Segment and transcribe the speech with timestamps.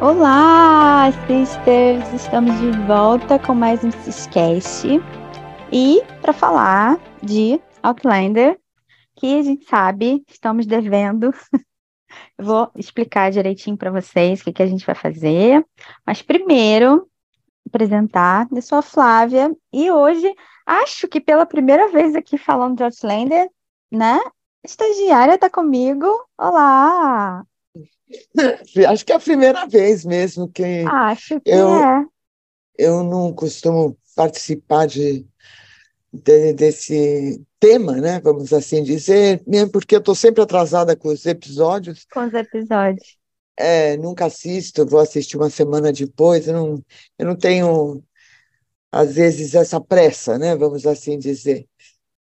[0.00, 2.14] Olá, sisters!
[2.14, 4.88] Estamos de volta com mais um Ciscast.
[5.70, 8.58] E para falar de Outlander,
[9.14, 11.34] que a gente sabe, estamos devendo.
[12.40, 15.66] Vou explicar direitinho para vocês o que, que a gente vai fazer.
[16.06, 17.06] Mas primeiro,
[17.66, 18.48] apresentar.
[18.50, 23.50] Eu sou a Flávia e hoje acho que pela primeira vez aqui falando de Outlander,
[23.92, 24.18] né?
[24.64, 26.06] Estagiária está comigo.
[26.38, 27.44] Olá!
[28.88, 32.04] Acho que é a primeira vez mesmo que Acho que eu, é.
[32.78, 35.26] eu não costumo participar de,
[36.12, 38.20] de- desse tema, né?
[38.20, 43.18] Vamos assim dizer, mesmo porque eu estou sempre atrasada com os episódios, Com os episódios.
[43.56, 46.84] é, nunca assisto, vou assistir uma semana depois, eu não,
[47.18, 48.02] eu não tenho,
[48.92, 50.56] às vezes, essa pressa, né?
[50.56, 51.68] Vamos assim dizer.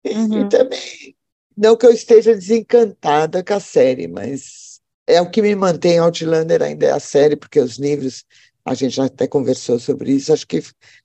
[0.06, 0.46] E, e Uhum.
[0.46, 1.16] também,
[1.58, 4.71] não que eu esteja desencantada com a série, mas
[5.16, 8.26] é o que me mantém Outlander ainda é a série, porque os livros,
[8.66, 10.62] a gente já até conversou sobre isso, acho que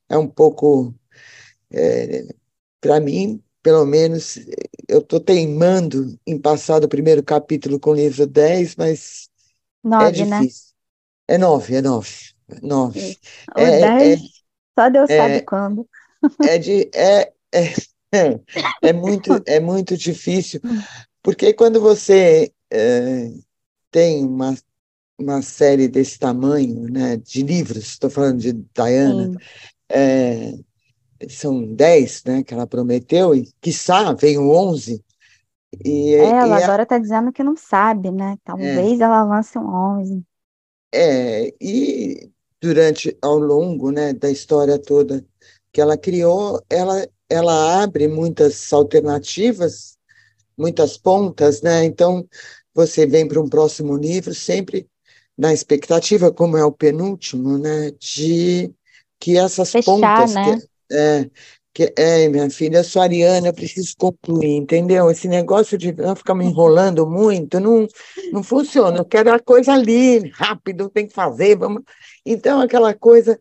[0.09, 0.95] é um pouco,
[2.81, 4.39] para mim, pelo menos,
[4.89, 9.29] eu estou teimando em passar do primeiro capítulo com o livro 10, mas
[9.99, 10.41] é Nove, né?
[10.41, 10.75] difícil.
[11.29, 12.11] É nove, é nove,
[12.63, 13.01] nove.
[13.01, 13.21] Isso.
[13.57, 14.21] O É, é, dez,
[14.79, 15.89] só Deus é, sabe quando.
[16.43, 17.75] é, de, é, é,
[18.83, 20.61] é muito, é muito difícil,
[21.23, 23.31] porque quando você eh,
[23.97, 24.55] tem uma,
[25.19, 29.31] uma série desse tamanho, né, de livros, estou falando de Diana,
[29.89, 30.53] eh,
[31.31, 35.03] são 10, né, que ela prometeu, e quiçá venham 11,
[35.83, 38.35] e, Ela e agora está dizendo que não sabe, né?
[38.35, 40.23] é, Talvez ela lance um 11.
[40.93, 42.31] é, e
[42.61, 45.25] durante, ao longo, né, da história toda
[45.73, 49.97] que ela criou, ela, ela abre muitas alternativas,
[50.55, 51.85] muitas pontas, né?
[51.85, 52.27] Então,
[52.77, 54.87] você vem para um próximo livro sempre
[55.37, 58.71] na expectativa, como é o penúltimo, né, de
[59.19, 60.59] que essas Fechar, pontas né?
[60.59, 61.31] que é,
[61.73, 65.11] que é, minha filha, eu sou ariana, eu preciso concluir, entendeu?
[65.11, 67.87] Esse negócio de não ficar me enrolando muito não,
[68.33, 68.99] não funciona.
[68.99, 71.83] Eu quero a coisa ali, rápido, tem que fazer, vamos.
[72.25, 73.39] Então, aquela coisa,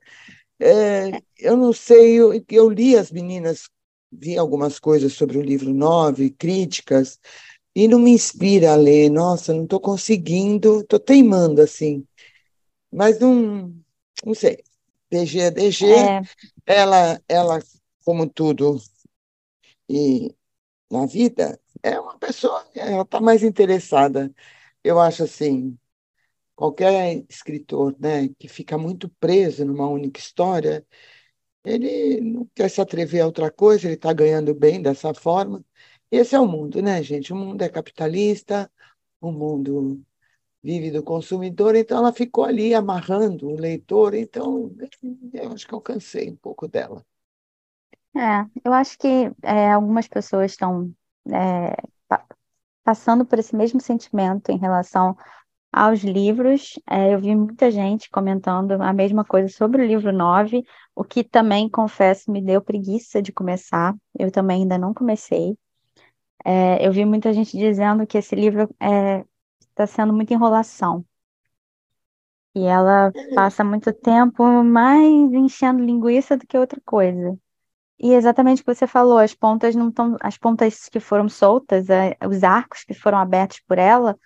[0.59, 3.69] é, eu não sei, eu, eu li as meninas,
[4.11, 7.17] vi algumas coisas sobre o livro 9, críticas,
[7.75, 9.09] e não me inspira a ler.
[9.09, 12.07] Nossa, não estou conseguindo, estou teimando assim,
[12.91, 13.75] mas não,
[14.25, 14.63] não sei.
[15.11, 16.21] DG é DG, É,
[16.65, 17.59] ela, ela,
[18.03, 18.81] como tudo
[19.89, 20.35] e
[20.91, 24.33] na vida, é uma pessoa, ela está mais interessada.
[24.83, 25.77] Eu acho assim,
[26.55, 30.85] qualquer escritor, né, que fica muito preso numa única história,
[31.65, 35.63] ele não quer se atrever a outra coisa, ele está ganhando bem dessa forma.
[36.11, 37.33] Esse é o mundo, né, gente?
[37.33, 38.71] O mundo é capitalista,
[39.21, 40.01] o mundo
[40.63, 44.75] vive do consumidor, então ela ficou ali amarrando o leitor, então
[45.33, 47.05] eu acho que eu cansei um pouco dela.
[48.15, 48.45] é.
[48.63, 49.07] Eu acho que
[49.43, 50.93] é, algumas pessoas estão
[51.31, 51.75] é,
[52.07, 52.25] pa-
[52.83, 55.17] passando por esse mesmo sentimento em relação
[55.73, 56.73] aos livros.
[56.89, 60.63] É, eu vi muita gente comentando a mesma coisa sobre o livro 9,
[60.95, 63.95] o que também, confesso, me deu preguiça de começar.
[64.19, 65.57] Eu também ainda não comecei.
[66.45, 68.69] É, eu vi muita gente dizendo que esse livro
[69.67, 71.03] está sendo muita enrolação.
[72.53, 77.35] E ela passa muito tempo mais enchendo linguiça do que outra coisa.
[77.99, 81.89] E exatamente o que você falou, as pontas não estão, as pontas que foram soltas,
[81.89, 84.17] é, os arcos que foram abertos por ela,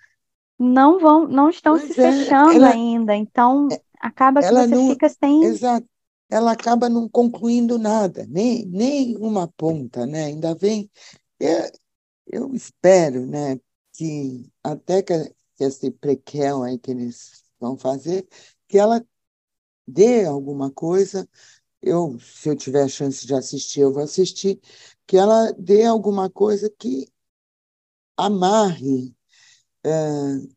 [0.58, 3.16] não vão, não estão se Pois é, fechando ela, ainda.
[3.16, 5.44] Então, acaba que você não, fica sem.
[5.44, 5.86] exato,
[6.28, 10.26] ela acaba não concluindo nada, nem, nem uma ponta, né?
[10.26, 10.90] Ainda vem,
[11.40, 11.72] é,
[12.32, 13.60] eu espero, né,
[13.92, 15.12] que até que,
[15.58, 18.26] esse prequel aí que eles vão fazer,
[18.68, 19.04] que ela
[19.86, 21.28] dê alguma coisa,
[21.82, 24.60] eu, se eu tiver a chance de assistir, eu vou assistir,
[25.06, 27.08] que ela dê alguma coisa que
[28.16, 29.14] amarre
[29.84, 30.48] eh,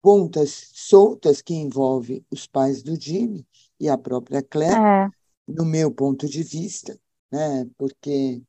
[0.00, 3.46] pontas soltas que envolve os pais do Jimmy
[3.78, 5.08] e a própria Claire, É,
[5.46, 6.98] no meu ponto de vista,
[7.30, 7.68] né?
[7.76, 8.42] Porque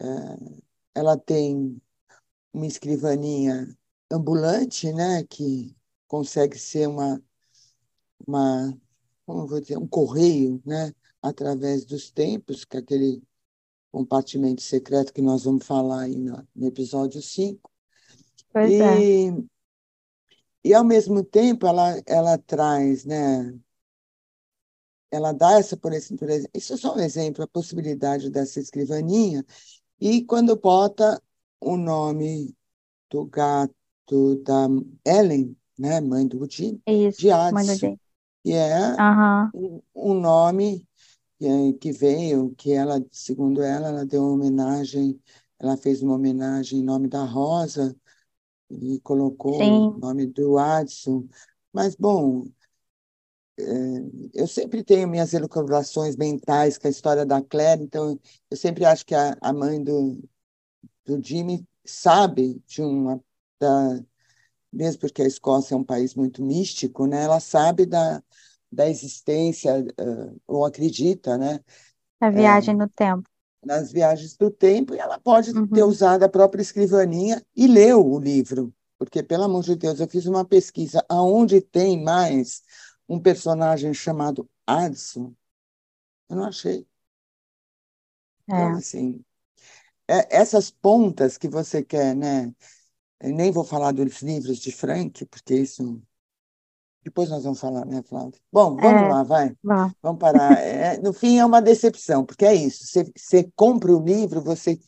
[0.00, 0.60] eh,
[0.94, 1.80] ela tem
[2.52, 3.66] uma escrivaninha
[4.10, 5.24] ambulante, né?
[5.24, 5.74] Que
[6.06, 7.22] consegue ser uma,
[8.26, 8.76] uma,
[9.24, 10.92] como vou dizer, um correio, né?
[11.22, 13.22] Através dos tempos, que é aquele
[13.92, 17.70] compartimento secreto que nós vamos falar aí no, no episódio 5.
[18.52, 19.00] pois é.
[19.00, 19.44] E,
[20.64, 23.54] e, ao mesmo tempo, ela, ela traz, né?
[25.12, 29.44] Ela dá essa, por exemplo, isso é só um exemplo, a possibilidade dessa escrivaninha,
[30.00, 31.22] e quando bota
[31.60, 32.54] o nome
[33.10, 33.74] do gato
[34.42, 34.66] da
[35.04, 37.76] Ellen, né, mãe do Jim, Isso, de.
[37.78, 38.00] Jay.
[38.42, 39.82] que é uhum.
[39.94, 40.86] um nome
[41.80, 45.18] que veio, que ela, segundo ela, ela deu uma homenagem,
[45.58, 47.96] ela fez uma homenagem em nome da Rosa
[48.70, 49.88] e colocou Sim.
[49.88, 51.26] o nome do Adson.
[51.72, 52.59] Mas, bom, é,
[54.34, 58.18] eu sempre tenho minhas elucubrações mentais com a história da Claire, então
[58.50, 60.22] eu sempre acho que a, a mãe do,
[61.04, 63.20] do Jimmy sabe de uma
[63.58, 64.00] da,
[64.72, 67.24] mesmo porque a Escócia é um país muito místico, né?
[67.24, 68.22] Ela sabe da,
[68.70, 71.60] da existência uh, ou acredita, né?
[72.20, 73.28] A viagem é, no tempo.
[73.64, 75.66] Nas viagens do tempo, e ela pode uhum.
[75.66, 80.08] ter usado a própria escrivaninha e leu o livro, porque pelo amor de Deus, eu
[80.08, 82.62] fiz uma pesquisa aonde tem mais
[83.10, 85.34] um personagem chamado Adson,
[86.28, 86.86] eu não achei.
[88.44, 88.62] Então, é.
[88.62, 89.24] Então, assim,
[90.06, 92.54] é, essas pontas que você quer, né?
[93.20, 96.00] Eu nem vou falar dos livros de Frank, porque isso.
[97.02, 98.38] Depois nós vamos falar, né, Flávia?
[98.52, 99.56] Bom, vamos é, lá, vai.
[100.00, 100.52] Vamos parar.
[100.60, 102.86] É, no fim, é uma decepção, porque é isso.
[102.86, 104.78] Você, você compra o livro, você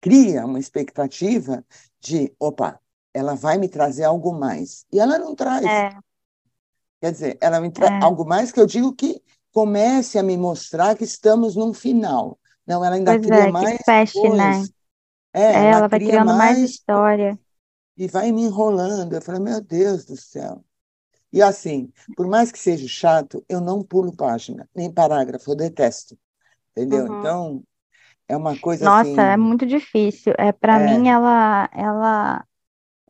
[0.00, 1.64] cria uma expectativa
[2.00, 2.80] de, opa,
[3.14, 4.84] ela vai me trazer algo mais.
[4.92, 5.64] E ela não traz.
[5.64, 5.90] É.
[7.06, 8.04] Quer dizer, ela me traz é.
[8.04, 9.22] algo mais que eu digo que
[9.52, 12.36] comece a me mostrar que estamos num final.
[12.66, 14.58] Não, ela ainda pois cria é, mais feche, né?
[14.58, 14.64] Né?
[15.32, 17.38] É, ela, ela vai criando mais, mais história.
[17.96, 19.12] E vai me enrolando.
[19.12, 20.64] Eu falei, meu Deus do céu.
[21.32, 26.18] E assim, por mais que seja chato, eu não pulo página, nem parágrafo, eu detesto.
[26.72, 27.06] Entendeu?
[27.06, 27.20] Uhum.
[27.20, 27.62] Então,
[28.26, 29.20] é uma coisa Nossa, assim...
[29.20, 30.34] é muito difícil.
[30.38, 30.86] É, para é.
[30.86, 32.44] mim, ela, ela,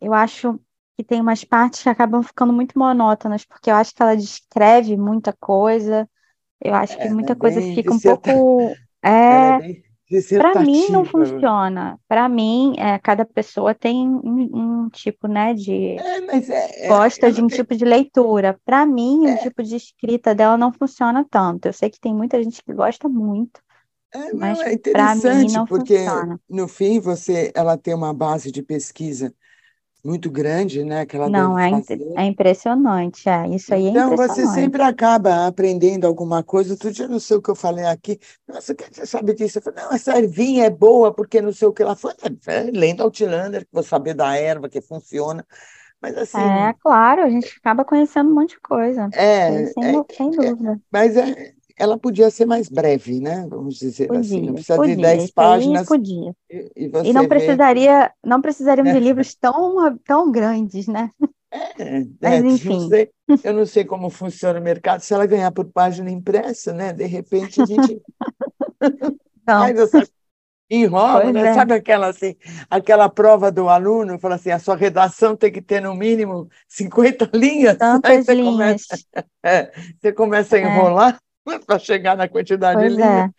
[0.02, 0.60] eu acho
[0.96, 4.96] que tem umas partes que acabam ficando muito monótonas, porque eu acho que ela descreve
[4.96, 6.08] muita coisa.
[6.60, 8.74] Eu acho é, que muita é coisa fica um pouco.
[9.02, 11.96] É, é para mim não funciona.
[12.08, 17.30] Para mim, é, cada pessoa tem um, um tipo, né, de é, é, é gosta
[17.30, 18.58] de um tipo de leitura.
[18.64, 19.36] Para mim, o é.
[19.36, 21.66] tipo de escrita dela não funciona tanto.
[21.66, 23.60] Eu sei que tem muita gente que gosta muito,
[24.12, 26.40] é, mas é interessante mim não porque funciona.
[26.48, 29.32] no fim você, ela tem uma base de pesquisa
[30.04, 31.04] muito grande, né?
[31.04, 31.70] Que ela Não, é,
[32.16, 33.48] é impressionante, é.
[33.48, 36.72] Isso aí é então, é você sempre acaba aprendendo alguma coisa.
[36.74, 38.18] Outro dia, não sei o que eu falei aqui.
[38.46, 39.58] Nossa, o que você sabe disso?
[39.58, 42.12] Eu falei, não, essa ervinha é boa porque não sei o que ela foi.
[42.46, 45.44] É, lendo Outlander, que vou saber da erva que funciona.
[46.00, 46.38] Mas assim.
[46.38, 49.08] É, claro, a gente acaba conhecendo um monte de coisa.
[49.12, 50.80] É, sem, é, sem é, dúvida.
[50.92, 53.46] mas é, ela podia ser mais breve, né?
[53.48, 54.40] Vamos dizer podia, assim.
[54.40, 55.86] Não precisa podia, de 10 páginas.
[55.86, 56.34] Podia.
[56.50, 61.10] E, e, e não precisaria, não precisariam de livros tão, tão grandes, né?
[61.78, 62.80] É, Mas, é, enfim.
[62.80, 63.10] Não sei,
[63.44, 65.00] eu não sei como funciona o mercado.
[65.00, 66.92] Se ela ganhar por página impressa, né?
[66.92, 68.00] De repente a gente.
[69.46, 69.62] Não.
[69.62, 69.74] Ai,
[70.68, 71.48] enrola, pois né?
[71.48, 71.54] É.
[71.54, 72.34] Sabe aquela assim,
[72.68, 77.30] aquela prova do aluno, fala assim, a sua redação tem que ter no mínimo 50
[77.34, 77.76] linhas.
[77.76, 78.52] Tantas Aí você linhas.
[78.52, 79.04] começa,
[79.44, 80.62] é, você começa a é.
[80.62, 81.20] enrolar
[81.66, 82.98] para chegar na quantidade pois.
[82.98, 83.30] É.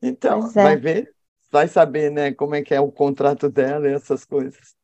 [0.00, 0.76] Então, pois vai é.
[0.76, 1.14] ver,
[1.50, 4.74] vai saber, né, como é que é o contrato dela e essas coisas.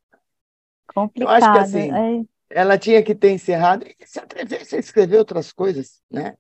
[0.93, 1.29] Complicado.
[1.29, 2.25] Eu acho que assim, é.
[2.51, 6.37] ela tinha que ter encerrado e se atrevesse a escrever outras coisas, né?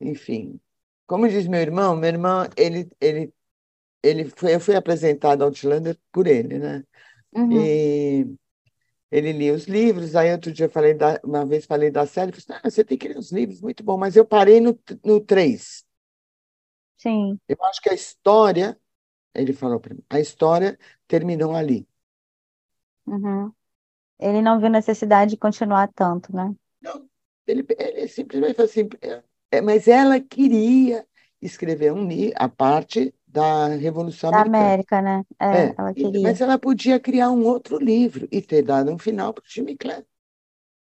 [0.00, 0.58] Enfim,
[1.06, 3.32] como diz meu irmão, meu irmão, ele, ele,
[4.02, 6.84] ele foi, eu fui apresentado ao Outlander por ele, né?
[7.32, 7.52] Uhum.
[7.52, 8.34] E
[9.10, 12.40] ele lia os livros, aí outro dia falei da, uma vez falei da série, ele
[12.40, 15.20] falou, ah, você tem que ler os livros, muito bom, mas eu parei no, no
[15.20, 15.84] 3.
[16.96, 17.38] Sim.
[17.48, 18.78] Eu acho que a história,
[19.34, 21.88] ele falou para mim, a história terminou ali.
[23.06, 23.52] Uhum.
[24.18, 26.54] Ele não viu necessidade de continuar tanto, né?
[26.80, 27.08] Não,
[27.46, 31.06] ele, ele simplesmente falou assim, é, é mas ela queria
[31.40, 34.76] escrever um a parte da Revolução Da Americana.
[34.80, 35.24] América, né?
[35.40, 36.20] É, É, ela queria.
[36.22, 39.76] mas ela podia criar um outro livro e ter dado um final para o Jimmy
[39.76, 40.04] Clan.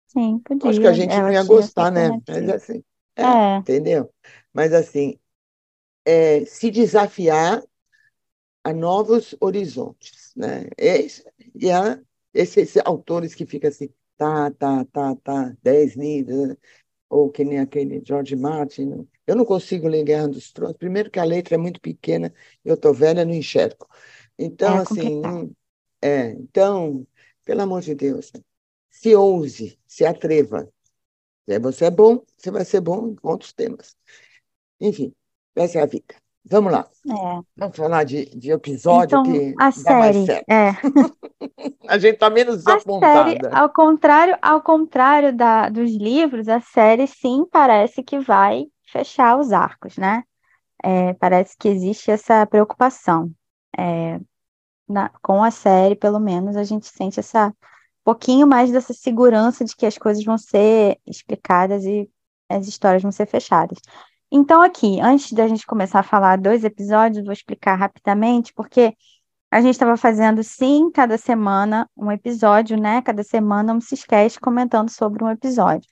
[0.07, 0.93] Sim, Acho que a podia.
[0.93, 2.19] gente Ela não ia gostar, né?
[2.27, 2.85] Mas assim,
[3.17, 4.13] é, É, entendeu?
[4.53, 5.19] Mas assim,
[6.05, 7.63] é, se desafiar
[8.65, 10.67] a novos horizontes, né?
[10.77, 12.01] Esse, e a,
[12.35, 16.57] esses autores que ficam assim, tá, tá, tá, tá, dez livros, né?
[17.11, 19.09] ou que nem aquele George Martin.
[19.29, 20.79] Eu não consigo ler Guerra dos Tronos.
[20.79, 22.33] Primeiro que a letra é muito pequena,
[22.65, 23.87] eu estou velha, não enxergo.
[24.39, 25.57] Então, é assim, complicado.
[26.01, 27.07] é, então,
[27.45, 28.33] pelo amor de Deus,
[28.91, 30.67] se ouse, se atreva.
[31.47, 33.95] Se você é bom, você vai ser bom em outros temas.
[34.81, 35.15] Enfim,
[35.55, 36.15] essa é a vida.
[36.47, 36.89] Vamos lá.
[37.07, 37.43] É.
[37.55, 40.71] Vamos falar de, de episódio Então, que a série, é.
[41.87, 43.51] A gente está menos A série, desapontada.
[43.53, 49.53] ao contrário, ao contrário da, dos livros, a série sim parece que vai fechar os
[49.53, 50.25] arcos, né?
[50.83, 53.33] É, parece que existe essa preocupação.
[53.79, 54.21] É,
[54.89, 57.55] na- com a série, pelo menos, a gente sente essa
[58.05, 62.11] pouquinho mais dessa segurança de que as coisas vão ser explicadas e
[62.49, 63.79] as histórias vão ser fechadas.
[64.31, 68.95] Então, aqui, antes da gente começar a falar dois episódios, vou explicar rapidamente, porque
[69.51, 73.03] a gente estava fazendo, sim, cada semana um episódio, né?
[73.03, 75.89] Cada semana um Ciscast comentando sobre um episódio.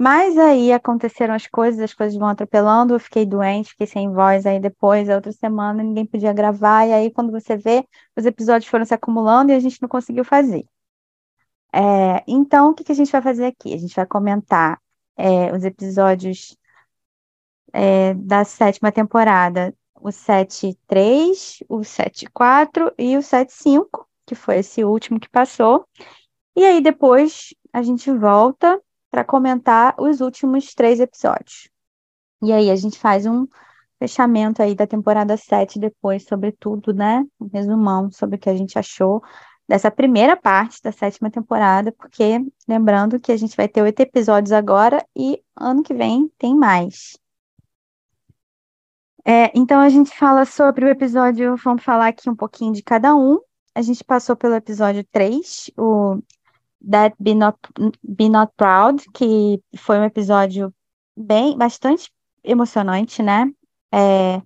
[0.00, 4.46] Mas aí aconteceram as coisas, as coisas vão atropelando, eu fiquei doente, fiquei sem voz,
[4.46, 7.84] aí depois, a outra semana, ninguém podia gravar, e aí quando você vê,
[8.16, 10.64] os episódios foram se acumulando e a gente não conseguiu fazer.
[11.72, 13.74] É, então, o que, que a gente vai fazer aqui?
[13.74, 14.80] A gente vai comentar
[15.16, 16.56] é, os episódios
[17.72, 25.18] é, da sétima temporada, o 7.3, o 7.4 e o 7.5, que foi esse último
[25.18, 25.88] que passou.
[26.54, 31.68] E aí depois a gente volta para comentar os últimos três episódios.
[32.42, 33.46] E aí a gente faz um
[33.98, 37.24] fechamento aí da temporada 7 depois sobre tudo, né?
[37.40, 39.22] Um resumão sobre o que a gente achou
[39.68, 44.52] dessa primeira parte da sétima temporada, porque lembrando que a gente vai ter oito episódios
[44.52, 47.18] agora e ano que vem tem mais.
[49.26, 53.14] É, então a gente fala sobre o episódio, vamos falar aqui um pouquinho de cada
[53.14, 53.38] um.
[53.74, 56.18] A gente passou pelo episódio 3, o
[56.90, 57.58] That Be Not,
[58.02, 60.72] Be Not Proud, que foi um episódio
[61.16, 62.10] bem, bastante
[62.44, 63.50] emocionante, né?
[63.92, 64.40] É,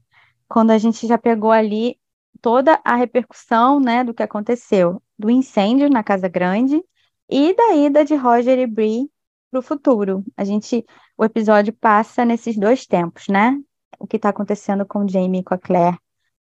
[0.48, 1.98] quando a gente já pegou ali
[2.40, 6.82] toda a repercussão, né, do que aconteceu, do incêndio na Casa Grande
[7.28, 9.10] e da ida de Roger e Bree
[9.50, 10.24] para o futuro.
[10.36, 10.84] A gente,
[11.16, 13.58] o episódio passa nesses dois tempos, né?
[13.98, 15.98] O que está acontecendo com Jamie e com a Claire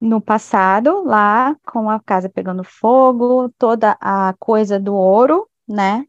[0.00, 6.04] no passado, lá com a casa pegando fogo, toda a coisa do ouro né?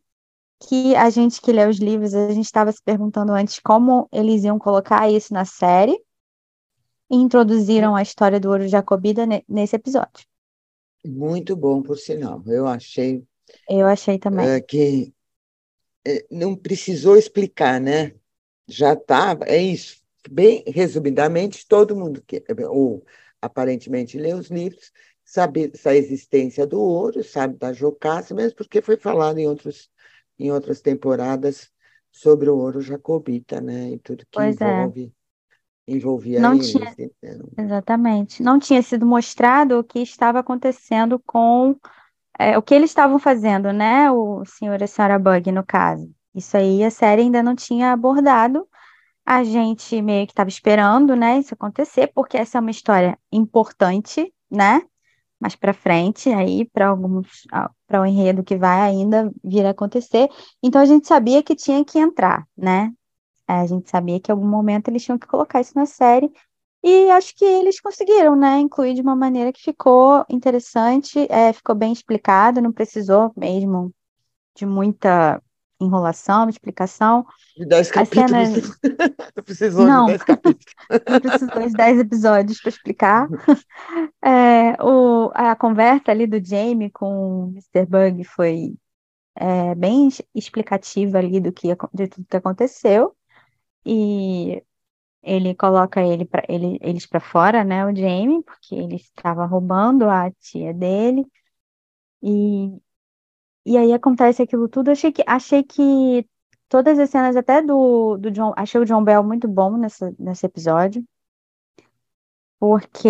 [0.59, 4.43] Que a gente que lê os livros, a gente estava se perguntando antes como eles
[4.43, 5.97] iam colocar isso na série.
[7.09, 10.25] E introduziram a história do ouro jacobida nesse episódio.
[11.05, 12.41] Muito bom, por sinal.
[12.47, 13.23] Eu achei.
[13.69, 14.47] Eu achei também.
[14.47, 15.13] É, que
[16.07, 18.13] é, não precisou explicar, né?
[18.67, 19.45] Já estava.
[19.45, 20.01] É isso.
[20.29, 23.03] Bem resumidamente, todo mundo que, ou
[23.41, 24.91] aparentemente lê os livros,
[25.31, 29.89] sabe a existência do ouro, sabe da Jocasta, mesmo porque foi falado em, outros,
[30.37, 31.71] em outras temporadas
[32.11, 33.91] sobre o ouro jacobita, né?
[33.91, 34.65] E tudo que pois é.
[34.65, 35.13] envolve,
[35.87, 35.93] é.
[35.93, 36.71] envolvia Não eles.
[36.71, 36.93] Tinha...
[36.99, 37.47] Então.
[37.57, 38.43] Exatamente.
[38.43, 41.77] Não tinha sido mostrado o que estava acontecendo com
[42.37, 44.11] é, o que eles estavam fazendo, né?
[44.11, 46.13] O senhor e a senhora Bug, no caso.
[46.35, 48.67] Isso aí a série ainda não tinha abordado.
[49.25, 54.33] A gente meio que estava esperando, né, isso acontecer, porque essa é uma história importante,
[54.49, 54.81] né?
[55.41, 57.47] Mais para frente, aí para alguns
[57.87, 60.29] para o enredo que vai ainda vir a acontecer.
[60.61, 62.93] Então a gente sabia que tinha que entrar, né?
[63.47, 66.31] É, a gente sabia que em algum momento eles tinham que colocar isso na série.
[66.83, 68.59] E acho que eles conseguiram, né?
[68.59, 73.91] Incluir de uma maneira que ficou interessante, é, ficou bem explicado, não precisou mesmo
[74.55, 75.41] de muita
[75.83, 77.25] enrolação, explicação.
[77.57, 78.29] De 10 capítulos.
[78.31, 78.77] Cenas...
[79.45, 80.75] precisou não, de 10 capítulos.
[81.09, 83.27] não precisou de 10 episódios para explicar.
[84.23, 87.87] É, o, a conversa ali do Jamie com o Mr.
[87.87, 88.75] Bug foi
[89.35, 93.15] é, bem explicativa ali do que, de tudo que aconteceu.
[93.85, 94.63] E
[95.23, 100.09] ele coloca ele pra, ele, eles para fora, né, o Jamie, porque ele estava roubando
[100.09, 101.25] a tia dele.
[102.21, 102.79] E
[103.65, 104.91] e aí acontece aquilo tudo.
[104.91, 106.27] Achei que, achei que
[106.69, 110.45] todas as cenas, até do, do John, achei o John Bell muito bom nessa, nesse
[110.45, 111.05] episódio,
[112.59, 113.07] porque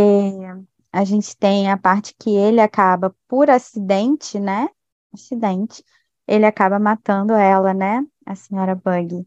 [0.91, 4.67] a gente tem a parte que ele acaba por acidente, né?
[5.13, 5.83] Acidente,
[6.27, 8.05] ele acaba matando ela, né?
[8.25, 9.25] A senhora Bug.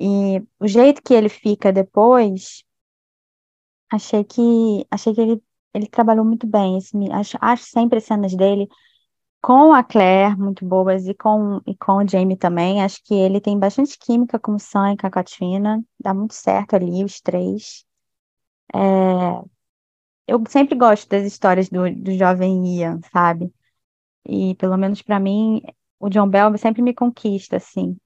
[0.00, 2.64] E o jeito que ele fica depois,
[3.90, 5.42] achei que achei que ele,
[5.74, 6.78] ele trabalhou muito bem.
[6.78, 8.68] Esse, acho, acho sempre as cenas dele
[9.48, 12.82] com a Claire, muito boas, e com, e com o Jamie também.
[12.82, 15.82] Acho que ele tem bastante química com o Sam e com a Katrina.
[15.98, 17.82] Dá muito certo ali, os três.
[18.74, 18.78] É...
[20.26, 23.50] Eu sempre gosto das histórias do, do jovem Ian, sabe?
[24.26, 25.62] E pelo menos para mim,
[25.98, 27.96] o John Bell sempre me conquista, assim.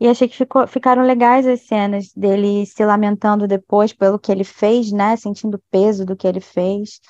[0.00, 4.44] E achei que ficou, ficaram legais as cenas dele se lamentando depois pelo que ele
[4.44, 5.16] fez, né?
[5.16, 7.00] Sentindo o peso do que ele fez.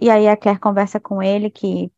[0.00, 1.92] E aí a Claire conversa com ele que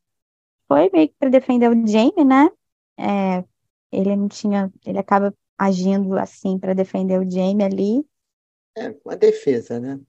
[0.74, 2.50] foi meio que para defender o Jamie, né?
[2.98, 3.44] É,
[3.92, 8.06] ele não tinha, ele acaba agindo assim para defender o Jamie ali.
[8.76, 10.00] É uma defesa, né?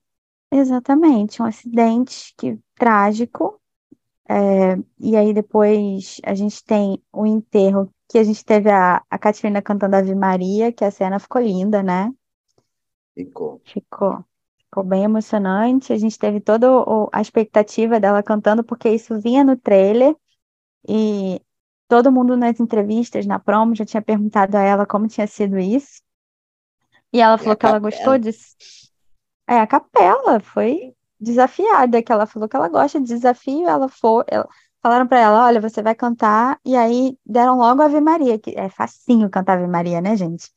[0.52, 3.62] Exatamente, um acidente que trágico.
[4.28, 9.20] É, e aí depois a gente tem o enterro que a gente teve a, a
[9.20, 12.12] Catarina cantando Ave Maria, que a cena ficou linda, né?
[13.14, 13.62] Ficou.
[13.64, 14.26] Ficou.
[14.58, 15.94] Ficou bem emocionante.
[15.94, 16.68] A gente teve toda
[17.12, 20.16] a expectativa dela cantando, porque isso vinha no trailer.
[20.88, 21.42] E
[21.88, 26.02] todo mundo nas entrevistas, na promo, já tinha perguntado a ela como tinha sido isso.
[27.12, 28.56] E ela E falou a que ela gostou disso.
[29.48, 34.24] É, a capela foi desafiada, que ela falou que ela gosta de desafio, ela foi,
[34.28, 34.48] ela-
[34.82, 38.70] falaram pra ela, olha, você vai cantar, e aí deram logo Ave Maria, que é
[38.70, 40.52] facinho cantar Ave Maria, né, gente?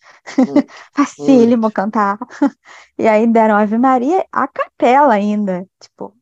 [0.45, 1.73] Hum, Facílimo muito.
[1.73, 2.19] cantar.
[2.99, 6.17] E aí deram Ave Maria a capela ainda, tipo,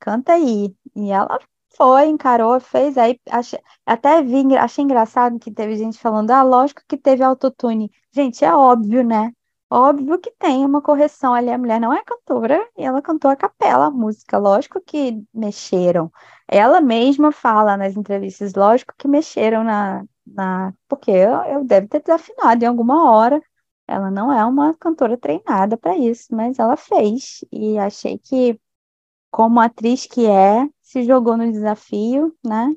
[0.00, 0.74] canta aí.
[0.96, 1.38] E ela
[1.76, 6.82] foi, encarou, fez, aí achei- até vi, achei engraçado que teve gente falando, ah, lógico
[6.88, 7.90] que teve autotune.
[8.12, 9.32] Gente, é óbvio, né?
[9.70, 11.50] Óbvio que tem uma correção ali.
[11.50, 14.36] A mulher não é cantora e ela cantou a capela, a música.
[14.38, 16.12] Lógico que mexeram.
[16.46, 20.74] Ela mesma fala nas entrevistas, lógico que mexeram na, na...
[20.88, 23.40] porque eu, eu deve ter desafinado em alguma hora.
[23.88, 27.40] Ela não é uma cantora treinada para isso, mas ela fez.
[27.50, 28.60] E achei que
[29.30, 32.74] como atriz que é, se jogou no desafio, né?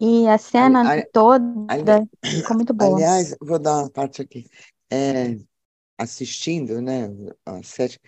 [0.00, 1.08] E a Ali- cena ali-
[1.68, 3.00] ali- toda ficou muito boa.
[3.00, 4.48] aliás, vou dar uma parte aqui.
[4.92, 5.36] É,
[5.98, 7.08] assistindo, né,
[7.46, 7.98] a série,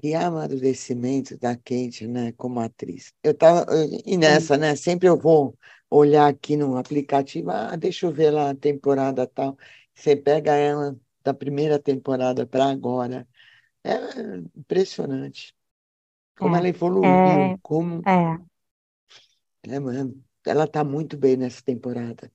[0.00, 3.14] que amadurecimento da Kate, né, como atriz.
[3.22, 4.18] Eu tava, eu- e Sim.
[4.18, 5.58] nessa, né, sempre eu vou
[5.90, 9.58] olhar aqui no aplicativo, ah, deixa eu ver lá a temporada tal.
[9.94, 13.28] Você pega ela da primeira temporada para agora.
[13.84, 13.94] É
[14.56, 15.55] impressionante
[16.38, 16.68] como ela
[17.02, 18.38] É, evoluiu, como é, é.
[19.64, 22.30] é, mano, ela está muito bem nessa temporada.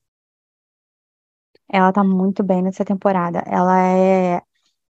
[1.69, 3.39] Ela tá muito bem nessa temporada.
[3.47, 4.41] Ela é,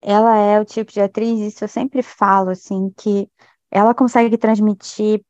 [0.02, 3.30] ela é o tipo de atriz, isso eu sempre falo, assim, que
[3.70, 5.24] ela consegue transmitir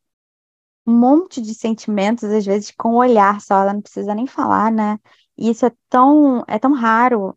[0.86, 4.72] um monte de sentimentos, às vezes, com o olhar só, ela não precisa nem falar,
[4.72, 4.98] né?
[5.38, 7.36] E isso é tão, é tão raro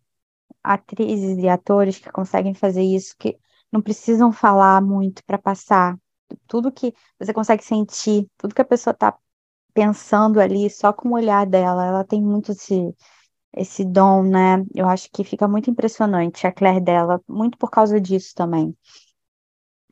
[0.64, 3.38] atrizes e atores que conseguem fazer isso, que
[3.72, 5.98] não precisam falar muito para passar.
[6.48, 9.18] Tudo que você consegue sentir, tudo que a pessoa tá
[9.74, 12.96] pensando ali, só com o olhar dela, ela tem muito esse,
[13.54, 14.64] esse dom, né?
[14.74, 18.76] Eu acho que fica muito impressionante a Claire dela, muito por causa disso também.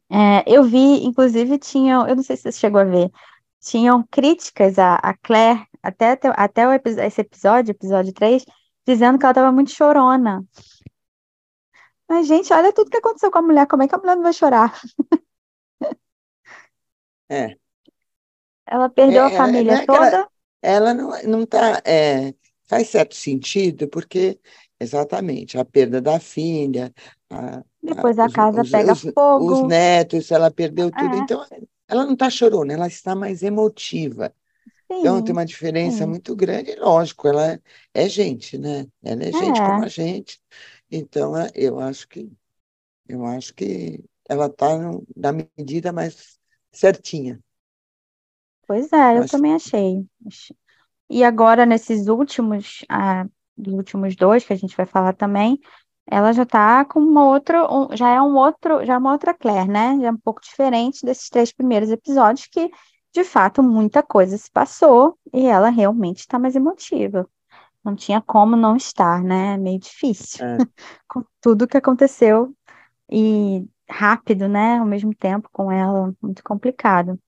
[0.10, 3.12] É, eu vi, inclusive, tinham, eu não sei se você chegou a ver,
[3.60, 8.46] tinham críticas à, à Claire, até, até, o esse episódio, episódio 3,
[8.86, 10.44] dizendo que ela estava muito chorona.
[12.08, 14.24] Mas, gente, olha tudo que aconteceu com a mulher, como é que a mulher não
[14.24, 14.80] vai chorar?
[17.30, 17.58] É,
[18.68, 20.28] Ela perdeu a é, é, não família é que ela, toda,
[20.62, 22.34] ela não, não tá, é,
[22.66, 24.40] faz certo sentido, porque
[24.80, 26.94] exatamente a perda da filha,
[27.30, 29.06] a- a- depois a os, casa os, pega os,
[29.36, 29.64] os fogo.
[29.64, 31.46] netos, ela perdeu tudo, É, então
[31.88, 34.34] ela não está chorona, ela está mais emotiva.
[35.00, 36.08] Então tem uma diferença sim.
[36.08, 37.62] muito grande, e lógico, ela
[37.94, 38.88] é gente, né?
[39.04, 40.42] Ela é gente como É, a gente.
[40.92, 42.32] Então é, eu acho que
[43.08, 44.68] eu acho que ela está
[45.16, 46.40] na medida mais
[46.74, 47.40] certinha.
[48.68, 50.06] pois é, Eu também achei.
[51.10, 53.26] E agora, nesses últimos, ah,
[53.58, 55.60] dos últimos dois que a gente vai falar também,
[56.10, 59.34] ela já tá com uma outra, um- já é um outro, já é uma outra
[59.34, 59.98] Claire, né?
[60.02, 62.70] Já é um pouco diferente desses três primeiros episódios, que
[63.14, 67.28] de fato muita coisa se passou e ela realmente está mais emotiva.
[67.84, 69.56] Não tinha como não estar, né?
[69.56, 70.58] É meio difícil é,
[71.10, 72.56] com tudo que aconteceu
[73.12, 74.78] e rápido, né?
[74.80, 77.20] Ao mesmo tempo com ela, muito complicado.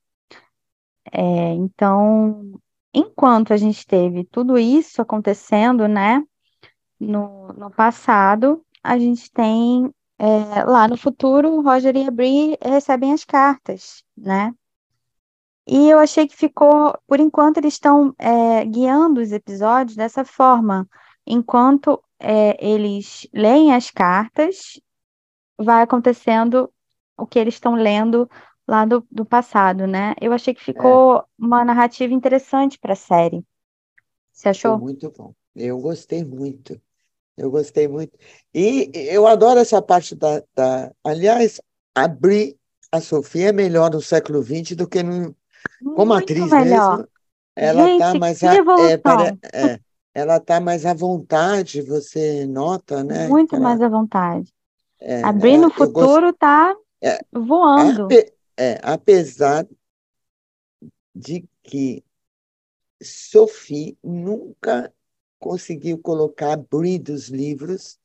[1.12, 2.60] É, então,
[2.94, 6.24] enquanto a gente teve tudo isso acontecendo, né?
[7.00, 13.14] No, no passado, a gente tem é, lá no futuro, Roger e a Bree recebem
[13.14, 14.54] as cartas, né?
[15.68, 20.88] E eu achei que ficou, por enquanto, eles estão é, guiando os episódios dessa forma.
[21.26, 24.80] Enquanto é, eles leem as cartas,
[25.58, 26.72] vai acontecendo
[27.18, 28.30] o que eles estão lendo
[28.68, 30.14] lá do, do passado, né?
[30.22, 33.46] Eu achei que é, ficou uma narrativa interessante para a série.
[34.34, 34.76] Você ficou achou?
[34.76, 35.34] muito bom.
[35.56, 36.80] Eu gostei muito.
[37.38, 38.18] Eu gostei muito.
[38.54, 40.94] E eu adoro essa parte da, da...
[41.04, 41.62] Aliás,
[41.96, 42.58] a Brie,
[42.92, 45.36] a Sofia é melhor no século XX do que no...
[45.94, 47.06] Como Muito atriz melhor.
[47.08, 47.08] mesmo,
[47.56, 49.40] ela tá Gente, mais a- é, evolução!
[49.54, 49.82] é,
[50.14, 53.40] ela tá mais à vontade, você nota, né?
[53.40, 54.54] Muito mais ela, à vontade.
[55.06, 58.08] É, A Bri ela, no eu gosto, futuro tá é, voando.
[58.10, 59.68] ape- é, apesar
[61.14, 62.04] de que
[63.02, 64.94] Sophie nunca
[65.40, 68.00] conseguiu colocar a Brie dos livros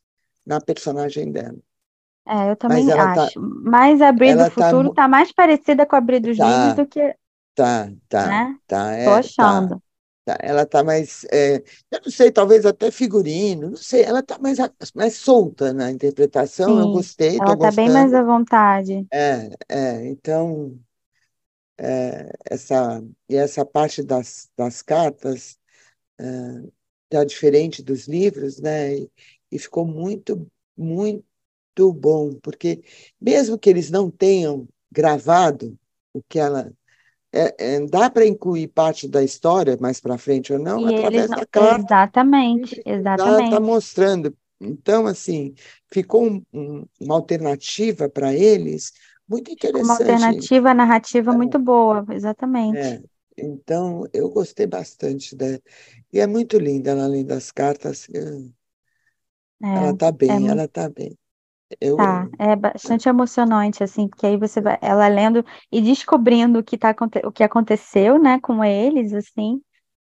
[0.46, 1.58] na personagem dela,
[2.26, 3.40] É, eu mas também ela tá, acho.
[3.40, 6.38] Mas a Bri do ela tá, futuro mu- tá mais parecida com a Bri dos
[6.38, 7.14] livros tá, do que,
[7.54, 8.58] tá, tá, né?
[8.66, 9.64] tá, Tô é, tá.
[9.64, 9.68] achando.
[9.68, 9.82] Tá,
[10.40, 11.56] Ela está mais, é,
[11.90, 14.58] eu não sei, talvez até figurino, não sei, ela está mais,
[14.94, 18.22] mais solta na interpretação, eu Sim, gostei, ela tá bem mais à gostando.
[18.22, 19.06] vontade.
[19.12, 20.78] É, é, então,
[21.78, 25.58] é, essa, e essa parte das, das cartas
[26.18, 26.24] é,
[27.08, 28.96] tá diferente dos livros, né?
[28.98, 29.10] E,
[29.52, 32.82] e ficou muito, muito bom, porque
[33.20, 35.78] mesmo que eles não tenham gravado
[36.12, 36.72] o que ela.
[37.32, 41.32] É, é, dá para incluir parte da história mais para frente ou não, E através
[41.32, 41.94] eles da carta.
[42.52, 42.82] Exatamente,
[43.42, 43.60] Está exatamente.
[43.60, 44.36] mostrando.
[44.60, 45.54] Então, assim,
[45.92, 48.92] ficou um- um- uma alternativa para eles
[49.28, 49.94] muito Ficou uma interessante.
[49.94, 52.88] alternativa narrativa muito boa, exatamente.
[52.88, 53.02] É,
[53.36, 55.46] então, eu gostei bastante da.
[56.12, 58.08] E é muito linda, ela, além das cartas.
[58.14, 58.50] eh,
[59.74, 61.18] Ela É, está é bem, ela está bem.
[61.80, 66.64] Eu, Tá, é bastante emocionante, assim, porque aí você vai, ela lendo e descobrindo o
[66.64, 69.60] que tá, o que aconteceu, né, com eles, assim,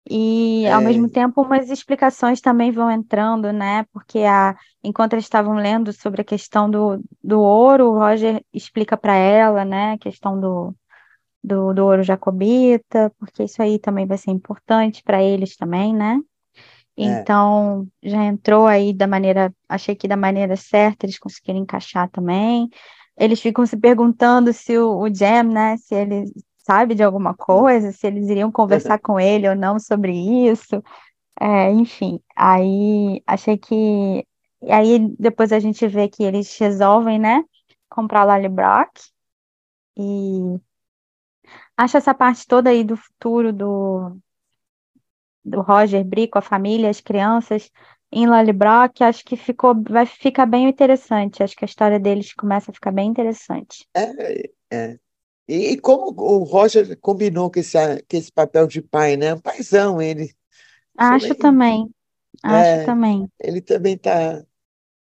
[0.10, 5.26] e ao mesmo é, tempo umas explicações também vão entrando, né, porque a, enquanto eles
[5.26, 9.98] estavam lendo sobre a questão do, do ouro, o Roger explica para ela, né, a
[10.00, 10.76] questão do,
[11.44, 16.20] do, do ouro jacobita, porque isso aí também vai ser importante para eles também, né?
[17.08, 22.10] É, Então, já entrou aí da maneira, achei que da maneira certa eles conseguiram encaixar
[22.10, 22.70] também.
[23.18, 26.26] Eles ficam se perguntando se o, o Jam, né, se ele
[26.58, 30.14] sabe de alguma coisa, se eles iriam conversar com ele ou não sobre
[30.50, 30.82] isso.
[31.40, 34.26] É, enfim, aí achei que.
[34.62, 37.44] E aí depois a gente vê que eles resolvem, né,
[37.90, 38.90] comprar Lally Brock.
[39.98, 40.60] E
[41.78, 44.18] acho essa parte toda aí do futuro do
[45.44, 47.70] do Roger Brie com a família, as crianças
[48.12, 51.44] em Lallybrook, acho que ficou, vai ficar bem interessante.
[51.44, 53.88] Acho que a história deles começa a ficar bem interessante.
[53.96, 55.00] é, é.
[55.48, 59.34] E, e como o Roger combinou com esse, com esse papel de pai, né?
[59.34, 60.36] Um paizão, ele.
[61.00, 61.92] Acho bem- também,
[62.44, 63.30] acho é, também.
[63.40, 64.46] ele também está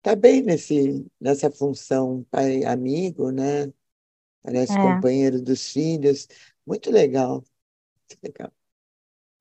[0.03, 3.73] tá bem nesse, nessa função, pai amigo, né?
[4.42, 6.29] Parece É, companheiro dos filhos.
[6.66, 7.37] Muito legal,
[8.11, 8.53] muito legal.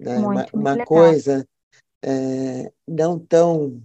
[0.01, 0.17] Né?
[0.17, 0.87] Uma, muito, muito uma legal.
[0.87, 1.47] coisa
[2.03, 3.81] é, não tão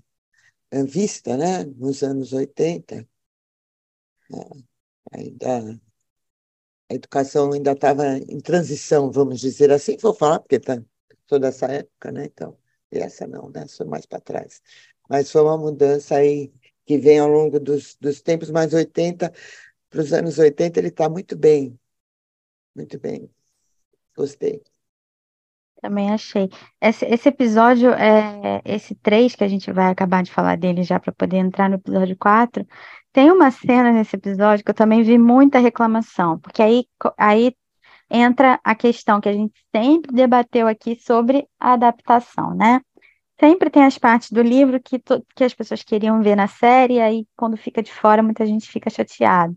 [0.89, 1.65] vista, né?
[1.65, 3.07] Nos anos 80,
[5.13, 5.81] ainda
[6.89, 10.83] a educação ainda estava em transição, vamos dizer assim, vou falar, porque tá,
[11.29, 12.25] sou dessa época, né?
[12.27, 12.57] Então,
[12.91, 13.67] e essa não, né?
[13.67, 14.63] Sou mais para trás.
[15.09, 16.53] Mas foi uma mudança aí
[16.85, 19.33] que vem ao longo dos, dos tempos, mais 80
[19.91, 21.79] para os anos 80 ele está muito bem,
[22.75, 23.31] muito bem.
[24.17, 24.63] Gostei.
[25.87, 26.49] Também achei.
[26.81, 30.99] Esse, esse episódio, é, esse 3 que a gente vai acabar de falar dele já
[30.99, 32.67] para poder entrar no episódio 4,
[33.13, 36.85] tem uma cena nesse episódio que eu também vi muita reclamação, porque aí,
[37.17, 37.55] aí
[38.11, 42.81] entra a questão que a gente sempre debateu aqui sobre a adaptação, né?
[43.39, 45.01] Sempre tem as partes do livro que,
[45.37, 48.69] que as pessoas queriam ver na série, e aí quando fica de fora, muita gente
[48.69, 49.55] fica chateada.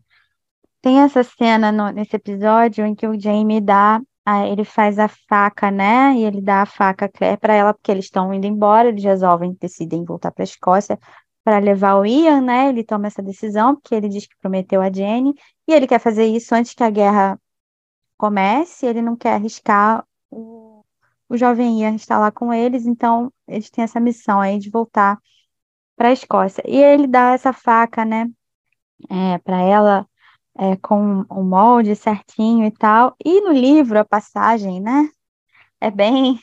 [0.82, 4.02] Tem essa cena no- nesse episódio em que o Jamie dá,
[4.48, 6.13] ele faz a faca, né?
[6.15, 9.58] E ele dá a faca Claire para ela, porque eles estão indo embora, eles resolvem,
[9.60, 11.00] decidem voltar para a Escócia
[11.44, 12.70] para levar o Ian, né?
[12.70, 15.34] Ele toma essa decisão, porque ele diz que prometeu a Jenny,
[15.68, 17.39] e ele quer fazer isso antes que a guerra
[18.18, 20.84] comece, ele não quer arriscar o,
[21.30, 25.18] o jovem Ian estar lá com eles, então eles têm essa missão aí de voltar
[25.96, 26.63] para a Escócia.
[26.68, 28.30] E ele dá essa faca, né?
[29.10, 30.09] É, para ela
[30.60, 33.15] é, com o molde certinho e tal.
[33.26, 35.10] E no livro, a passagem, né?
[35.82, 36.39] É bem,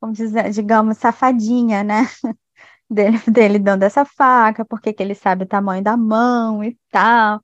[0.00, 2.04] vamos dizer, digamos, safadinha, né?
[2.90, 7.42] Dele, dele dando essa faca, porque que ele sabe o tamanho da mão e tal.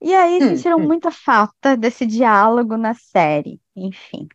[0.00, 0.88] E aí Hum, sentiram hum.
[0.88, 3.60] muita falta desse diálogo na série.
[3.76, 4.28] Enfim,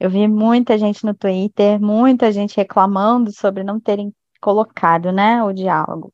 [0.00, 5.52] eu vi muita gente no Twitter, muita gente reclamando sobre não terem colocado, né, o
[5.52, 6.12] diálogo.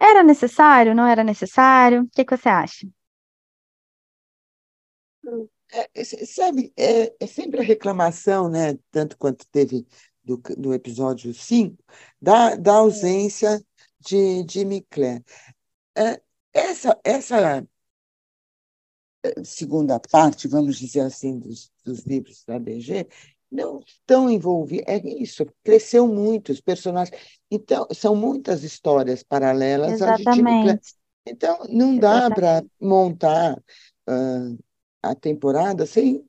[0.00, 0.94] Era necessário?
[0.94, 2.02] Não era necessário?
[2.04, 2.86] O que que você acha?
[5.72, 8.78] É, é, sabe, é, é sempre a reclamação, né?
[8.90, 9.86] Tanto quanto teve
[10.22, 11.82] do, do episódio 5,
[12.20, 13.64] da, da ausência
[14.00, 15.24] de Jimmy Clare.
[15.96, 16.20] É,
[16.52, 17.66] essa, essa
[19.44, 23.08] segunda parte, vamos dizer assim, dos, dos livros da BG,
[23.50, 24.86] não estão envolvidos.
[24.88, 27.16] É isso, cresceu muito os personagens.
[27.50, 29.94] Então, são muitas histórias paralelas de.
[29.94, 30.80] Exatamente,
[31.26, 33.60] Então, não dá para montar
[34.06, 34.54] ah,
[35.10, 36.24] a temporada sem.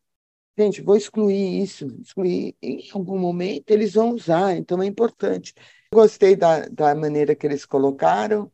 [0.57, 2.55] Gente, vou excluir isso, excluir.
[2.61, 5.53] Em algum momento eles vão usar, então é importante.
[5.93, 8.51] Gostei da, da maneira que eles colocaram.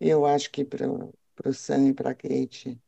[0.00, 2.80] Eu acho que para o Sam e para a Kate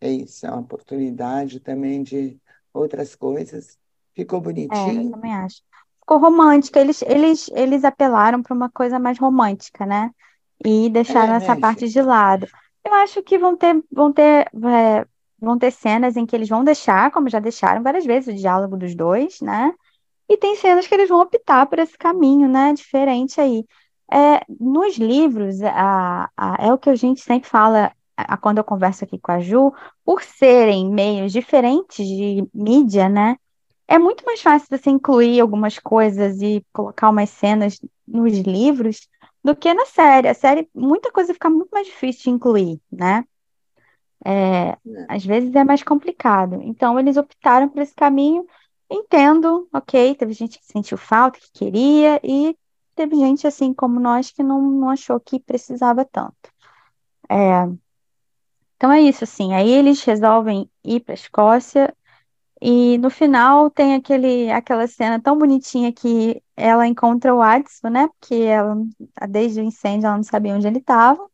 [0.00, 2.40] é isso, é uma oportunidade também de
[2.74, 3.78] outras coisas.
[4.14, 5.10] Ficou É, eu bonitinho.
[5.10, 5.62] também acho.
[6.00, 10.10] Ficou romântica, eles, eles, eles apelaram para uma coisa mais romântica, né?
[10.64, 11.88] E deixaram É, essa né, parte gente?
[11.88, 12.48] de lado.
[12.84, 15.06] Eu acho que vão ter, vão ter, é,
[15.42, 18.76] vão ter cenas em que eles vão deixar, como já deixaram várias vezes, o diálogo
[18.76, 19.72] dos dois, né?
[20.28, 22.72] E tem cenas que eles vão optar por esse caminho, né?
[22.72, 23.64] Diferente aí.
[24.10, 28.64] É, nos livros, a, a, é o que a gente sempre fala a, quando eu
[28.64, 29.72] converso aqui com a Ju,
[30.04, 33.36] por serem meios diferentes de mídia, né?
[33.88, 39.08] É muito mais fácil você incluir algumas coisas e colocar umas cenas nos livros
[39.44, 40.28] do que na série.
[40.28, 43.24] A série, muita coisa fica muito mais difícil de incluir, né?
[44.24, 44.76] É, É.
[45.08, 46.60] às vezes é mais complicado.
[46.62, 48.46] Então, eles optaram por esse caminho.
[48.90, 52.56] Entendo, ok, teve gente que sentiu falta, que queria, e
[52.94, 56.52] teve gente, assim como nós, que não, não achou que precisava tanto.
[57.28, 57.66] É,
[58.76, 59.54] então é isso, assim.
[59.54, 61.94] Aí eles resolvem ir para a Escócia,
[62.60, 68.08] e no final tem aquele, aquela cena tão bonitinha que ela encontra o Adson, né?
[68.08, 68.76] Porque ela,
[69.28, 71.28] desde o incêndio ela não sabia onde ele estava.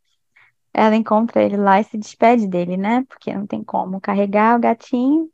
[0.73, 3.05] Ela encontra ele lá e se despede dele, né?
[3.09, 5.31] Porque não tem como carregar o gatinho.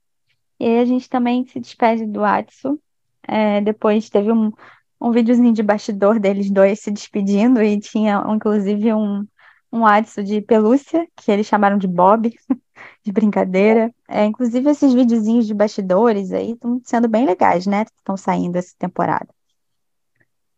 [0.58, 2.78] E aí a gente também se despede do Adson.
[3.26, 4.52] É, depois teve um,
[5.00, 9.26] um videozinho de bastidor deles dois se despedindo e tinha inclusive um,
[9.72, 12.32] um Adson de pelúcia, que eles chamaram de Bob,
[13.02, 13.92] de brincadeira.
[14.08, 17.84] É, inclusive esses videozinhos de bastidores aí estão sendo bem legais, né?
[17.96, 19.28] Estão saindo essa temporada.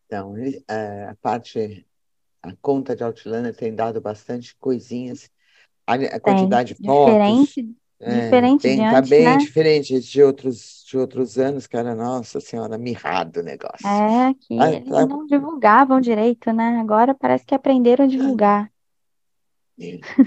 [0.07, 0.35] Então,
[0.69, 1.85] é, a parte,
[2.51, 5.31] a conta de Outlander tem dado bastante coisinhas.
[5.87, 6.21] A, a Tem.
[6.21, 9.39] quantidade de fotos Diferente, é, diferente de tem, tá antes, bem né?
[9.39, 11.95] diferente de outros, de outros anos, cara.
[11.95, 13.85] Nossa Senhora, mirrado o negócio.
[13.85, 16.79] É, que Ah, eles tá- não divulgavam direito, né?
[16.81, 18.71] Agora parece que aprenderam a divulgar.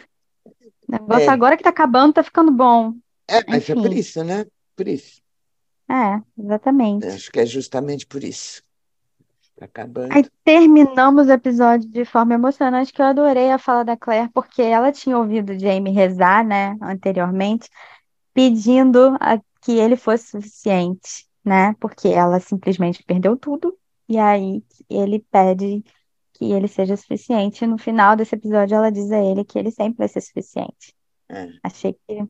[0.88, 1.34] O negócio É.
[1.34, 2.94] agora que tá acabando, tá ficando bom.
[3.28, 3.94] É, mas é por Enfim.
[3.94, 4.46] isso, né?
[4.76, 5.22] Por isso.
[5.90, 7.08] É, exatamente.
[7.16, 8.64] Acho que é justamente por isso.
[9.60, 10.14] Tá acabando.
[10.14, 14.62] Aí terminamos o episódio de forma emocionante, que eu adorei a fala da Claire, porque
[14.62, 17.70] ela tinha ouvido o Jamie rezar, né, anteriormente,
[18.34, 25.20] pedindo a- que ele fosse suficiente, né, porque ela simplesmente perdeu tudo, e aí ele
[25.30, 25.84] pede
[26.34, 27.66] que ele seja suficiente.
[27.66, 30.96] E no final desse episódio, ela diz a ele que ele sempre vai ser suficiente.
[31.28, 31.50] É.
[31.62, 32.24] Achei que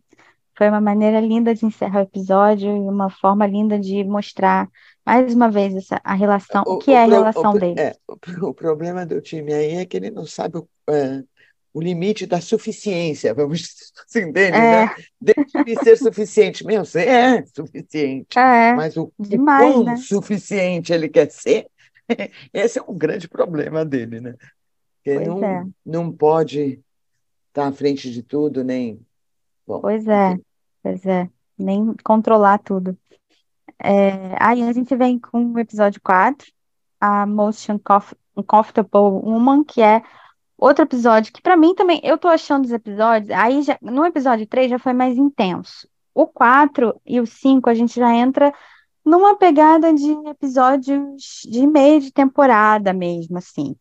[0.57, 4.67] foi uma maneira linda de encerrar o episódio e uma forma linda de mostrar
[5.09, 7.77] mais uma vez essa, a relação, o, que é a pro- relação pro- deles.
[7.79, 11.23] é, o, pro- o problema do time aí é que ele não sabe o, é,
[11.73, 14.85] o limite da suficiência, vamos dizer assim, dele, É.
[14.85, 14.95] né?
[15.19, 16.63] Deixa ele ser suficiente.
[16.65, 19.95] Meu, você é suficiente, É, mas o, o demais, quão né?
[19.97, 21.67] suficiente ele quer ser,
[22.53, 24.35] esse é um grande problema dele, né?
[24.97, 25.65] Porque Pois não, é.
[25.85, 26.79] não pode
[27.47, 28.99] estar à frente de tudo, nem.
[29.65, 30.37] Bom, Pois é,
[30.83, 31.29] pois é.
[31.57, 32.97] Nem controlar tudo.
[33.81, 36.47] É, aí a gente vem com o episódio 4,
[36.99, 40.01] a Most Uncomf- Uncomfortable Woman, que é
[40.57, 44.45] outro episódio que pra mim também, eu tô achando os episódios, aí já, no episódio
[44.45, 45.87] 3 já foi mais intenso.
[46.13, 48.53] O 4 e o 5 a gente já entra
[49.05, 53.75] numa pegada de episódios de meio de temporada mesmo, assim.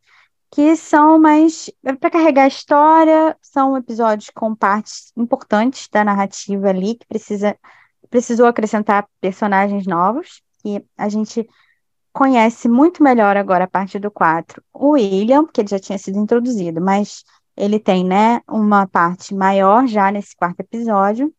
[0.51, 6.95] Que são mais para carregar a história, são episódios com partes importantes da narrativa ali,
[6.95, 7.55] que precisa,
[8.09, 11.47] precisou acrescentar personagens novos, e a gente
[12.11, 16.17] conhece muito melhor agora a partir do 4 o William, que ele já tinha sido
[16.17, 17.23] introduzido, mas
[17.55, 21.33] ele tem, né, uma parte maior já nesse quarto episódio.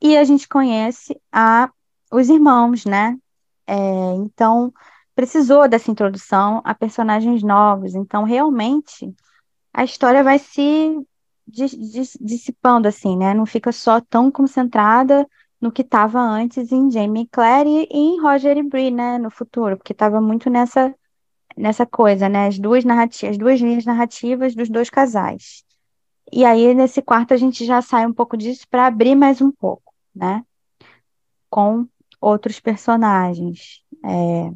[0.00, 1.70] E a gente conhece a,
[2.12, 3.16] os irmãos, né?
[3.66, 3.74] É,
[4.16, 4.72] então,
[5.14, 7.94] precisou dessa introdução a personagens novos.
[7.94, 9.14] Então, realmente,
[9.72, 11.00] a história vai se
[11.46, 13.32] dis- dis- dissipando, assim, né?
[13.32, 15.26] Não fica só tão concentrada
[15.64, 19.16] no que estava antes em Jamie Claire e em Roger e Bree, né?
[19.16, 20.94] No futuro, porque estava muito nessa,
[21.56, 22.48] nessa coisa, né?
[22.48, 25.64] As duas narrativas, as duas linhas narrativas dos dois casais.
[26.30, 29.50] E aí, nesse quarto, a gente já sai um pouco disso para abrir mais um
[29.50, 30.44] pouco, né?
[31.48, 31.88] Com
[32.20, 33.82] outros personagens.
[34.04, 34.52] É,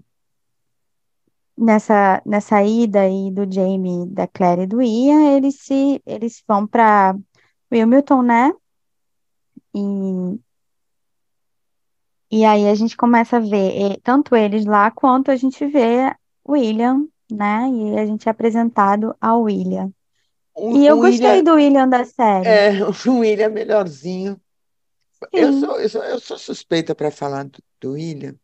[1.57, 6.67] nessa, nessa ida aí do Jamie, da Claire e do Ian, eles se eles vão
[6.67, 7.17] para
[7.73, 8.53] Wilmington, né?
[12.31, 16.15] E aí a gente começa a ver eh, tanto eles lá quanto a gente vê
[16.45, 17.69] o William, né?
[17.71, 19.93] E a gente é apresentado ao William.
[20.55, 22.45] O, E eu gostei William, do William da série.
[22.45, 22.71] é,
[23.09, 24.41] o William é melhorzinho.
[25.33, 28.37] Eu sou, eu sou, eu sou suspeita para falar do, do William,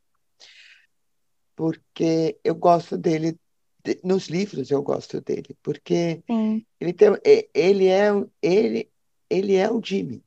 [1.56, 3.38] porque eu gosto dele,
[3.84, 6.64] de- nos livros eu gosto dele, porque sim.
[6.80, 8.90] ele tem, é- ele é, o- ele,
[9.30, 10.24] ele é o Jimmy,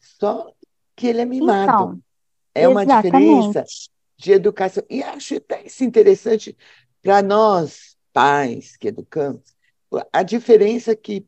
[0.00, 0.52] só
[0.96, 1.72] que ele é mimado.
[1.72, 2.02] Então,
[2.54, 3.90] É uma diferença exatamente.
[4.16, 4.84] de educação.
[4.88, 6.56] E acho até isso interessante
[7.02, 9.54] para nós, pais que educamos,
[10.12, 11.26] a diferença que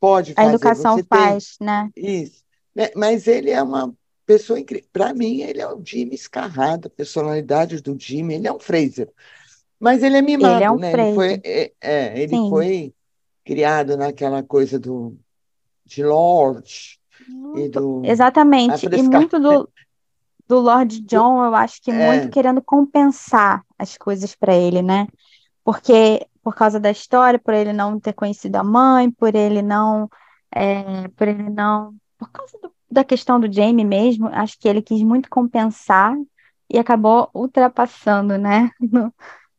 [0.00, 0.54] pode A fazer.
[0.54, 1.90] educação Você tem faz, né?
[1.96, 2.42] isso,
[2.74, 2.90] né?
[2.94, 3.94] Mas ele é uma
[4.26, 4.88] pessoa incrível.
[4.92, 9.10] Para mim, ele é o Jimmy escarrado, a personalidade do Jimmy, ele é um Fraser.
[9.78, 10.92] Mas ele é Ele é mimado, um né?
[10.92, 12.50] Ele foi, Fraser, é, é, ele sim.
[12.50, 12.94] foi
[13.44, 15.16] criado naquela coisa do,
[15.84, 16.98] de Lorde
[17.28, 18.86] e Muito, do exatamente.
[18.86, 19.68] E muito do,
[20.48, 25.06] do Lord John, eu acho que muito É, querendo compensar as coisas para ele, né?
[25.64, 30.08] Porque por causa da história, por ele não ter conhecido a mãe, por ele não,
[30.54, 34.80] é, por ele não, por causa do- da questão do Jamie mesmo, acho que ele
[34.82, 36.14] quis muito compensar
[36.70, 38.70] e acabou ultrapassando, né?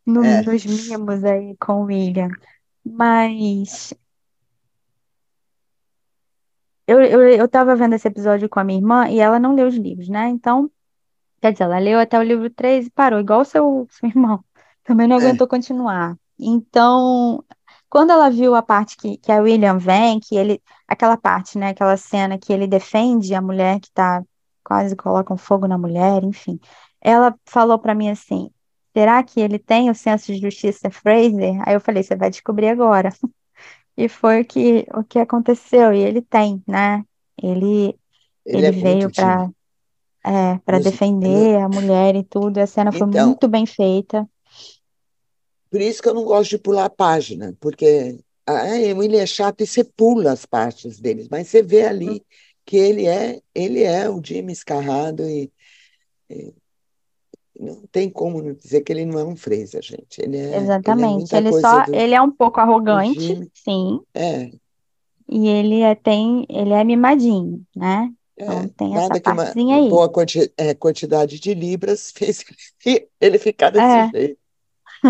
[0.07, 0.41] No, no- é.
[0.41, 2.29] nos mimos aí com o William.
[2.85, 3.93] Mas
[6.87, 9.67] eu, eu, eu tava vendo esse episódio com a minha irmã e ela não leu
[9.67, 10.29] os livros, né?
[10.29, 10.71] Então
[11.41, 14.43] Quer dizer, ela leu até o livro 3 e parou, igual o seu, seu irmão.
[14.83, 16.17] Também não É, aguentou continuar.
[16.39, 17.43] Então,
[17.89, 21.69] quando ela viu a parte que, que a William vem, que ele, aquela parte, né,
[21.69, 24.23] aquela cena que ele defende a mulher que tá
[24.63, 26.59] quase coloca um fogo na mulher, enfim.
[27.01, 28.49] Ela falou pra mim assim:
[28.95, 31.61] será que ele tem o senso de justiça Fraser?
[31.67, 33.09] Aí eu falei: você vai descobrir agora.
[33.97, 37.03] E foi o que, o que aconteceu, e ele tem, né?
[37.41, 37.97] Ele,
[38.45, 39.49] ele ele é veio para
[40.27, 42.57] é, para defender a mulher e tudo.
[42.57, 44.27] A cena foi então, muito bem feita.
[45.71, 49.61] por isso que eu não gosto de pular a página, porque o William é chato
[49.61, 52.25] e você pula as partes deles, mas você vê ali
[52.65, 55.51] que ele é, ele é o Jimmy escarrado e,
[56.29, 56.53] e
[57.57, 60.21] não tem como não dizer que ele não é um Fraser, gente.
[60.21, 61.35] Ele é, ele é Exatamente.
[61.35, 64.51] Ele só, do, ele é um pouco arrogante, sim, É,
[65.29, 68.11] e ele é, tem, ele é mimadinho, né?
[68.37, 69.89] Então é, tem essa nada que uma aí.
[69.89, 72.45] boa quanti- é, quantidade de libras fez
[73.19, 74.39] ele, ficar desse É, jeito.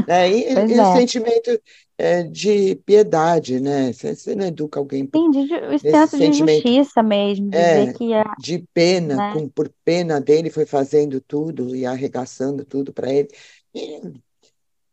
[0.08, 0.30] né?
[0.32, 0.86] E, e o é.
[0.86, 1.62] sentimento
[1.98, 3.92] é, de piedade, né?
[3.94, 7.94] Você, não educa alguém por- Sim, de, o senso de sentimento justiça mesmo, de é,
[7.94, 9.34] que é, de pena, né?
[9.34, 13.30] com, por pena dele, foi fazendo tudo e arregaçando tudo para ele.
[13.74, 14.02] E-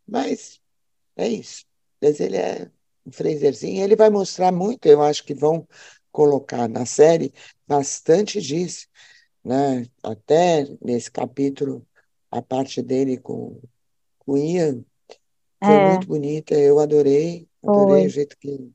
[0.06, 0.60] mas
[1.16, 1.64] é isso.
[2.02, 2.70] Mas ele é
[3.06, 3.82] um Fraserzinho.
[3.84, 5.66] Ele vai mostrar muito, eu acho que vão
[6.14, 7.34] colocar na série
[7.68, 8.88] bastante disso,
[9.44, 9.86] né?
[10.02, 11.86] Até nesse capítulo,
[12.30, 13.60] a parte dele com,
[14.20, 14.84] com o Ian
[15.64, 16.54] foi É, muito bonita.
[16.56, 18.10] Eu adorei, adorei o foi.
[18.10, 18.72] jeito que,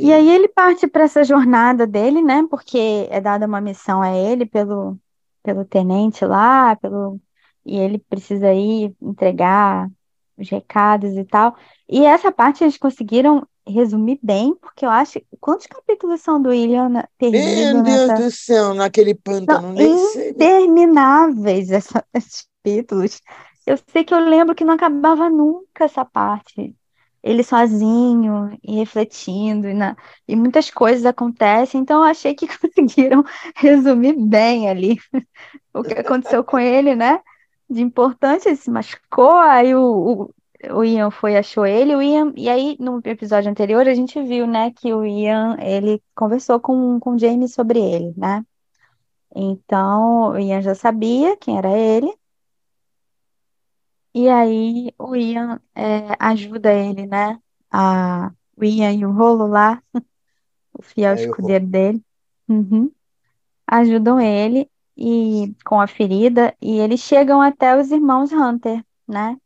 [0.00, 2.42] E aí que ele parte para essa jornada dele, né?
[2.50, 4.98] Porque é dada uma missão a ele pelo,
[5.42, 7.20] pelo tenente lá, pelo
[7.64, 9.88] e ele precisa ir entregar
[10.36, 11.56] os recados e tal.
[11.88, 16.88] E essa parte eles conseguiram resumir bem, porque eu acho quantos capítulos são do William
[16.88, 19.14] na- perdido Meu Deus nessa do céu, naquele
[19.48, 20.34] são pântano, nem sei.
[20.36, 23.20] intermináveis essa- esses capítulos.
[23.66, 26.74] Eu sei que eu lembro que não acabava nunca essa parte.
[27.22, 29.96] Ele sozinho e refletindo, e, na-
[30.26, 33.24] e muitas coisas acontecem, então eu achei que conseguiram
[33.56, 34.96] resumir bem ali
[35.74, 37.20] o que aconteceu com ele, né?
[37.70, 39.82] De importante, ele se machucou, aí o,
[40.24, 40.34] o,
[40.70, 44.22] o Ian foi e achou ele, o Ian, e aí no episódio anterior a gente
[44.22, 48.44] viu, né, que o Ian, ele conversou com, com o Jamie sobre ele, né?
[49.34, 52.12] Então, o Ian já sabia quem era ele,
[54.14, 57.38] e aí o Ian é, ajuda ele, né?
[57.70, 59.82] A, o Ian e o Rolo lá,
[60.72, 61.24] o fiel vou.
[61.24, 62.02] escudeiro dele,
[62.48, 62.92] uhum,
[63.66, 69.36] ajudam ele e com a ferida, e eles chegam até os irmãos Hunter, né?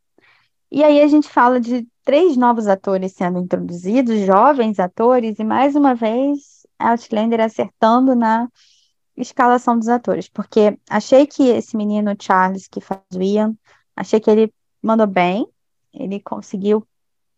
[0.71, 5.77] E aí a gente fala de três novos atores sendo introduzidos, jovens atores, e mais
[5.77, 8.49] uma vez Outlander acertando na
[9.17, 13.57] escalação dos atores, porque achei que esse menino Charles que faz o Ian,
[13.97, 14.53] achei que ele
[14.83, 15.47] mandou bem,
[15.93, 16.87] ele conseguiu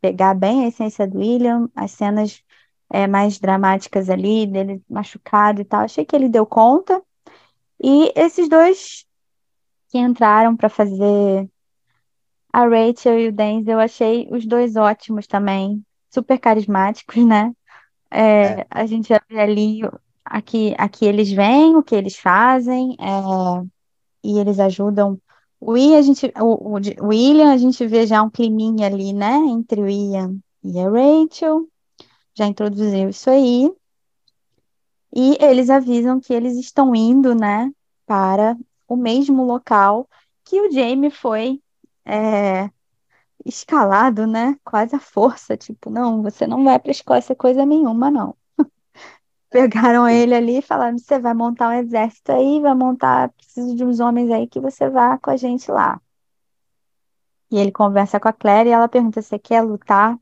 [0.01, 2.43] pegar bem a essência do William, as cenas
[2.91, 7.03] é, mais dramáticas ali, dele machucado e tal, achei que ele deu conta,
[7.81, 9.07] e esses dois
[9.89, 11.49] que entraram para fazer
[12.59, 17.55] a Rachel e o Denzel, eu achei os dois ótimos também, super carismáticos, né?
[18.11, 19.81] É, É, a gente já vê ali
[20.25, 23.69] aqui, aqui eles vêm, o que eles fazem, é,
[24.25, 25.21] e eles ajudam.
[25.61, 29.13] O Ian, a gente, o, o, o William, a gente vê já um climinha ali,
[29.13, 29.37] né?
[29.37, 31.69] Entre o Ian e a Rachel,
[32.35, 33.71] já introduziu isso aí.
[35.15, 37.71] E eles avisam que eles estão indo, né,
[38.07, 38.57] para
[38.87, 40.09] o mesmo local
[40.45, 41.61] que o Jamie foi
[42.09, 42.71] é,
[43.45, 44.59] escalado, né?
[44.65, 48.37] Quase à força, tipo, não, você não vai para a Escócia coisa nenhuma, não.
[48.59, 48.65] é.
[49.51, 53.85] Pegaram ele ali e falaram: você vai montar um exército aí, vai montar, preciso de
[53.85, 56.01] uns homens aí que você vá com a gente lá.
[57.51, 60.19] E ele conversa com a Claire e ela pergunta: você quer lutar?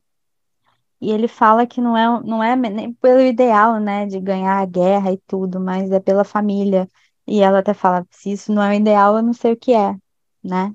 [1.00, 4.66] E ele fala que não é, não é nem pelo ideal, né, de ganhar a
[4.66, 6.88] guerra e tudo, mas é pela família.
[7.26, 9.72] E ela até fala: se isso não é o ideal, eu não sei o que
[9.74, 9.94] é,
[10.42, 10.74] né?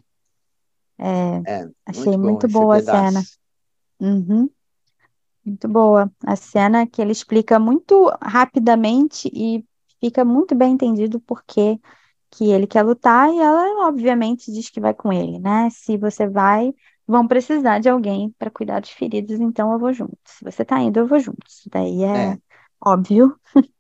[1.01, 3.27] É, É, achei muito muito boa a cena.
[3.99, 4.49] Uhum,
[5.45, 6.11] muito boa.
[6.25, 9.65] A cena que ele explica muito rapidamente e
[9.99, 11.79] fica muito bem entendido por que
[12.35, 15.69] que ele quer lutar e ela, obviamente, diz que vai com ele, né?
[15.69, 16.73] Se você vai,
[17.07, 20.17] vão precisar de alguém para cuidar dos feridos, então eu vou junto.
[20.25, 21.39] Se você tá indo, eu vou junto.
[21.47, 22.39] Isso daí é É,
[22.85, 23.39] óbvio.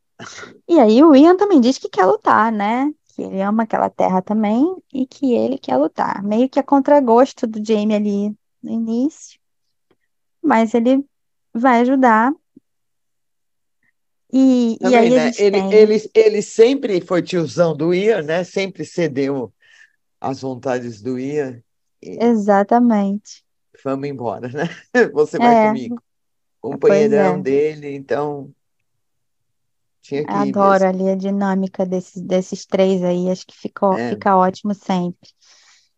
[0.67, 2.91] E aí o Ian também diz que quer lutar, né?
[3.21, 6.23] Que ele ama aquela terra também e que ele quer lutar.
[6.23, 8.29] Meio que a contragosto do Jamie ali
[8.63, 9.39] no início,
[10.41, 11.05] mas ele
[11.53, 12.33] vai ajudar.
[14.33, 15.31] E, e também, aí a né?
[15.37, 18.43] Ele, ele, ele sempre foi tiozão do Ian, né?
[18.43, 19.53] Sempre cedeu
[20.19, 21.61] às vontades do Ian.
[22.01, 23.43] E exatamente.
[23.83, 24.63] vamos embora, né?
[25.13, 26.01] Você vai É, comigo.
[26.79, 27.31] pois é.
[27.31, 28.53] Companheirão dele, então
[30.01, 34.35] tinha que Adoro ali a dinâmica desses, desses três aí, acho que ficou, É, fica
[34.35, 35.29] ótimo sempre.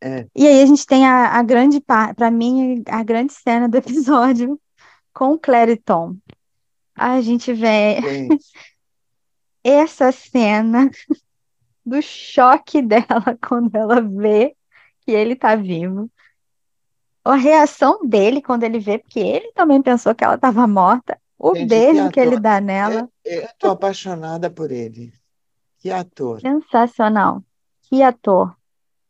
[0.01, 3.70] é, E aí a gente tem a, a grande parte, para mim, a grande cena
[3.70, 4.60] do episódio
[5.14, 6.18] com Claire e Tom.
[6.95, 8.54] A gente vê gente.
[9.64, 10.89] essa cena
[11.86, 14.56] do choque dela quando ela vê
[15.01, 16.12] que ele tá vivo.
[17.26, 21.20] A reação dele quando ele vê, porque ele também pensou que ela estava morta.
[21.43, 25.13] O Gente, que beijo que ele dá Eu, nela, eu tô apaixonada por ele.
[25.77, 26.39] Que ator.
[26.39, 27.43] sensacional.
[27.81, 28.55] Que ator,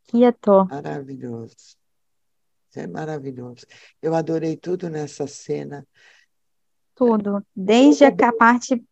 [0.05, 0.67] que ator.
[0.67, 1.55] Maravilhoso.
[2.75, 3.67] É maravilhoso.
[4.01, 5.88] Eu adorei tudo nessa cena.
[6.95, 7.45] Tudo.
[7.55, 8.84] Desde o, a, parte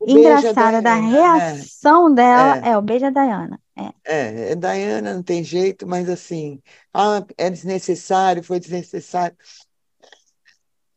[0.00, 3.60] beijo é engraçada da Diana, reação dela, É, é o beijo da Diana.
[3.76, 6.62] É, é, é Diana, não tem jeito, mas assim,
[6.94, 9.36] ah, é desnecessário, foi desnecessário.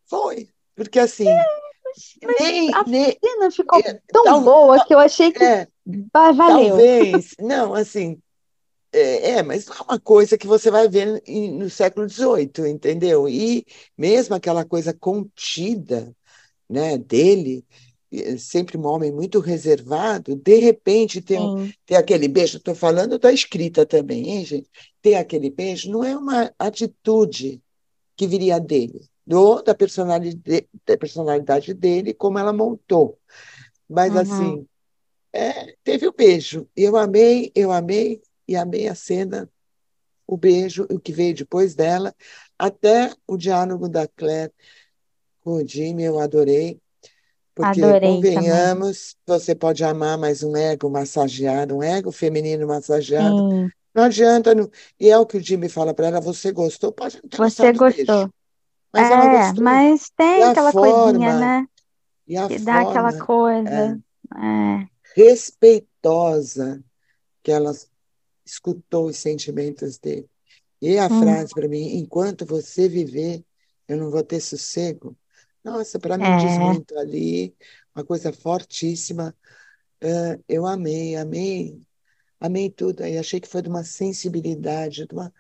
[0.06, 1.50] Foi, porque assim,
[2.24, 5.68] mas nem, a nem cena ficou é, tão tal, boa que eu achei que é,
[6.14, 6.78] va- valeu.
[6.78, 8.22] talvez, não, assim,
[8.94, 13.30] É, é, mas não é uma coisa que você vai ver no século XVIII, entendeu?
[13.30, 13.66] E
[13.98, 16.16] mesmo aquela coisa contida,
[16.70, 17.66] né, dele,
[18.12, 23.20] eh, sempre um homem muito reservado, de repente ter, Sim, ter aquele beijo, estou falando
[23.20, 24.70] da escrita também, hein, gente?
[25.02, 27.62] Ter aquele beijo não é uma atitude
[28.18, 33.20] que viria dele, ou da personalidade, da personalidade dele, como ela montou.
[33.90, 34.68] Mas uhum, assim,
[35.34, 36.68] é, teve o beijo.
[36.76, 39.50] E eu amei, eu amei e amei a cena,
[40.28, 42.14] o beijo, o que veio depois dela,
[42.58, 44.54] até o diálogo da Claire
[45.42, 46.80] com o Jimmy, eu adorei,
[47.56, 48.30] porque adorei também.
[48.32, 54.54] convenhamos, você pode amar mais um ego massageado, um ego feminino massageado, Sim, não adianta,
[54.54, 54.70] não.
[55.00, 57.72] E é o que o Jimmy fala para ela, você gostou, pode não ter você
[57.72, 58.34] do beijo, gostou.
[58.94, 61.68] Mas É, mas E tem aquela coisinha, forma, né?
[62.28, 64.00] e a Que dá aquela forma é, coisa.
[64.36, 66.84] É, respeitosa
[67.44, 67.72] que ela
[68.46, 70.30] escutou os sentimentos dele.
[70.82, 73.44] E a hum, frase para mim, enquanto você viver,
[73.88, 75.18] eu não vou ter sossego.
[75.64, 77.56] Nossa, para mim diz é, muito ali,
[77.96, 79.36] uma coisa fortíssima.
[80.02, 81.82] É, eu amei, amei,
[82.40, 83.04] amei tudo.
[83.04, 85.34] Aí achei que foi de uma sensibilidade, de uma...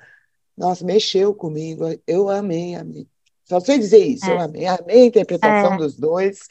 [0.58, 1.84] Nossa, mexeu comigo.
[2.08, 3.08] Eu amei, amei.
[3.48, 4.66] Só sei dizer isso, eu é, amei.
[4.68, 6.48] Amei a interpretação é, dos dois,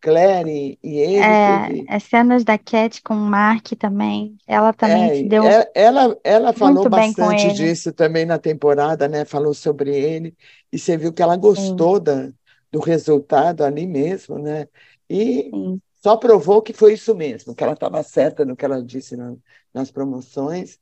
[0.00, 4.36] Claire e ele, é, teve as cenas da Cat com o Mark também.
[4.46, 9.24] Ela também se É, deu é- ela, ela falou bastante disso também na temporada, né?
[9.26, 10.34] Falou sobre ele,
[10.72, 12.32] e você viu que ela Sim, gostou da,
[12.72, 14.66] do resultado ali mesmo, né?
[15.08, 18.82] E sim, só provou que foi isso mesmo, que ela estava certa no que ela
[18.82, 19.36] disse na-
[19.74, 20.78] nas promoções.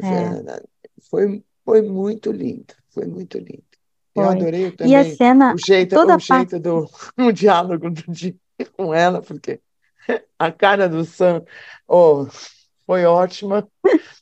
[0.00, 0.42] É,
[1.10, 3.64] foi, foi muito lindo, foi muito lindo.
[4.14, 6.50] Eu adorei E a também cena, o jeito, toda o parte.
[6.50, 6.88] jeito do
[7.18, 8.38] o diálogo do Jimmy
[8.76, 9.60] com ela, porque
[10.38, 11.42] a cara do Sam,
[11.88, 12.26] oh,
[12.86, 13.66] foi ótima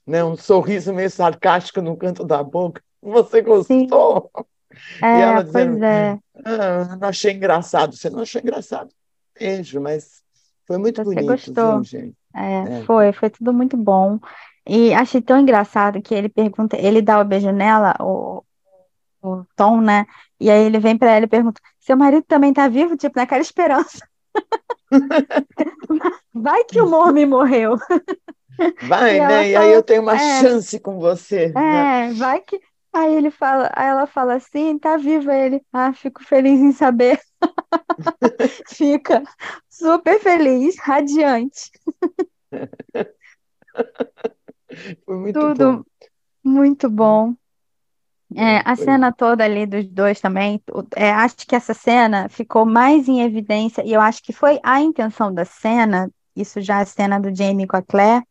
[0.07, 0.25] né?
[0.25, 2.83] Um sorriso meio sarcástico no canto da boca.
[3.03, 4.31] Você Sim, gostou?
[5.15, 6.19] E é, ela pois dizendo, é.
[6.45, 7.97] ah, não achei engraçado.
[7.97, 8.91] Você não achou engraçado?
[9.39, 10.23] Beijo, mas
[10.67, 11.83] foi muito Você bonito, viu, gostou.
[11.83, 12.17] gente?
[12.35, 12.85] É, É.
[12.85, 14.19] foi, foi tudo muito bom.
[14.67, 18.45] E achei tão engraçado que ele pergunta, ele dá o beijo nela, o,
[19.23, 20.07] o Tom, né?
[20.41, 22.97] E aí ele vem pra ela e pergunta: Seu marido também tá vivo?
[22.97, 23.99] Tipo, naquela esperança.
[26.35, 27.77] Vai que o homem morreu.
[29.09, 29.51] E Vai, ela né?
[29.51, 31.91] E aí eu tenho uma É, chance com você, né?
[32.09, 32.61] é, vai que.
[32.93, 35.63] Aí ele fala, aí ela fala assim, tá vivo Aí ele.
[35.73, 37.21] Ah, fico feliz em saber.
[38.69, 39.23] Fica
[39.69, 41.71] super feliz, radiante.
[45.05, 45.79] Foi muito bom.
[45.79, 45.85] Tudo
[46.45, 47.35] muito bom.
[48.35, 48.85] É, É, a foi.
[48.85, 50.63] cena toda ali dos dois também,
[50.97, 54.81] é, acho que essa cena ficou mais em evidência, e eu acho que foi a
[54.81, 58.25] intenção da cena, isso já é a cena do Jamie com a Claire,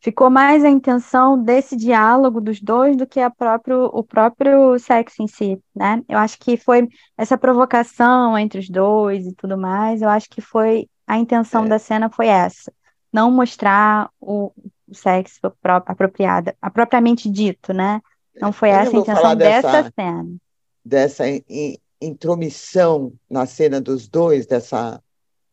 [0.00, 5.22] ficou mais a intenção desse diálogo dos dois do que a próprio, o próprio sexo
[5.22, 6.02] em si, né?
[6.08, 10.40] Eu acho que foi essa provocação entre os dois e tudo mais, eu acho que
[10.40, 11.68] foi a intenção É.
[11.68, 12.72] da cena foi essa,
[13.12, 14.52] não mostrar o,
[14.86, 15.40] o sexo
[15.86, 18.00] apropriado, apropriamente dito, né?
[18.40, 20.36] Não foi essa a intenção dessa dessa, cena.
[20.84, 25.02] dessa in- in- intromissão na cena dos dois, dessa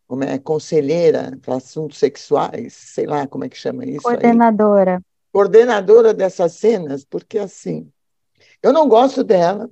[0.08, 5.02] como é, conselheira para assuntos sexuais, sei lá como é que chama isso aí, Coordenadora.
[5.32, 7.92] coordenadora dessas cenas, porque assim,
[8.62, 9.70] eu não gosto dela,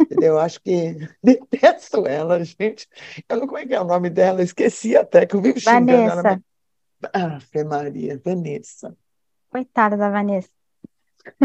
[0.00, 0.34] entendeu?
[0.34, 2.88] Eu acho que detesto ela, gente.
[3.28, 4.42] Eu não, como é que é o nome dela?
[4.42, 6.22] Esqueci até que eu vivo xingando ela.
[6.22, 6.42] Vanessa,
[7.12, 8.96] Ave Maria, Vanessa.
[9.50, 10.48] coitada da Vanessa.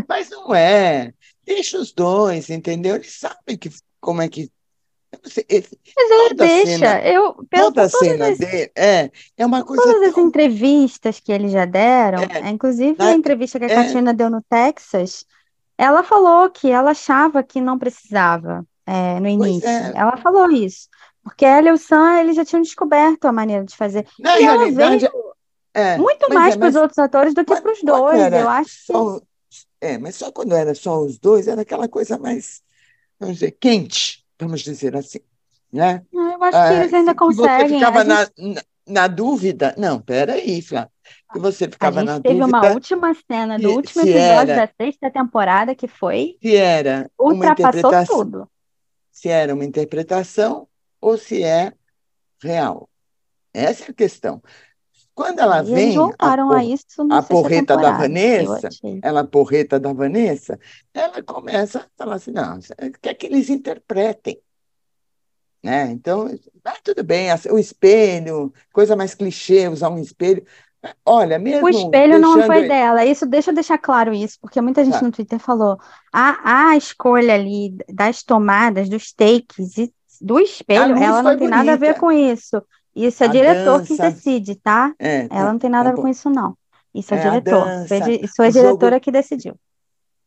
[0.07, 1.13] Mas não é.
[1.45, 2.95] Deixa os dois, entendeu?
[2.95, 3.69] Eles sabem que,
[3.99, 4.49] como é que.
[5.25, 9.45] sei, esse- Mas toda deixa, cena, eu, pelo, toda todas cena as, dele é, é
[9.45, 10.27] uma coisa todas as tão.
[10.27, 14.13] entrevistas que eles já deram, É, é, inclusive na- a entrevista que a é, Katrina
[14.13, 15.25] deu no Texas,
[15.77, 19.67] ela falou que ela achava que não precisava, é, no início.
[19.67, 19.93] é.
[19.95, 20.87] Ela falou isso,
[21.23, 24.07] porque ela e o Sam, eles já tinham descoberto a maneira de fazer.
[24.19, 25.09] Na E ela veio realidade,
[25.73, 28.31] é, muito mais é, para os outros atores do que para os dois.
[28.33, 29.32] Eu acho que.
[29.83, 32.61] É, mas só quando era só os dois, era aquela coisa mais,
[33.19, 35.19] vamos dizer, quente, vamos dizer assim,
[35.71, 36.05] né?
[36.13, 37.83] eu acho que Ah, eles ainda que você conseguem.
[37.83, 39.75] A ficava gente, na, na, na dúvida.
[39.77, 40.89] Não, peraí, Flávia.
[41.33, 44.09] Que você a ficava gente na teve uma dúvida última cena do se, último se
[44.09, 48.51] episódio era, da sexta temporada que foi se era uma ultrapassou interpretação, tudo.
[49.11, 50.67] se era uma interpretação
[51.01, 51.73] ou se é
[52.41, 52.89] real.
[53.53, 54.41] Essa é a questão.
[55.15, 56.57] Quando ela E vem, a, por,
[57.11, 58.69] a porreta da Vanessa,
[59.01, 60.59] ela porreta da Vanessa,
[60.93, 62.59] ela começa a falar assim, não,
[62.99, 64.41] quer que eles interpretem,
[65.63, 65.91] né?
[65.91, 66.27] Então,
[66.65, 70.43] ah, tudo bem, o espelho, coisa mais clichê, usar um espelho.
[71.05, 73.05] Olha, O mesmo espelho não foi dela.
[73.05, 75.77] Isso, deixa eu deixar claro isso, porque muita gente Tá, no Twitter falou
[76.11, 81.73] a, a escolha ali das tomadas, dos takes e do espelho, ela não tem nada
[81.73, 82.61] a ver bonita, com isso.
[82.95, 84.93] Isso é a diretor que dança, decide, tá?
[84.99, 86.57] é, Ela não tem tá nada a ver com isso, não.
[86.93, 87.73] Isso é É, diretor.
[87.87, 89.55] Foi, dança, isso foi a o jogo, diretora que decidiu.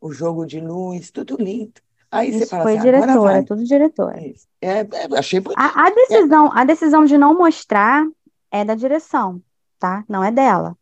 [0.01, 1.81] o jogo de luz, tudo lindo.
[2.11, 3.45] Aí você Isso fala foi assim, agora diretora, vai.
[3.45, 4.25] tudo diretora.
[4.33, 4.49] Isso.
[4.61, 5.59] É, é, achei bonito.
[5.59, 8.05] A, a É, decisão, a decisão de não mostrar
[8.51, 9.43] é da direção,
[9.79, 10.05] tá?
[10.09, 10.77] Não é dela.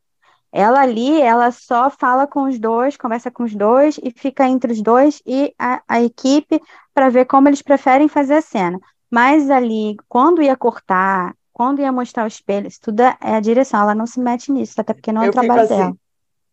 [0.53, 4.73] Ela ali, ela só fala com os dois, conversa com os dois e fica entre
[4.73, 6.61] os dois e a, a equipe
[6.95, 8.81] para ver como eles preferem fazer a cena.
[9.11, 13.41] Mas ali, quando ia cortar, quando ia mostrar o espelho, isso tudo é é a
[13.41, 15.85] direção, ela não se mete nisso, até porque não é o eu trabalho dela.
[15.87, 15.99] assim.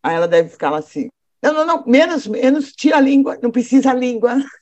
[0.04, 1.10] Aí ela deve ficar assim.
[1.42, 4.38] Não, não, não, menos, menos, tira a língua, não precisa a língua.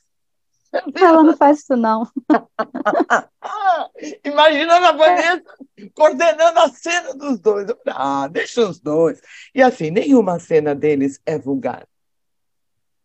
[0.94, 2.08] Ela não faz isso, não.
[4.24, 5.42] Imaginando a Vanessa
[5.94, 7.66] coordenando a cena dos dois.
[7.88, 9.20] Ah, deixa os dois.
[9.52, 11.88] E assim, nenhuma cena deles é vulgar.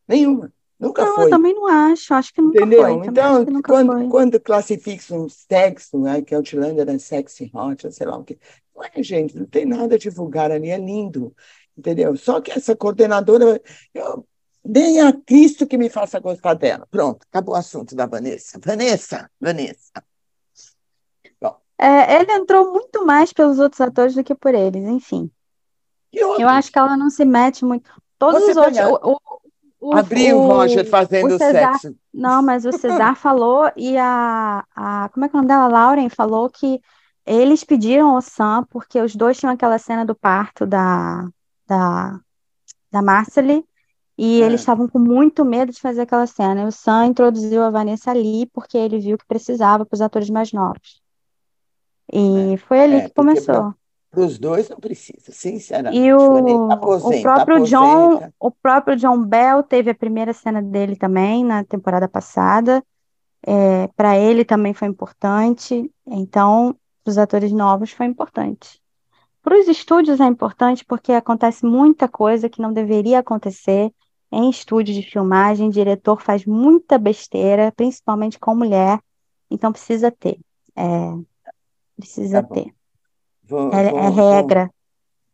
[0.07, 0.53] Nenhuma.
[0.79, 1.29] Nunca Não, eu foi.
[1.29, 2.67] também não acho, acho que nunca foi.
[2.67, 2.85] Entendeu?
[2.85, 4.09] Acho Então, nunca quando, foi.
[4.09, 8.37] quando classifica um sexo, né, que Outlander é sexy hot, sei lá o quê.
[8.75, 11.33] Não é, gente, não tem nada de vulgar ali, é lindo.
[11.77, 12.15] Entendeu?
[12.17, 13.61] Só que essa coordenadora,
[13.93, 14.25] eu,
[14.63, 16.87] nem a Cristo que me faça gostar dela.
[16.91, 18.59] Pronto, acabou o assunto da Vanessa.
[18.63, 19.91] Vanessa, Vanessa.
[21.41, 25.29] Bom, É, ele entrou muito mais pelos outros atores do que por eles, enfim.
[26.11, 27.89] Eu acho que ela não se mete muito.
[28.17, 28.77] Todos Você os outros.
[28.77, 29.34] pega, O, o,
[29.91, 31.79] o, abriu o Roger o, o fazendo Cesar.
[31.79, 31.95] sexo.
[32.13, 35.09] Não, mas o Cesar falou e a, a.
[35.09, 35.67] Como é que é o nome dela?
[35.67, 36.81] Lauren falou que
[37.25, 41.27] eles pediram ao Sam, porque os dois tinham aquela cena do parto da,
[41.67, 42.19] da,
[42.91, 43.65] da Marcely,
[44.17, 46.63] e eles É, estavam com muito medo de fazer aquela cena.
[46.63, 50.29] E o Sam introduziu a Vanessa ali porque ele viu que precisava para os atores
[50.29, 51.01] mais novos.
[52.33, 53.41] é, E foi ali é, que porque
[54.15, 56.09] para os dois não precisa, E sinceramente.
[56.09, 60.95] Vanessa, o, o aposenta, próprio John, o próprio John Bell teve a primeira cena dele
[60.95, 62.83] também na temporada passada.
[63.45, 65.91] É, para ele também foi importante.
[66.07, 68.81] Então, para os atores novos foi importante.
[69.43, 73.91] Para os estúdios é importante porque acontece muita coisa que não deveria acontecer
[74.31, 75.67] em estúdio de filmagem.
[75.67, 78.99] O diretor faz muita besteira, principalmente com mulher.
[79.51, 80.39] Então precisa ter.
[80.75, 81.11] É,
[81.43, 81.53] Tá
[81.97, 82.53] precisa bom.
[82.55, 82.75] ter.
[83.47, 84.69] Vou, É, é vou, vou, regra.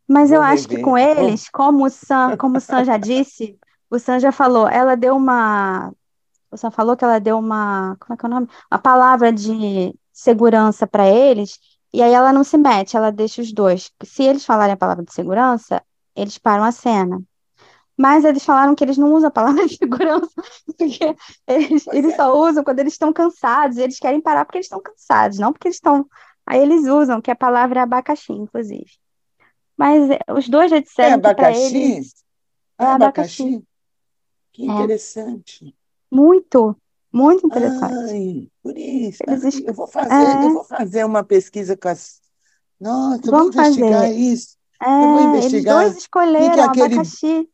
[0.06, 3.58] Mas eu acho que com eles, como o Sam, como o Sam já disse,
[3.88, 5.92] o Sam já falou, ela deu uma,
[6.50, 8.48] o Sam falou que ela deu uma, como é que é o nome?
[8.70, 11.58] Uma palavra de segurança para eles,
[11.92, 13.90] e aí ela não se mete, ela deixa os dois.
[14.04, 15.82] Se eles falarem a palavra de segurança,
[16.14, 17.22] eles param a cena.
[17.96, 20.30] Mas eles falaram que eles não usam a palavra de segurança,
[20.76, 22.16] porque eles, eles é.
[22.16, 25.52] só usam quando eles estão cansados, e eles querem parar porque eles estão cansados, não
[25.52, 26.06] porque eles estão.
[26.52, 28.90] Aí eles usam, que a palavra é abacaxi, inclusive.
[29.76, 31.82] Mas é, os dois já É disseram abacaxi?
[31.82, 32.24] eles
[32.80, 33.44] é Ah, abacaxi.
[33.46, 33.64] abacaxi?
[34.52, 35.76] Que É, interessante.
[36.10, 36.76] muito,
[37.12, 38.04] muito interessante.
[38.08, 39.22] Ai, por isso.
[39.26, 42.20] Eles, Ai, es- eu vou fazer, eu é, vou fazer uma pesquisa com as.
[42.80, 44.12] Nossa, eu vou vamos investigar fazer.
[44.12, 44.58] isso.
[44.98, 45.98] Eu vou É, eles dois investigar
[46.36, 47.48] que é escolheram aquele abacaxi.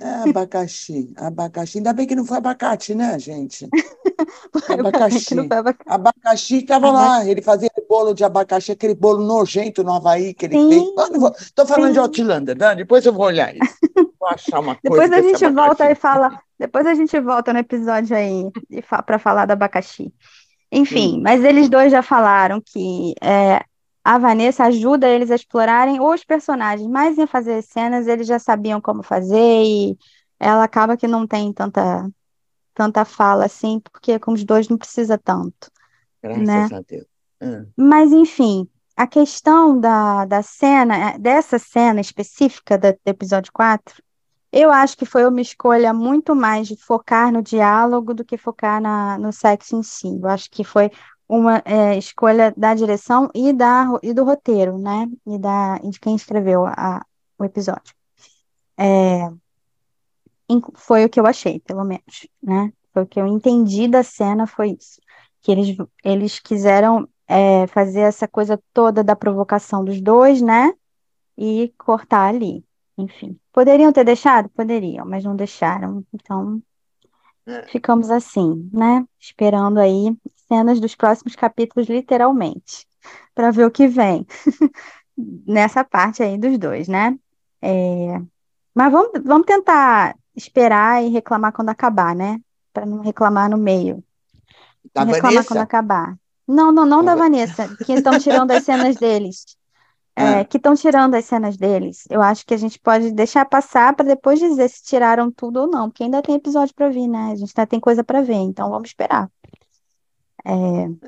[0.00, 1.12] ah, abacaxi.
[1.16, 1.78] Abacaxi.
[1.78, 3.72] Ainda bem que não foi abacate, né, gente?
[4.68, 5.34] Abacaxi.
[5.34, 6.56] foi abacaxi.
[6.58, 10.84] Estava lá, ele fazia bolo de abacaxi, aquele bolo nojento no Havaí que ele fez.
[10.84, 12.00] Sim, vou- Tô falando de sim.
[12.00, 12.74] Outlander, né?
[12.74, 13.78] Depois eu vou olhar isso.
[14.18, 16.40] Vou achar uma Depois coisa a desse gente volta e fala.
[16.58, 18.50] Depois a gente volta no episódio aí
[19.06, 20.12] para falar do abacaxi.
[20.72, 23.64] Enfim, Hum, mas eles dois já falaram que é,
[24.04, 28.38] a Vanessa ajuda eles a explorarem os personagens, mas em fazer as cenas eles já
[28.38, 29.96] sabiam como fazer e
[30.40, 32.08] ela acaba que não tem tanta,
[32.74, 35.70] tanta fala assim, porque com os dois não precisa tanto,
[36.22, 36.68] né?
[36.68, 37.06] graças a Deus.
[37.40, 44.02] Ah, Mas enfim, a questão da, da cena, é, dessa cena específica do episódio 4,
[44.52, 48.80] eu acho que foi uma escolha muito mais de focar no diálogo do que focar
[48.80, 50.06] na, no sexo em si.
[50.22, 50.90] Eu acho que foi
[51.28, 55.08] uma é, escolha da direção e, da, e do roteiro, né?
[55.26, 57.04] E, da, e de quem escreveu a,
[57.36, 57.94] o episódio.
[58.78, 59.28] É,
[60.74, 62.72] foi o que eu achei, pelo menos, né?
[62.92, 65.00] Foi o que eu entendi da cena, foi isso.
[65.42, 70.72] Que eles, eles quiseram é, fazer essa coisa toda da provocação dos dois, né?
[71.36, 72.64] E cortar ali.
[72.96, 73.38] Enfim.
[73.52, 74.48] Poderiam ter deixado?
[74.50, 76.04] Poderiam, mas não deixaram.
[76.12, 76.62] Então,
[77.46, 77.66] é.
[77.66, 79.04] ficamos assim, né?
[79.18, 80.16] Esperando aí
[80.48, 82.86] cenas dos próximos capítulos, literalmente,
[83.34, 84.26] para ver o que vem
[85.46, 87.18] nessa parte aí dos dois, né?
[87.60, 88.20] É,
[88.74, 92.40] mas vamos, vamos tentar esperar e reclamar quando acabar, né?
[92.72, 94.02] Para não reclamar no meio.
[94.94, 95.60] Da Não reclamar quando Vanessa?
[95.60, 96.16] acabar.
[96.46, 99.56] Não, não, não Da da Va- Vanessa, que estão tirando as cenas deles.
[100.16, 102.04] É, Ah, que estão tirando as cenas deles.
[102.10, 105.66] Eu acho que a gente pode deixar passar para depois dizer se tiraram tudo ou
[105.68, 107.32] não, porque ainda tem episódio para vir, né?
[107.32, 109.30] A gente ainda tem coisa para ver, então vamos esperar.
[110.44, 111.04] É,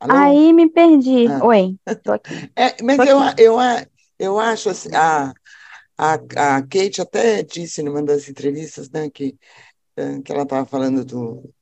[0.00, 0.16] alô?
[0.16, 1.28] Aí me perdi.
[1.28, 1.40] Ah.
[1.40, 2.42] Oi, tô aqui.
[2.56, 3.38] É, mas Tô eu, aqui.
[3.38, 3.56] eu,
[4.18, 5.32] eu acho assim, a,
[5.96, 9.38] a, a Kate até disse numa das entrevistas, né, que,
[9.96, 11.54] eh, que ela estava falando do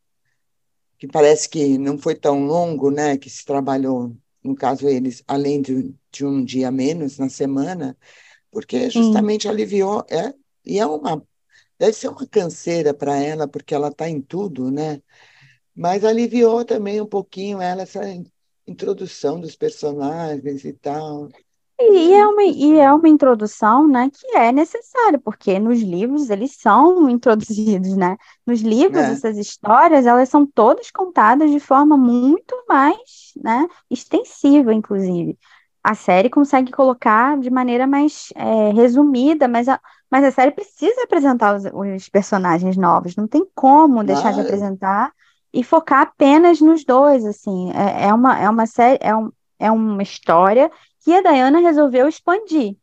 [0.99, 5.61] que parece que não foi tão longo, né, que se trabalhou, no caso eles, além
[5.61, 7.97] de, de um dia menos na semana,
[8.51, 10.33] porque justamente aliviou, é,
[10.65, 11.23] e é uma,
[11.79, 15.03] deve ser uma canseira para ela, porque ela está em tudo, né,
[15.75, 18.01] mas aliviou também um pouquinho ela, essa
[18.67, 21.29] introdução dos personagens e tal.
[21.79, 26.53] E é uma, e é uma introdução, né, que é necessária, porque nos livros eles
[26.59, 28.17] são introduzidos, né?
[28.47, 34.73] Nos livros, É, essas histórias, elas são todas contadas de forma muito mais, né, extensiva,
[34.73, 35.39] inclusive.
[35.85, 39.79] A série consegue colocar de maneira mais é, resumida, mas a,
[40.11, 45.13] mas a série precisa apresentar os, os personagens novos, não tem como deixar de apresentar
[45.53, 47.71] e focar apenas nos dois, assim.
[47.73, 50.71] É, é uma, é uma série, é, um, é uma história
[51.07, 52.75] que a Diana resolveu expandir.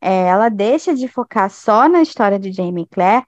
[0.00, 3.26] É, ela deixa de focar só na história de Jamie e Claire,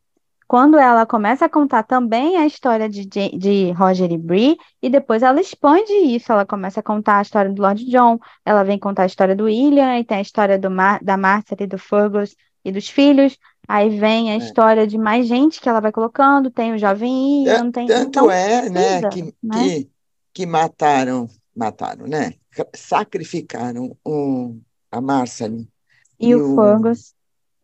[0.49, 5.23] quando ela começa a contar também a história de, de Roger e Bree, e depois
[5.23, 9.03] ela expande isso, ela começa a contar a história do Lord John, ela vem contar
[9.03, 12.35] a história do William, e tem a história do Mar da Martha e do Fergus
[12.65, 13.37] e dos filhos,
[13.69, 14.37] aí vem a É.
[14.39, 17.87] história de mais gente que ela vai colocando, tem o jovem Ian, tem...
[17.87, 19.63] Tanto então é, né, precisa, que, né?
[19.69, 19.91] que,
[20.33, 22.35] que mataram, mataram, né?
[22.75, 24.59] Sacrificaram o,
[24.91, 25.71] a Marceline
[26.19, 27.15] E e o o, Fergus,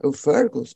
[0.03, 0.75] o Fergus,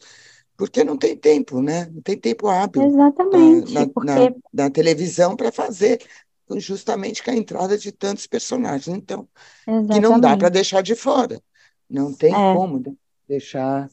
[0.57, 1.87] porque não tem tempo, né?
[1.87, 2.95] Não tem tempo hábil
[3.31, 6.01] na, exatamente, na, na, porque na televisão para fazer
[6.59, 8.89] justamente com a entrada de tantos personagens.
[8.97, 9.29] Então,
[9.91, 10.51] que não dá para Exatamente.
[10.51, 11.43] deixar de fora.
[11.89, 12.97] Não tem É, como de-
[13.29, 13.91] deixar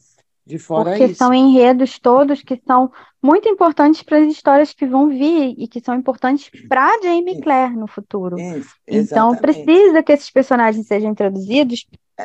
[0.50, 1.34] de fora porque são isso.
[1.34, 2.90] enredos todos que são
[3.22, 7.76] muito importantes para as histórias que vão vir e que são importantes para Jamie Claire
[7.76, 8.44] no futuro.
[8.56, 9.40] isso, Então, exatamente.
[9.40, 11.86] precisa que esses personagens sejam introduzidos
[12.16, 12.24] É,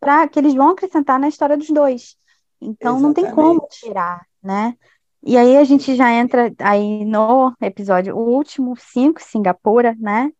[0.00, 2.16] para que eles vão acrescentar na história dos dois.
[2.60, 3.80] Então, não tem como exatamente.
[3.80, 4.76] tirar, né?
[5.24, 10.32] E aí a gente já entra aí no episódio, o último, 5, Singapura, né?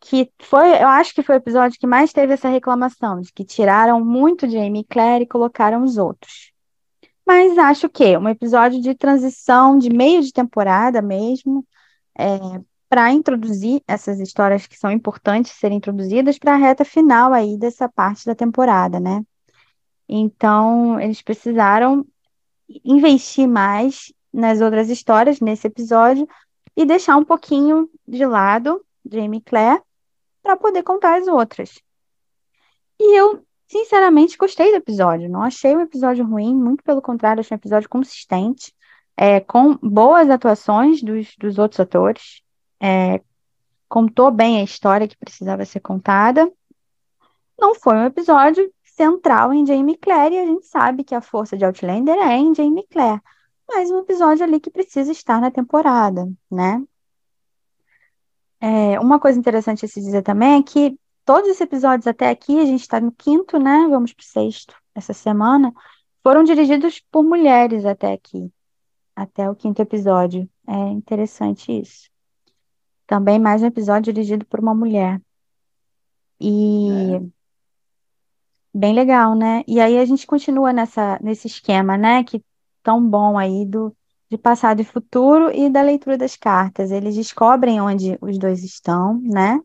[0.00, 3.44] Que foi, eu acho que foi o episódio que mais teve essa reclamação, de que
[3.44, 6.52] tiraram muito Amy e Claire e colocaram os outros.
[7.26, 11.66] Mas acho que um episódio de transição, de meio de temporada mesmo,
[12.18, 12.38] é,
[12.88, 17.88] para introduzir essas histórias que são importantes serem introduzidas para a reta final aí dessa
[17.88, 19.22] parte da temporada, né?
[20.08, 22.06] Então, eles precisaram
[22.84, 26.26] investir mais nas outras histórias nesse episódio
[26.74, 29.82] e deixar um pouquinho de lado Jamie e Claire
[30.48, 31.78] para poder contar as outras.
[32.98, 35.28] E eu, sinceramente, gostei do episódio.
[35.28, 38.74] Não achei um episódio ruim, muito pelo contrário, achei um episódio consistente,
[39.14, 42.40] é, com boas atuações dos, dos outros atores.
[42.80, 43.20] É,
[43.90, 46.50] contou bem a história que precisava ser contada.
[47.60, 51.58] Não foi um episódio central em Jamie Clare, e a gente sabe que a força
[51.58, 53.20] de Outlander é em Jamie Clare.
[53.68, 56.82] Mas um episódio ali que precisa estar na temporada, né?
[58.60, 62.58] É, uma coisa interessante a se dizer também é que todos os episódios até aqui,
[62.58, 63.86] a gente está no quinto, né?
[63.88, 65.72] Vamos para o sexto essa semana,
[66.22, 68.50] foram dirigidos por mulheres até aqui,
[69.14, 70.48] até o quinto episódio.
[70.66, 72.10] É interessante isso.
[73.06, 75.20] Também mais um episódio dirigido por uma mulher.
[76.40, 77.20] E É.
[78.74, 79.64] bem legal, né?
[79.66, 82.22] E aí a gente continua nessa, nesse esquema, né?
[82.24, 82.42] Que
[82.82, 83.94] tão bom aí do
[84.30, 86.90] de passado e futuro e da leitura das cartas.
[86.90, 89.60] Eles descobrem onde os dois estão, né?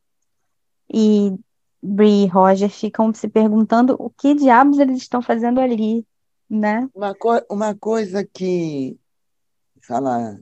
[0.92, 1.34] E
[1.82, 6.06] Bree e Roger ficam se perguntando o que diabos eles estão fazendo ali,
[6.50, 6.88] né?
[6.96, 8.98] Uma, co uma coisa que
[9.82, 10.40] fala,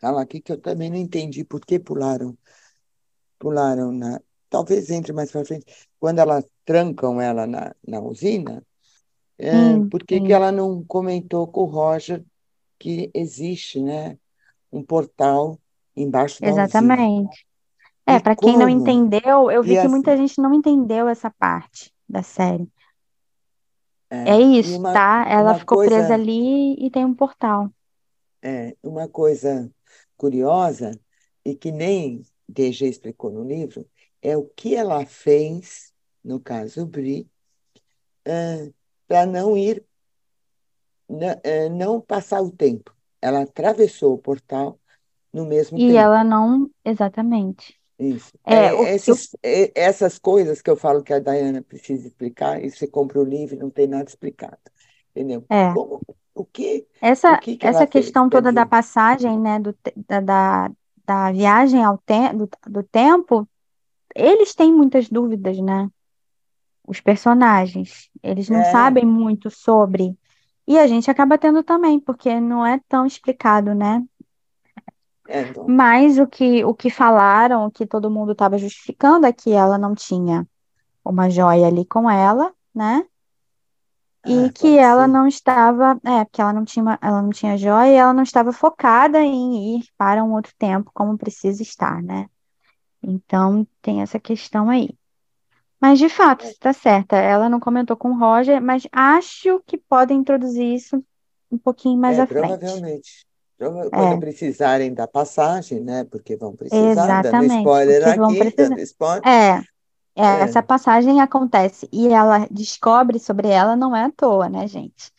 [0.00, 2.36] fala aqui que eu também não entendi por que pularam,
[3.38, 4.20] pularam na.
[4.48, 5.66] Talvez entre mais para frente,
[5.98, 8.64] quando elas trancam ela na, na usina,
[9.36, 12.24] é, Sim, por que que ela não comentou com o Roger
[12.84, 14.18] que existe, né,
[14.70, 15.58] um portal
[15.96, 17.46] embaixo da exatamente.
[18.06, 21.30] É, para quem não entendeu, eu vi E que muita assim, gente não entendeu essa
[21.30, 22.68] parte da série.
[24.10, 25.24] É é, isso, uma, tá?
[25.26, 27.70] Ela ficou presa coisa, ali e tem um portal.
[28.42, 29.72] é, uma coisa
[30.14, 30.90] curiosa
[31.42, 33.88] e que nem DG explicou no livro
[34.20, 35.90] é o que ela fez,
[36.22, 37.26] no caso Bri,
[39.08, 39.82] para não ir,
[41.70, 42.94] não passar o tempo.
[43.20, 44.80] Ela atravessou o portal
[45.32, 46.04] no mesmo E tempo.
[46.04, 47.78] ela não, exatamente.
[47.98, 48.32] Isso.
[48.48, 52.06] É, o, É, o- esses, é, essas coisas que eu falo que a Diana precisa
[52.08, 54.58] explicar, e você compra o livro e não tem nada explicado.
[55.10, 55.48] Entendeu?
[55.50, 56.00] é, Como,
[56.34, 56.88] o que,
[57.26, 57.86] o essa, que que essa fez?
[57.86, 59.76] questão Quer toda da passagem, né, do,
[60.08, 60.70] da, da,
[61.06, 63.48] da viagem ao te, do, do tempo,
[64.14, 65.90] eles têm muitas dúvidas, né?
[66.86, 70.16] Os personagens, eles não é, sabem muito sobre.
[70.66, 74.02] E a gente acaba tendo também, porque não é tão explicado, né?
[75.28, 79.32] é, não, Mas o que, o que falaram, o que todo mundo estava justificando é
[79.32, 80.46] que ela não tinha
[81.04, 83.04] uma joia ali com ela, né?
[84.26, 85.08] E ah, que ela ser.
[85.08, 88.52] não estava, é, porque ela não tinha, ela não tinha joia e ela não estava
[88.52, 92.26] focada em ir para um outro tempo como precisa estar, né?
[93.02, 94.90] Então tem essa questão aí.
[95.84, 97.16] Mas de fato, É, está certa.
[97.16, 101.04] Ela não comentou com o Roger, mas acho que podem introduzir isso
[101.50, 102.58] um pouquinho mais é, à frente.
[102.58, 103.26] provavelmente.
[103.56, 106.04] Prova- Quando É, precisarem da passagem, né?
[106.04, 108.76] Porque vão precisar, dando exatamente, spoiler porque vão aqui, precisar.
[108.76, 109.24] dando spoiler.
[109.24, 109.58] É,
[110.16, 114.66] é, essa É, passagem acontece e ela descobre sobre ela não é à toa, né,
[114.68, 115.12] gente?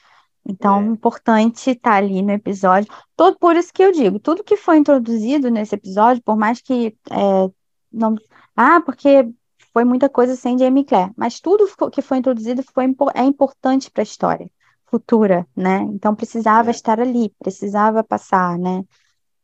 [0.48, 2.92] Então, é é, importante estar ali no episódio.
[3.16, 6.98] Todo, por isso que eu digo, tudo que foi introduzido nesse episódio, por mais que
[7.12, 7.52] é,
[7.92, 8.16] não.
[8.56, 9.30] Ah, porque
[9.76, 14.04] foi muita coisa sem Jamie Clare, mas tudo que foi introduzido foi, é importante para
[14.04, 14.50] a história
[14.86, 15.80] futura, né?
[15.92, 18.86] Então precisava é, estar ali, precisava passar, né?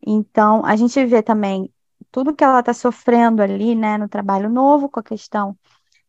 [0.08, 1.70] Então, a gente vê também
[2.10, 5.54] tudo que ela está sofrendo ali, né, no trabalho novo, com a questão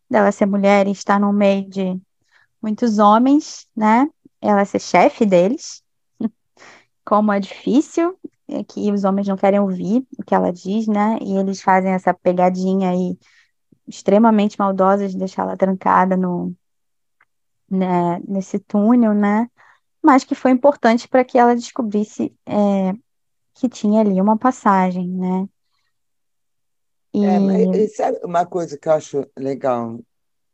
[0.08, 2.00] dela ser mulher e estar no meio de
[2.62, 4.08] muitos homens, né?
[4.40, 5.82] Ela ser chefe deles,
[7.04, 8.16] como é difícil,
[8.46, 11.18] é que os homens não querem ouvir o que ela diz, né?
[11.20, 13.18] E eles fazem essa pegadinha aí
[13.86, 16.54] extremamente maldosa de deixar ela trancada no,
[17.70, 19.48] né, nesse túnel, né?
[20.02, 22.92] Mas que foi importante para que ela descobrisse é,
[23.54, 25.48] que tinha ali uma passagem, né?
[27.20, 29.98] é, mas E e sabe uma coisa que eu acho legal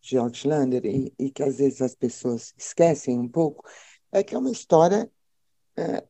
[0.00, 3.64] de Outlander e, e que às vezes as pessoas esquecem um pouco,
[4.12, 5.10] é que é uma história.
[5.76, 6.06] é,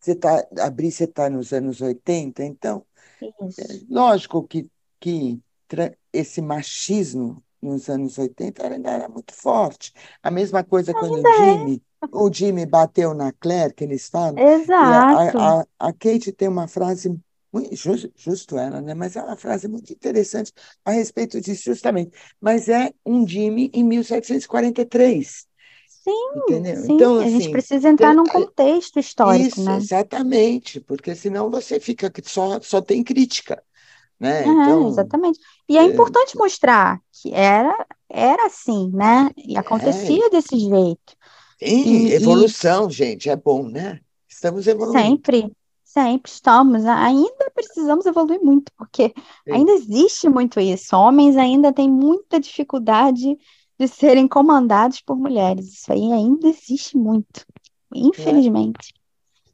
[0.00, 2.84] você tá, a Brice está nos anos 80, então
[3.42, 3.86] isso.
[3.88, 4.68] Lógico que,
[5.00, 9.92] que tra- esse machismo nos anos 80 ainda era muito forte.
[10.22, 14.40] A mesma coisa quando o Ainda Jimmy, o Jimmy bateu na Claire, que eles falam,
[14.40, 14.42] é.
[14.54, 15.38] Exato.
[15.38, 17.08] a, a a Kate tem uma frase,
[17.72, 18.94] justo, justo ela, né?
[18.94, 20.52] Mas é uma frase muito interessante
[20.84, 22.16] a respeito disso, justamente.
[22.40, 25.46] Mas é um Jimmy em 1743,
[25.86, 26.86] Sim, entendeu?
[26.86, 26.86] sim.
[26.86, 29.78] Então, A gente assim, precisa entrar tem- num contexto histórico, isso, né?
[29.78, 33.62] exatamente, porque senão você fica só, só tem crítica,
[34.20, 34.46] né?
[34.46, 34.86] É, Então.
[34.86, 35.38] exatamente.
[35.68, 39.30] E é é, importante mostrar que era, era assim, né?
[39.36, 41.16] E É, acontecia desse jeito.
[41.82, 44.00] sim, E, e evolução, gente, é bom, né?
[44.28, 45.22] Estamos evoluindo.
[45.22, 45.50] sempre,
[45.84, 49.12] Sempre estamos, ainda precisamos evoluir muito, porque
[49.44, 49.52] Sim.
[49.54, 50.96] ainda existe muito isso.
[50.96, 53.36] Homens ainda têm muita dificuldade
[53.78, 55.66] de serem comandados por mulheres.
[55.74, 57.44] Isso aí ainda existe muito,
[58.16, 58.94] É, infelizmente.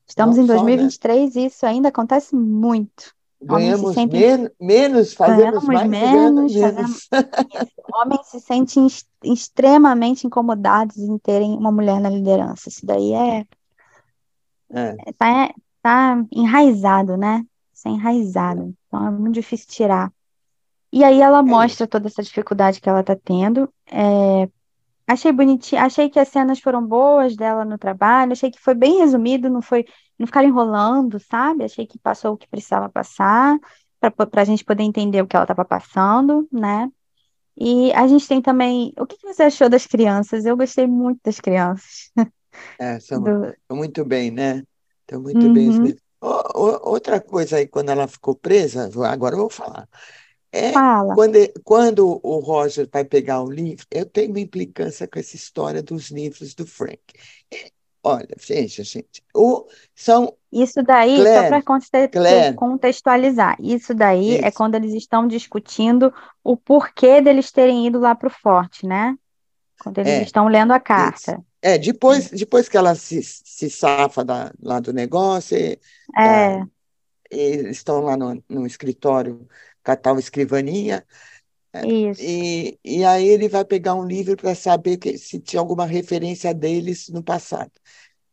[0.08, 0.92] Estamos não em só, né?
[0.92, 3.14] 2023 e isso ainda acontece muito.
[3.40, 7.08] Se Ganhamos sentem, men menos, fazemos mais menos, fazemos.
[7.94, 12.68] Homens se sentem ex- extremamente incomodados em terem uma mulher na liderança.
[12.68, 13.46] Isso daí é
[14.70, 17.44] É, tá, tá enraizado, né?
[17.72, 18.74] Isso é enraizado.
[18.86, 20.12] Então é muito difícil tirar.
[20.92, 23.72] E aí ela é mostra toda essa dificuldade que ela tá tendo.
[23.86, 24.48] É,
[25.06, 28.98] achei bonitinho, achei que as cenas foram boas dela no trabalho, achei que foi bem
[28.98, 29.84] resumido, não foi,
[30.18, 31.64] não ficaram enrolando, sabe?
[31.64, 33.58] Achei que passou o que precisava passar,
[34.00, 36.90] para a gente poder entender o que ela estava passando, né?
[37.56, 38.92] E a gente tem também.
[38.98, 40.44] O que que você achou das crianças?
[40.44, 42.10] Eu gostei muito das crianças.
[42.78, 43.46] É, são, Do...
[43.46, 44.62] estão muito bem, né?
[45.00, 45.68] Estão muito bem.
[45.68, 45.94] Uhum.
[46.20, 49.88] ô, outra coisa aí, quando ela ficou presa, agora eu vou falar.
[50.50, 51.14] É Fala.
[51.14, 55.82] quando, quando o Roger vai pegar o livro, eu tenho uma implicância com essa história
[55.82, 57.02] dos livros do Frank.
[58.04, 64.36] É, Olha, veja, gente, o, são Isso daí, só para Claire, Claire, contextualizar, isso daí
[64.36, 68.86] é isso, quando eles estão discutindo o porquê deles terem ido lá para o forte,
[68.86, 69.16] né?
[69.80, 70.84] Quando eles é, estão lendo a isso.
[70.84, 71.44] carta.
[71.60, 75.78] É, depois, depois que ela se, se safa da, lá do negócio, e,
[76.16, 76.62] da, É,
[77.30, 79.46] e estão lá no, no escritório
[79.84, 81.37] a tal escrivaninha, É,
[81.82, 85.86] isso, E, e aí ele vai pegar um livro para saber que, se tinha alguma
[85.86, 87.72] referência deles no passado.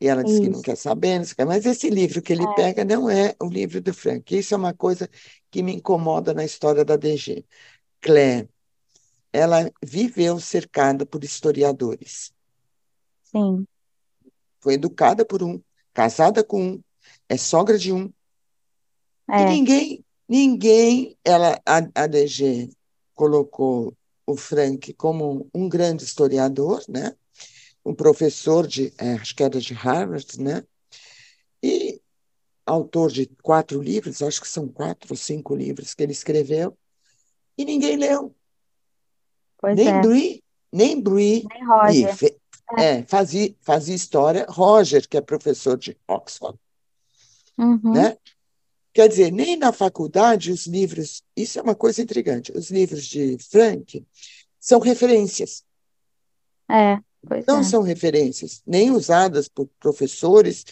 [0.02, 2.48] E ela diz que não quer saber, não quer, mas esse livro que ele É,
[2.48, 4.36] pega não é o livro do Frank.
[4.38, 5.10] Isso é uma coisa
[5.52, 7.46] que me incomoda na história da DG.
[8.02, 8.50] Claire,
[9.34, 12.34] ela viveu cercada por historiadores.
[13.24, 13.68] sim,
[14.62, 15.62] Foi educada por um,
[15.94, 16.84] casada com um,
[17.30, 18.12] é sogra de um.
[19.36, 22.70] E é, ninguém, ninguém, ela, a, a DG
[23.16, 23.96] colocou
[24.28, 27.16] o Frank como um grande historiador, né?
[27.84, 30.64] Um professor de, é, acho que era de Harvard, né?
[31.62, 32.02] E
[32.66, 36.76] autor de quatro livros, acho que são quatro ou cinco livros que ele escreveu,
[37.58, 38.36] e ninguém leu.
[39.60, 40.02] pois Nem é.
[40.72, 42.18] Nem Brie, Nem Roger.
[42.18, 42.38] fe-
[42.78, 46.58] É, é, fazia, fazia história, Roger, que é professor de Oxford,
[47.58, 48.18] uhum, né?
[48.96, 53.38] Quer dizer, nem na faculdade os livros, isso é uma coisa intrigante, os livros de
[53.52, 54.02] Frank
[54.58, 55.66] são referências,
[56.72, 57.64] é, pois não é.
[57.64, 60.64] são referências, nem usadas por professores.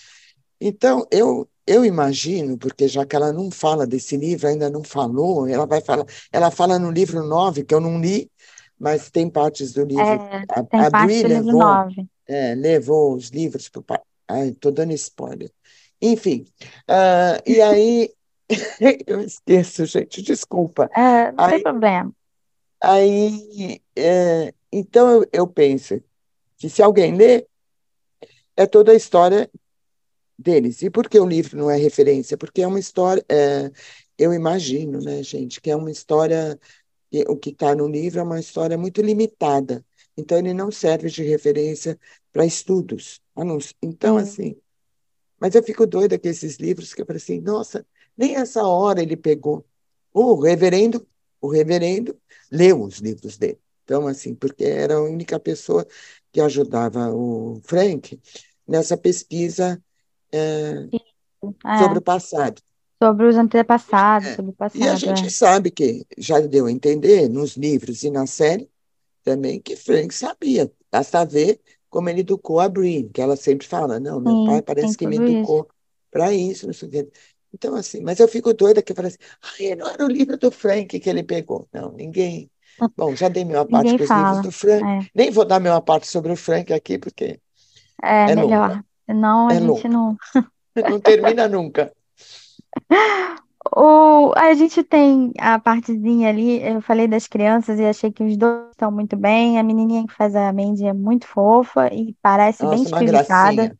[0.60, 5.46] Então, eu, eu imagino, porque já que ela não fala desse livro, ainda não falou,
[5.46, 8.32] ela vai falar, ela fala no livro 9, que eu não li,
[8.80, 10.02] mas tem partes do livro.
[10.02, 12.06] É, A, tem a parte do livro levou, 9.
[12.26, 13.86] é, levou os livros para o.
[14.30, 15.52] Ai, estou dando spoiler.
[16.06, 16.46] Enfim,
[16.88, 18.14] ah, e aí
[19.08, 20.90] eu esqueço, gente, desculpa.
[20.96, 22.14] É, não tem Aí, problema.
[22.82, 26.02] aí é, então eu, eu penso
[26.58, 27.48] que se alguém lê,
[28.56, 29.50] é toda a história
[30.38, 30.82] deles.
[30.82, 32.38] E por que o livro não é referência?
[32.38, 33.72] Porque é uma história, é,
[34.18, 36.60] eu imagino, né, gente, que é uma história,
[37.28, 39.86] o que está no livro é uma história muito limitada.
[40.18, 42.00] Então, ele não serve de referência
[42.32, 43.22] para estudos.
[43.36, 44.58] A não ser- Então, Sim, assim,
[45.40, 47.86] mas eu fico doida com esses livros que eu falei assim, nossa,
[48.18, 49.66] nem essa hora ele pegou.
[50.14, 51.08] O reverendo,
[51.42, 52.20] o reverendo
[52.52, 53.60] leu os livros dele.
[53.84, 55.86] Então, assim, porque era a única pessoa
[56.32, 58.20] que ajudava o Frank
[58.68, 59.84] nessa pesquisa
[60.32, 61.56] é, isso.
[61.74, 62.62] sobre É, o passado.
[63.02, 64.36] sobre os antepassados, É.
[64.36, 65.30] sobre o E a passado, gente é.
[65.30, 68.70] sabe que já deu a entender nos livros e na série
[69.24, 70.72] também que Frank sabia.
[70.92, 71.62] Basta ver
[71.94, 74.98] como ele educou a Brie, que ela sempre fala, não, meu pai Sim, tem parece
[74.98, 75.70] que me educou
[76.12, 77.10] para isso, não sei o quê.
[77.54, 79.18] Então, assim, mas eu fico doida que eu falo assim,
[79.60, 81.68] ai, não era o livro do Frank que ele pegou.
[81.72, 82.50] Não, ninguém.
[82.98, 84.42] Bom, já dei minha parte com os livros fala.
[84.42, 84.84] do Frank.
[84.84, 87.40] É, Nem vou dar minha parte sobre o Frank aqui, porque
[88.02, 88.84] é é longa, melhor.
[89.06, 89.88] Senão a é gente longa.
[89.88, 90.18] não.
[90.76, 91.94] Não termina nunca.
[93.76, 98.36] O, a gente tem a partezinha ali, eu falei das crianças e achei que os
[98.38, 99.58] dois estão muito bem.
[99.58, 103.54] A menininha que faz a Mandy é muito fofa e parece bem Nossa, espiritada.
[103.54, 103.78] gracinha.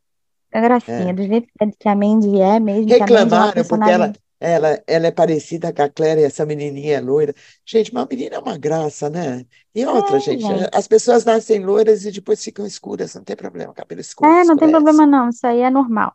[0.52, 1.14] É gracinha, É.
[1.14, 1.48] do jeito
[1.80, 5.90] que a Mandy é mesmo, é Reclamaram porque ela, ela, ela é parecida com a
[5.90, 7.34] Claire e essa menininha é loira.
[7.66, 9.46] Gente, uma menina é uma graça, né?
[9.74, 13.74] E outra, É, gente, as pessoas nascem loiras e depois ficam escuras, não tem problema,
[13.74, 14.72] cabelo escuro, É, não tem escurece.
[14.72, 16.14] problema não, isso aí é normal,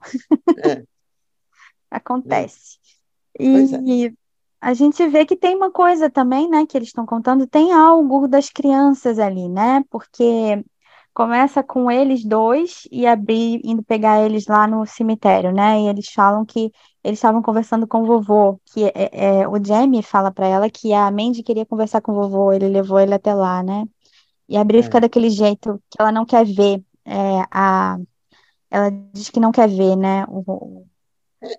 [0.57, 0.83] É,
[1.91, 2.79] acontece.
[3.39, 3.81] É.
[3.85, 4.13] E
[4.61, 8.27] a gente vê que tem uma coisa também, né, que eles estão contando, tem algo
[8.29, 9.85] das crianças ali, né?
[9.91, 10.65] Porque
[11.15, 15.81] começa com eles dois e a Bri indo pegar eles lá no cemitério, né?
[15.83, 16.73] E eles falam que
[17.05, 20.93] eles estavam conversando com o vovô, que é, é, o Jamie fala para ela que
[20.93, 23.85] a Mandy queria conversar com o vovô, ele levou ele até lá, né?
[24.49, 24.83] E a Bri É.
[24.83, 27.99] fica daquele jeito que ela não quer ver é, a
[28.71, 30.25] ela diz que não quer ver, né?
[30.29, 30.87] O,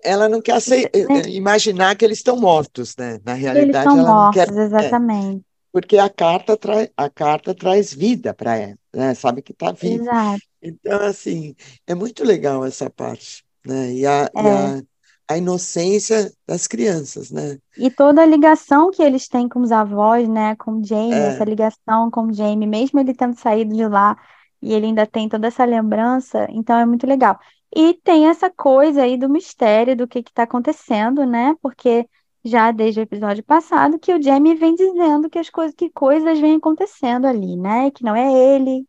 [0.04, 0.60] Ela não quer
[1.08, 1.22] Né?
[1.28, 3.18] imaginar que eles estão mortos, né?
[3.24, 4.48] Na eles realidade, estão ela não quer.
[4.48, 5.44] mortos, é, exatamente.
[5.72, 9.14] porque a carta, traz a carta traz vida para ela, né?
[9.14, 10.04] Sabe que está vivo.
[10.04, 10.40] Exato.
[10.62, 11.54] Então, assim,
[11.86, 13.92] é muito legal essa parte, né?
[13.94, 14.50] E a, e É.
[14.50, 14.82] a,
[15.28, 17.58] a inocência das crianças, né?
[17.76, 21.28] E toda a ligação que eles têm com os avós, né, com o Jamie, É.
[21.28, 24.16] essa ligação com o Jamie, mesmo ele tendo saído de lá
[24.60, 27.38] e ele ainda tem toda essa lembrança, então é muito legal.
[27.74, 31.54] E tem essa coisa aí do mistério do que está acontecendo, né?
[31.62, 32.08] Porque
[32.44, 36.40] já desde o episódio passado que o Jamie vem dizendo que as coisas, que coisas
[36.40, 37.90] vêm acontecendo ali, né?
[37.92, 38.86] Que não é ele.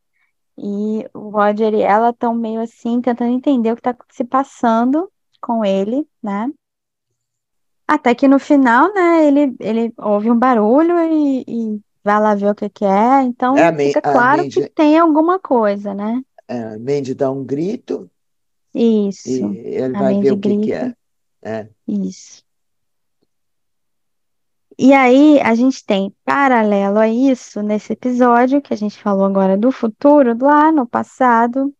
[0.57, 5.11] E o Roger e ela estão meio assim tentando entender o que está se passando
[5.41, 6.49] com ele, né?
[7.87, 12.51] Até que no final, né, ele, ele ouve um barulho e, e vai lá ver
[12.51, 13.21] o que que é.
[13.23, 16.21] Então É fica claro que Mandy, tem alguma coisa, né?
[16.47, 18.10] é, a Mandy dá um grito
[18.73, 19.29] Isso.
[19.29, 20.93] e ele A vai ver o que que é.
[21.43, 21.69] É.
[21.87, 22.43] Isso.
[24.77, 29.57] E aí a gente tem, paralelo a isso, nesse episódio que a gente falou agora
[29.57, 31.73] do futuro, lá no passado,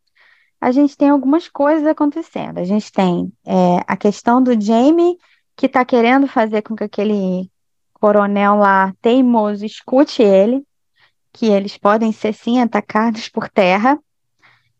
[0.60, 2.60] a gente tem algumas coisas acontecendo.
[2.60, 5.18] A gente tem é, a questão do Jamie,
[5.56, 7.50] que está querendo fazer com que aquele
[7.94, 10.64] coronel lá teimoso escute ele,
[11.34, 13.98] que eles podem ser sim atacados por terra,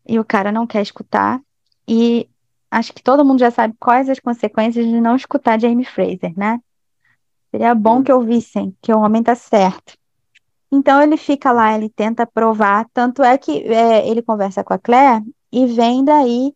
[0.06, 1.40] e o cara não quer escutar.
[1.94, 2.26] E
[2.70, 6.58] acho que todo mundo já sabe quais as consequências de não escutar Jamie Fraser, né?
[7.50, 9.92] Seria bom que ouvissem que o homem tá certo.
[10.72, 14.78] Então ele fica lá, ele tenta provar, tanto é que é, ele conversa com a
[14.78, 15.22] Claire
[15.52, 16.54] e vem daí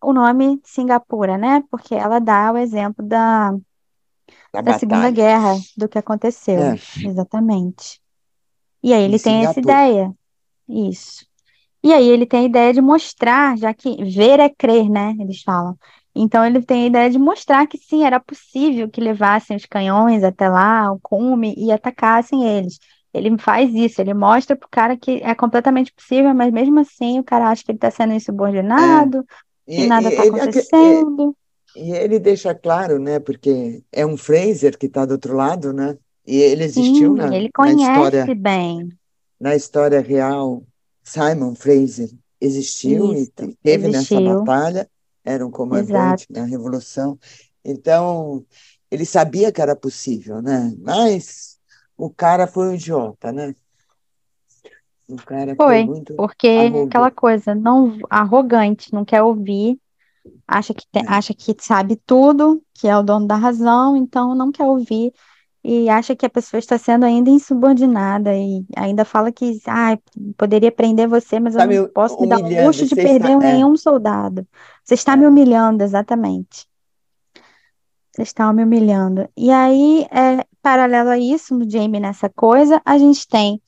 [0.00, 1.64] o nome Singapura, né?
[1.68, 3.50] Porque ela dá o exemplo da,
[4.52, 5.10] Da da Segunda.
[5.10, 6.60] Guerra, do que aconteceu.
[6.60, 6.78] É.
[7.04, 8.00] Exatamente.
[8.84, 9.88] E aí ele tem essa Singapura.
[9.88, 10.14] ideia.
[10.68, 11.25] Isso.
[11.86, 15.14] E aí ele tem a ideia de mostrar, já que ver é crer, né?
[15.20, 15.78] Eles falam.
[16.14, 20.24] Então ele tem a ideia de mostrar que sim, era possível que levassem os canhões
[20.24, 22.78] até lá, o cume, e atacassem eles.
[23.14, 27.24] Ele faz isso, ele mostra pro cara que é completamente possível, mas mesmo assim o
[27.24, 29.24] cara acha que ele está sendo insubordinado,
[29.68, 31.36] E, que nada e está acontecendo.
[31.76, 33.20] e ele deixa claro, né?
[33.20, 35.96] Porque é um Fraser que está do outro lado, né?
[36.26, 38.88] E ele existiu Sim, na, ele na história, conhece bem.
[39.40, 40.62] na história real.
[41.06, 44.38] Simon Fraser existiu e Isso, te- teve nessa existiu.
[44.40, 44.90] batalha,
[45.24, 46.32] era um comandante Exato.
[46.32, 47.18] na Revolução.
[47.64, 48.44] Então,
[48.90, 50.74] ele sabia que era possível, né?
[50.78, 51.58] Mas
[51.96, 53.54] o cara foi um idiota, né?
[55.08, 57.14] O cara foi Foi, muito porque é aquela arrogante.
[57.14, 59.78] coisa, não arrogante, não quer ouvir,
[60.46, 61.08] acha que tem- É.
[61.08, 65.12] acha que sabe tudo, que é o dono da razão, então não quer ouvir
[65.68, 69.98] e acha que a pessoa está sendo ainda insubordinada e ainda fala que ah,
[70.36, 73.48] poderia prender você, mas eu não me posso me dar o luxo de perder está.
[73.48, 74.46] É, nenhum soldado.
[74.84, 75.28] Você está me é.
[75.28, 76.68] humilhando, exatamente.
[78.12, 79.28] Você está me humilhando.
[79.36, 83.60] E aí, é, paralelo a isso, no Jamie nessa coisa, a gente tem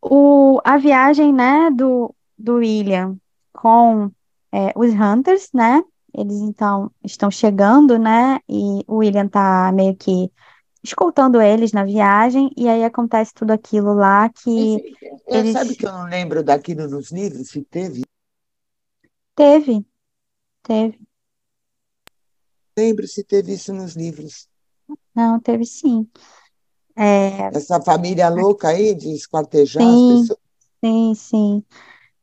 [0.00, 3.18] o, a viagem, né, do, do William
[3.52, 4.10] com
[4.50, 5.82] é, os Hunters, né?
[6.16, 8.38] Eles então estão chegando, né?
[8.48, 10.30] E o William tá meio que
[10.84, 14.84] escoltando eles na viagem, e aí acontece tudo aquilo lá que Esse-
[15.30, 18.02] é, sabe eles que eu não lembro daquilo nos livros, se teve?
[19.36, 19.84] teve,
[20.64, 20.98] teve,
[22.78, 24.48] Lembro se teve isso nos livros.
[25.14, 26.08] não, teve sim.
[26.96, 30.38] É, Essa família louca aí de esquartejar as sim, pessoas.
[30.84, 31.64] sim, sim.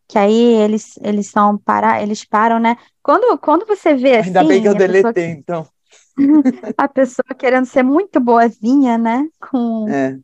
[0.07, 2.77] Que aí eles eles são para, eles param, né?
[3.03, 5.67] Quando quando você vê Ainda bem que eu assim, a pessoa deletei, então.
[6.77, 9.27] a pessoa querendo ser muito boazinha, né?
[9.39, 10.17] Com, É,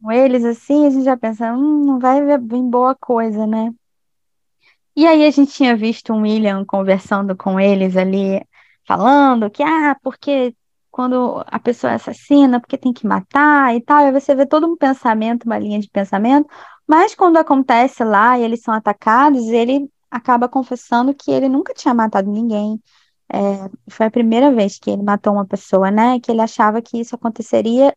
[0.00, 3.72] com eles, assim, a gente já pensa, hum, não vai vir boa coisa, né?
[4.96, 8.40] E aí a gente tinha visto um William conversando com eles ali,
[8.86, 10.54] falando que, ah, porque
[10.90, 14.68] quando a pessoa é assassina, porque tem que matar e tal, aí você vê todo
[14.68, 16.48] um pensamento, uma linha de pensamento,
[16.86, 21.92] mas quando acontece lá e eles são atacados, ele acaba confessando que ele nunca tinha
[21.92, 22.80] matado ninguém.
[23.32, 26.20] É, foi a primeira vez que ele matou uma pessoa, né?
[26.20, 27.92] Que ele achava que isso aconteceria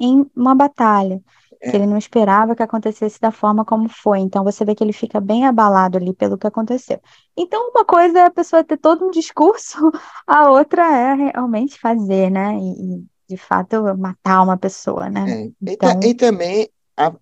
[0.00, 1.22] em uma batalha,
[1.62, 1.76] que é.
[1.76, 4.18] ele não esperava que acontecesse da forma como foi.
[4.18, 7.00] Então você vê que ele fica bem abalado ali pelo que aconteceu.
[7.36, 9.78] Então, uma coisa é a pessoa ter todo um discurso,
[10.26, 12.58] a outra é realmente fazer, né?
[12.58, 15.24] E, e, de fato matar uma pessoa, né?
[15.30, 15.44] É.
[15.44, 16.68] E, Então, e também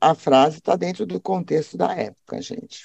[0.01, 2.85] a, a frase está dentro do contexto da época, gente.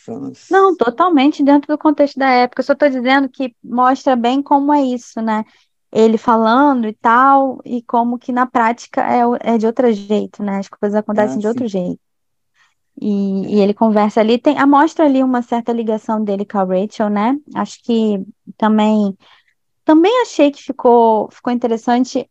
[0.50, 2.62] Não, totalmente dentro do contexto da época.
[2.62, 5.44] Eu só estou dizendo que mostra bem como é isso, né?
[5.92, 10.58] Ele falando e tal, e como que na prática é, é de outro jeito, né?
[10.60, 11.70] As coisas acontecem Ah, de outro sim.
[11.70, 12.00] jeito.
[13.02, 16.64] E, e ele conversa ali, tem, a- mostra ali uma certa ligação dele com a
[16.64, 17.36] Rachel, né?
[17.56, 18.24] Acho que
[18.58, 19.18] também,
[19.86, 22.30] também achei que ficou, ficou interessante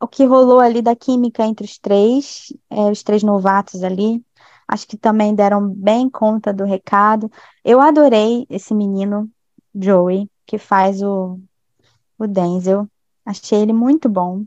[0.00, 4.24] o que rolou ali da química entre os três, é, os três novatos ali.
[4.66, 7.30] Acho que também deram bem conta do recado.
[7.64, 9.30] Eu adorei esse menino,
[9.74, 11.38] Joey, que faz o,
[12.18, 12.88] o Denzel.
[13.26, 14.44] Achei ele muito bom.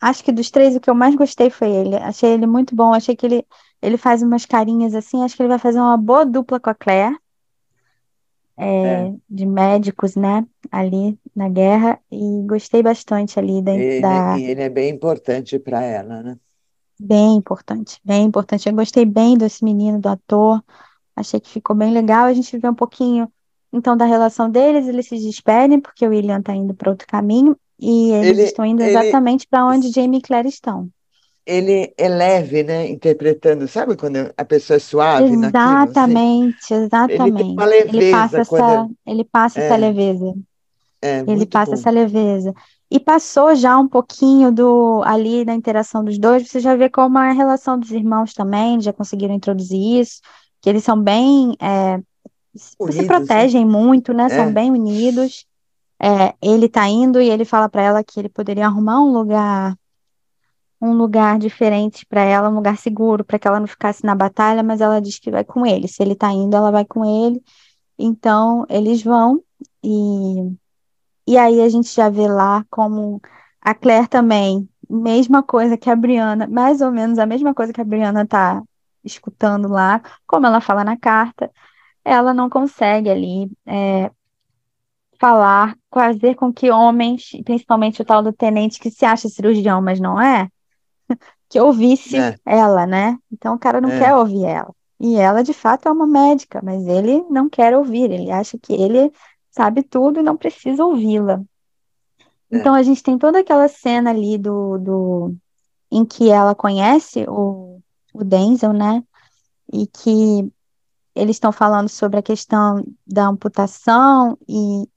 [0.00, 1.96] Acho que dos três, o que eu mais gostei foi ele.
[1.96, 2.92] Achei ele muito bom.
[2.92, 3.46] Achei que ele,
[3.80, 5.22] ele faz umas carinhas assim.
[5.22, 7.16] Acho que ele vai fazer uma boa dupla com a Claire,
[8.58, 9.12] É.
[9.28, 10.46] de médicos, né?
[10.70, 12.00] Ali na guerra.
[12.10, 16.38] E gostei bastante ali da, Ele, da e ele é bem importante para ela, né?
[16.98, 18.68] Bem importante, bem importante.
[18.68, 20.62] Eu gostei bem desse menino, do ator.
[21.14, 22.24] Achei que ficou bem legal.
[22.24, 23.30] A gente vê um pouquinho,
[23.72, 24.88] então, da relação deles.
[24.88, 27.56] Eles se despedem, porque o William está indo para outro caminho.
[27.78, 30.90] E eles Ele, estão indo ele, exatamente para onde Jamie e Claire estão.
[31.46, 32.88] Ele é leve, né?
[32.88, 36.22] Interpretando, sabe quando a pessoa é suave naquilo, assim?
[36.22, 36.74] Exatamente,
[37.08, 37.86] Ele uma exatamente.
[37.86, 40.34] Ele passa essa, quando ele passa essa é, leveza.
[41.02, 41.74] é Ele passa bom.
[41.76, 42.54] essa leveza.
[42.90, 47.18] E passou já um pouquinho do ali da interação dos dois, você já vê como
[47.18, 50.20] é a relação dos irmãos também, já conseguiram introduzir isso,
[50.62, 52.00] que eles são bem, é,
[52.56, 53.26] se Unidos, né?
[53.26, 54.28] protegem muito, né?
[54.30, 55.46] São É, bem unidos.
[56.02, 59.76] É, ele tá indo e ele fala para ela que ele poderia arrumar um lugar,
[60.80, 64.62] um lugar diferente para ela, um lugar seguro, para que ela não ficasse na batalha,
[64.62, 65.88] mas ela diz que vai com ele.
[65.88, 67.42] Se ele tá indo, ela vai com ele.
[67.98, 69.42] Então, eles vão
[69.82, 70.56] e
[71.26, 73.20] e aí a gente já vê lá como
[73.60, 77.80] a Claire também, mesma coisa que a Brianna, mais ou menos a mesma coisa que
[77.80, 78.62] a Brianna tá
[79.04, 81.50] escutando lá, como ela fala na carta,
[82.04, 84.10] ela não consegue ali é,
[85.18, 89.98] falar, fazer com que homens, principalmente o tal do tenente que se acha cirurgião, mas
[89.98, 90.48] não é,
[91.48, 93.18] que ouvisse é, ela, né?
[93.32, 94.74] Então o cara não quer é, ouvir ela.
[94.98, 98.72] E ela de fato é uma médica, mas ele não quer ouvir, ele acha que
[98.72, 99.12] ele
[99.50, 101.42] sabe tudo e não precisa ouvi-la.
[102.50, 102.80] Então é.
[102.80, 105.34] a gente tem toda aquela cena ali do, do
[105.90, 107.80] em que ela conhece o,
[108.12, 109.02] o Denzel, né?
[109.72, 110.50] E que
[111.14, 114.88] eles estão falando sobre a questão da amputação e,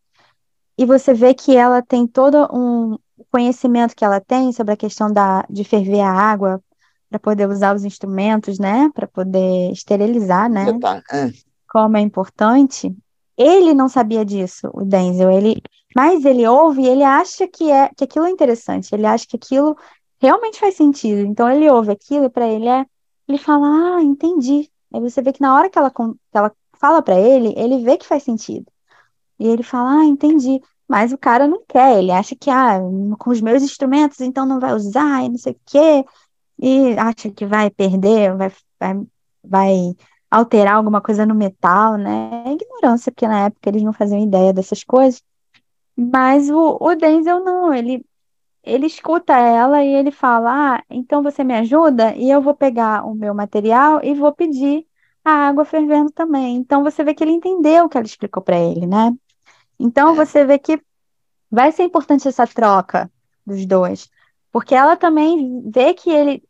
[0.77, 2.97] e você vê que ela tem todo um
[3.31, 6.61] conhecimento que ela tem sobre a questão da, de ferver a água
[7.09, 8.89] para poder usar os instrumentos, né?
[8.93, 10.71] Para poder esterilizar, né?
[11.11, 11.31] É,
[11.71, 12.95] como é importante,
[13.37, 15.61] ele não sabia disso, o Denzel, ele,
[15.95, 19.35] mas ele ouve e ele acha que é que aquilo é interessante, ele acha que
[19.37, 19.77] aquilo
[20.21, 21.21] realmente faz sentido.
[21.21, 22.85] Então ele ouve aquilo e para ele é,
[23.27, 24.69] ele fala: "Ah, entendi".
[24.93, 26.01] Aí você vê que na hora que ela que
[26.33, 28.65] ela fala para ele, ele vê que faz sentido.
[29.39, 30.61] E ele fala: "Ah, entendi".
[30.89, 32.79] Mas o cara não quer, ele acha que ah,
[33.19, 36.05] com os meus instrumentos, então não vai usar e não sei o quê
[36.59, 39.07] e acha que vai perder, vai, vai,
[39.43, 39.95] vai
[40.29, 42.43] alterar alguma coisa no metal, né?
[42.45, 45.23] É ignorância, porque na época eles não faziam ideia dessas coisas.
[45.95, 48.05] Mas o, o Denzel não, ele,
[48.63, 53.05] ele escuta ela e ele fala: Ah, então você me ajuda e eu vou pegar
[53.05, 54.85] o meu material e vou pedir
[55.23, 56.57] a água fervendo também.
[56.57, 59.13] Então você vê que ele entendeu o que ela explicou para ele, né?
[59.79, 60.81] Então é, você vê que
[61.49, 63.09] vai ser importante essa troca
[63.45, 64.09] dos dois.
[64.51, 66.43] Porque ela também vê que ele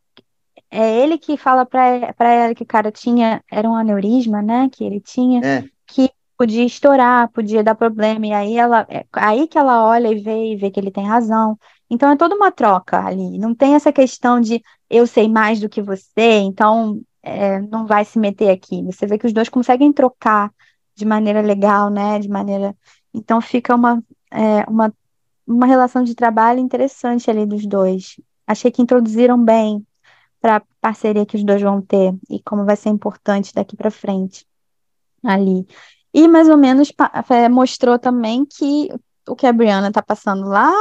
[0.72, 1.85] é ele que fala pra
[2.19, 4.69] ela que o cara tinha, era um aneurisma, né?
[4.72, 5.64] Que ele tinha, é.
[5.88, 8.27] que podia estourar, podia dar problema.
[8.27, 11.06] E aí ela, é aí que ela olha e vê e vê que ele tem
[11.06, 11.57] razão.
[11.89, 13.38] Então é toda uma troca ali.
[13.38, 18.06] Não tem essa questão de eu sei mais do que você, então é, não vai
[18.06, 18.84] se meter aqui.
[18.84, 20.51] Você vê que os dois conseguem trocar
[20.95, 22.19] de maneira legal, né?
[22.19, 22.76] De maneira.
[23.14, 24.94] Então fica uma, é, uma,
[25.45, 28.19] uma relação de trabalho interessante ali dos dois.
[28.45, 29.86] Achei que introduziram bem
[30.41, 33.91] para a parceria que os dois vão ter e como vai ser importante daqui para
[33.91, 34.45] frente
[35.23, 35.68] ali.
[36.14, 36.91] E mais ou menos
[37.30, 38.90] é, mostrou também que
[39.27, 40.73] o que a Brianna está passando lá,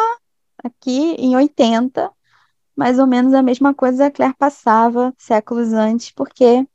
[0.64, 2.10] aqui em 80,
[2.76, 6.66] mais ou menos a mesma coisa a Claire passava séculos antes, porque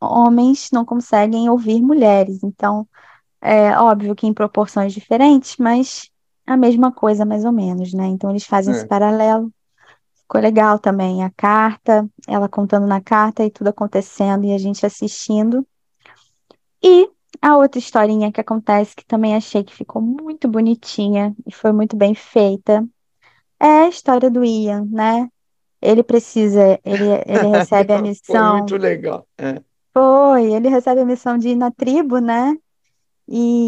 [0.00, 2.42] homens não conseguem ouvir mulheres.
[2.42, 2.88] Então,
[3.40, 6.10] é óbvio que em proporções diferentes, mas
[6.46, 8.06] a mesma coisa mais ou menos, né?
[8.06, 8.88] Então eles fazem esse é.
[8.88, 9.52] paralelo.
[10.14, 14.84] Ficou legal também a carta, ela contando na carta e tudo acontecendo e a gente
[14.84, 15.66] assistindo.
[16.82, 17.08] E
[17.40, 21.96] a outra historinha que acontece, que também achei que ficou muito bonitinha e foi muito
[21.96, 22.86] bem feita,
[23.60, 25.28] é a história do Ian, né?
[25.80, 29.26] ele precisa, ele, ele recebe a Foi muito missão, legal.
[29.38, 29.60] É.
[29.92, 32.56] foi, ele recebe a missão de ir na tribo, né?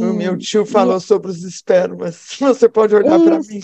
[0.01, 2.36] O meu E, tio e falou sobre os espermas.
[2.40, 3.60] Você pode olhar para mim.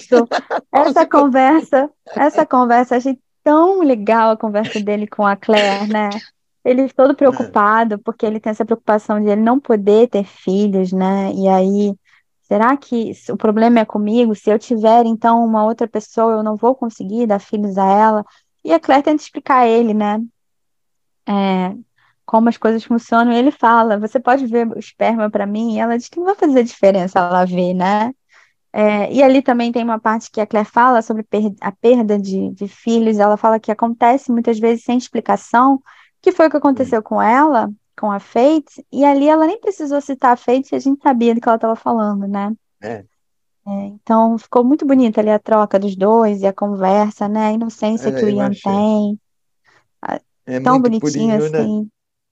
[0.73, 6.21] essa conversa, essa conversa, achei tão legal a conversa dele com a Claire, né?
[6.65, 10.93] Ele todo É, preocupado, porque ele tem essa preocupação de ele não poder ter filhos,
[10.93, 11.33] né?
[11.35, 11.95] E aí,
[12.43, 14.35] será que o problema é comigo?
[14.35, 18.25] Se eu tiver, então, uma outra pessoa, eu não vou conseguir dar filhos a ela?
[18.65, 20.19] E a Claire tenta explicar a ele, né?
[21.29, 21.75] É,
[22.27, 23.33] como as coisas funcionam.
[23.33, 25.75] E ele fala: Você pode ver o esperma para mim?
[25.77, 28.13] E ela diz que não vai fazer diferença ela ver, né?
[28.73, 32.19] É, e ali também tem uma parte que a Claire fala sobre per- a perda
[32.19, 33.19] de, de filhos.
[33.19, 35.81] Ela fala que acontece muitas vezes sem explicação,
[36.21, 40.01] que foi o que aconteceu com ela, com a Faith, e ali ela nem precisou
[40.01, 42.53] citar a Faith, a gente sabia do que ela estava falando, né?
[42.83, 43.07] é,
[43.67, 47.49] É, então ficou muito bonita ali a troca dos dois e a conversa, né?
[47.49, 49.19] A inocência que o é, Ian tem,
[50.47, 51.75] É tão bonitinho purinho, né?
[51.75, 51.89] assim.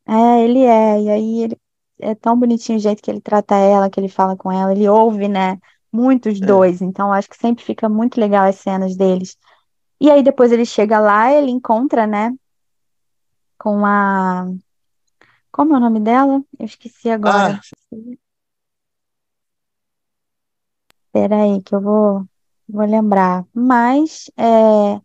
[0.06, 1.58] É, ele é, e aí ele
[2.00, 4.88] é tão bonitinho o jeito que ele trata ela, que ele fala com ela, ele
[4.88, 5.58] ouve, né?
[5.92, 6.46] Muitos É.
[6.46, 9.36] dois, então acho que sempre fica muito legal as cenas deles.
[10.00, 12.32] E aí depois ele chega lá, ele encontra, né,
[13.58, 14.46] com a.
[15.52, 16.42] Como é o nome dela?
[16.58, 17.60] Eu esqueci agora.
[17.60, 17.60] Ah,
[21.12, 22.26] Peraí, que eu vou,
[22.68, 23.44] vou lembrar.
[23.54, 25.00] Mas é,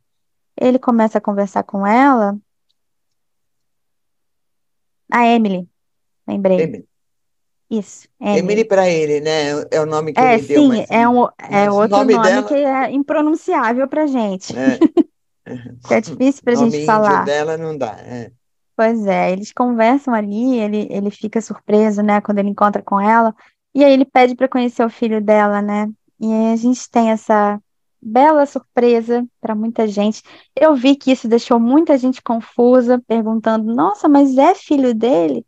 [0.59, 2.37] ele começa a conversar com ela,
[5.11, 5.67] a Emily,
[6.27, 6.61] lembrei.
[6.61, 6.87] Emily.
[7.69, 8.65] Isso, Emily Emily.
[8.65, 9.51] para ele, né?
[9.71, 12.13] É o nome que É, ele deu, sim, mas, é, um, é o outro nome
[12.13, 14.57] nome que dela, é impronunciável pra gente.
[14.57, 14.79] é,
[15.85, 17.25] que é difícil o nome gente falar.
[17.25, 17.97] dela não dá.
[17.99, 18.31] É,
[18.75, 23.35] Pois é, eles conversam ali, ele, ele fica surpreso, né, quando ele encontra com ela,
[23.73, 25.89] e aí ele pede para conhecer o filho dela, né?
[26.19, 27.59] E aí a gente tem essa
[28.01, 30.21] bela surpresa para muita gente.
[30.55, 35.45] Eu vi que isso deixou muita gente confusa, perguntando: Nossa, mas é filho dele?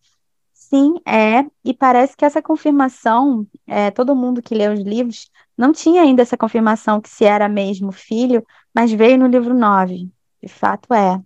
[0.53, 1.45] Sim, é.
[1.65, 6.21] E parece que essa confirmação, é, todo mundo que lê os livros não tinha ainda
[6.21, 10.09] essa confirmação que se era mesmo filho, mas veio no livro 9.
[10.41, 11.19] De fato é.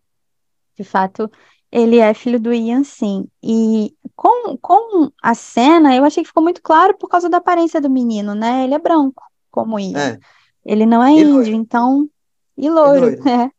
[0.75, 1.29] De fato,
[1.71, 3.27] ele é filho do Ian, sim.
[3.43, 7.81] E com, com a cena, eu achei que ficou muito claro por causa da aparência
[7.81, 8.63] do menino, né?
[8.63, 9.99] Ele é branco, como Ian.
[9.99, 10.19] é.
[10.65, 12.09] Ele não é E índio, loiro, então.
[12.57, 13.23] E e loiro, loiro.
[13.27, 13.51] é.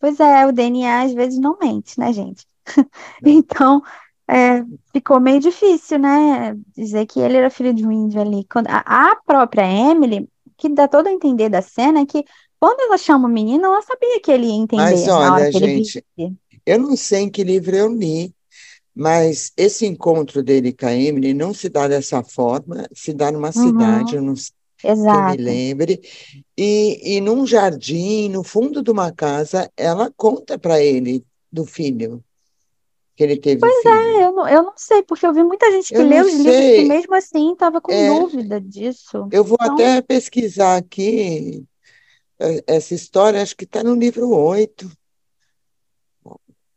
[0.00, 2.46] Pois é, o DNA às vezes não mente, né, gente?
[3.20, 3.42] Não.
[3.42, 3.82] Então,
[4.28, 6.56] é, ficou meio difícil, né?
[6.76, 8.44] Dizer que ele era filho de um índio ali.
[8.50, 12.24] Quando, a, a própria Emily, que dá todo a entender da cena, é que
[12.58, 16.04] quando ela chama o menino, ela sabia que ele ia Mas entender hora olha, gente,
[16.64, 18.32] eu não sei em que livro eu li,
[18.94, 23.52] mas esse encontro dele com a Emily não se dá dessa forma, se dá numa
[23.52, 24.34] cidade, Uhum, eu não
[25.06, 25.38] que eu me exato.
[25.38, 26.00] lembre,
[26.56, 32.24] e, e num jardim, no fundo de uma casa, ela conta para ele do filho,
[33.16, 34.24] que ele teve o É, filho.
[34.24, 36.34] eu não, eu não sei, porque eu vi muita gente que Eu lê não os
[36.34, 39.32] livros sei, mesmo assim estava com é, dúvida disso.
[39.32, 41.66] eu vou Então, até pesquisar aqui,
[42.40, 44.90] é, essa história, acho que está no livro oito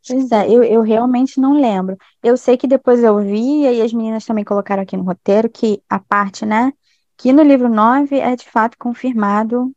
[0.02, 1.96] acho que pois está é, eu, eu realmente não lembro.
[2.22, 5.82] Eu sei que depois eu vi, e as meninas também colocaram aqui no roteiro, que
[5.88, 6.72] a parte, né,
[7.18, 9.72] que no livro 9 é de fato confirmado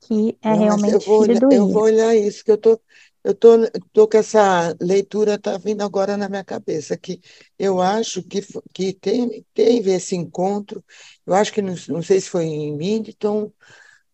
[0.00, 2.80] que é mas eu realmente vou filho do eu vou olhar isso, que eu tô,
[3.24, 3.48] eu tô,
[3.92, 7.20] tô com essa leitura, tá vindo agora na minha cabeça, que
[7.58, 8.40] eu acho que,
[8.72, 10.84] que tem, teve esse encontro,
[11.26, 13.52] eu acho que não, não sei se foi em Middleton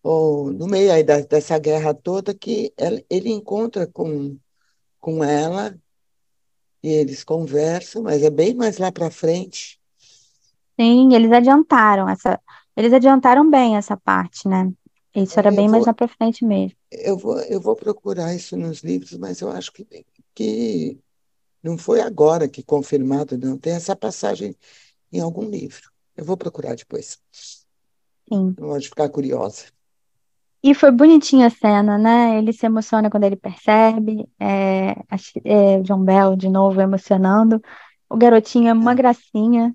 [0.03, 4.39] ou no meio aí da- dessa guerra toda, que ela- ele encontra com,
[5.01, 5.79] com ela
[6.83, 9.79] e eles conversam, mas é bem mais lá para frente.
[10.79, 12.39] Sim, eles adiantaram essa,
[12.77, 14.73] eles adiantaram bem essa parte, né?
[15.15, 16.77] Isso era É, Eu bem mais vou, lá pra frente mesmo.
[16.91, 19.87] eu vou, eu vou procurar isso nos livros, mas eu acho que,
[20.35, 21.01] que
[21.63, 23.59] não foi agora que confirmado, não.
[23.59, 24.57] Tem essa passagem
[25.13, 25.91] em algum livro.
[26.17, 27.21] Eu vou procurar depois.
[28.29, 28.59] Sim.
[28.59, 29.65] Não pode ficar curiosa.
[30.63, 32.39] E foi bonitinha a cena, né?
[32.39, 34.29] Ele se emociona quando ele percebe.
[34.41, 34.93] É,
[35.45, 37.61] é, John Bell de novo emocionando.
[38.09, 39.75] O garotinho é uma É, gracinha,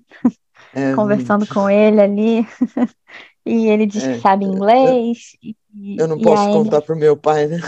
[0.74, 1.54] é conversando muito.
[1.54, 2.46] com ele ali.
[3.44, 5.36] E ele diz que É, sabe eu, inglês.
[5.42, 5.56] E,
[5.96, 7.58] eu não posso Emily, contar para o meu pai, né?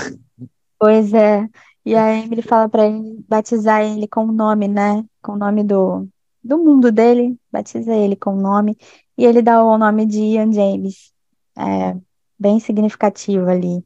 [0.78, 1.48] pois é.
[1.84, 5.04] E a Emily fala para ele batizar ele com o nome, né?
[5.22, 6.08] Com o nome do,
[6.42, 7.38] do mundo dele.
[7.52, 8.76] Batiza ele com o nome.
[9.18, 11.12] E ele dá o nome de Ian James.
[11.56, 11.96] É,
[12.38, 13.84] bem significativo ali.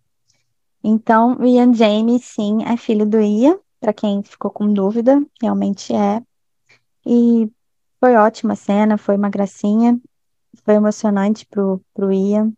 [0.82, 5.92] Então, o Ian James, sim, é filho do Ian, para quem ficou com dúvida, realmente
[5.94, 6.22] é.
[7.06, 7.50] E
[8.00, 9.98] foi ótima a cena, foi uma gracinha,
[10.64, 12.52] foi emocionante pro, pro Ian.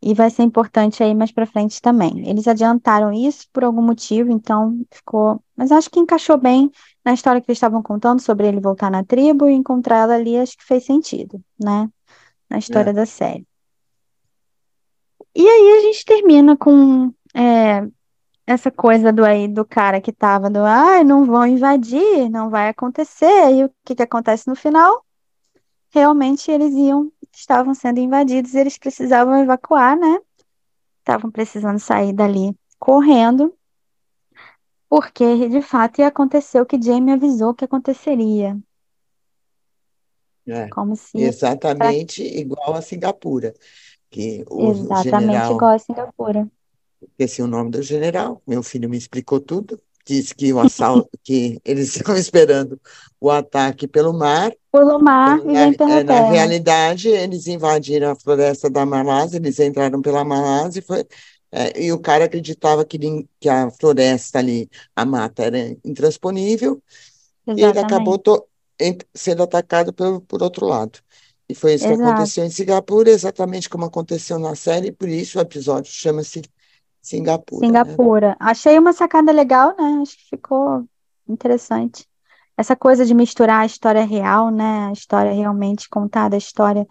[0.00, 2.28] E vai ser importante aí mais para frente também.
[2.28, 5.42] Eles adiantaram isso por algum motivo, então ficou.
[5.56, 6.70] Mas acho que encaixou bem
[7.04, 10.36] na história que eles estavam contando sobre ele voltar na tribo e encontrar ela ali,
[10.36, 11.90] acho que fez sentido, né?
[12.48, 12.92] Na história É.
[12.92, 13.44] da série.
[15.34, 17.86] E aí a gente termina com é,
[18.48, 22.70] essa coisa do aí do cara que tava do ai, não vão invadir, não vai
[22.70, 23.52] acontecer.
[23.52, 25.04] E o que que acontece no final?
[25.90, 30.18] Realmente eles iam, estavam sendo invadidos e eles precisavam evacuar, né?
[31.00, 33.54] Estavam precisando sair dali correndo,
[34.88, 38.58] porque de fato ia acontecer o que Jamie avisou que aconteceria.
[40.46, 40.68] É.
[40.70, 43.52] Como se Exatamente igual a Singapura,
[44.08, 46.48] que o exatamente general igual a Singapura.
[47.02, 51.60] Esqueci o nome do general, meu filho me explicou tudo, disse que o assalto, que
[51.64, 52.80] eles estão esperando
[53.20, 56.20] o ataque pelo mar, Pelo mar e na, vem pela é, na terra.
[56.20, 61.04] realidade eles invadiram a floresta da Malásia, eles entraram pela Malásia e foi,
[61.52, 62.98] é, e o cara acreditava que,
[63.40, 66.82] que a floresta ali, a mata era intransponível,
[67.56, 68.18] e ele acabou Exatamente.
[68.18, 68.46] to-
[69.14, 70.98] sendo atacado por, por outro lado.
[71.48, 71.94] E foi isso que Exato.
[71.94, 76.42] aconteceu em Singapura, exatamente como aconteceu na série, por isso o episódio chama-se
[77.00, 77.98] Singapura, né?
[77.98, 78.36] Singapura.
[78.40, 80.00] Achei uma sacada legal, né?
[80.02, 80.88] Acho que ficou
[81.28, 82.06] interessante.
[82.56, 84.88] Essa coisa de misturar a história real, né?
[84.88, 86.86] A história realmente contada, a história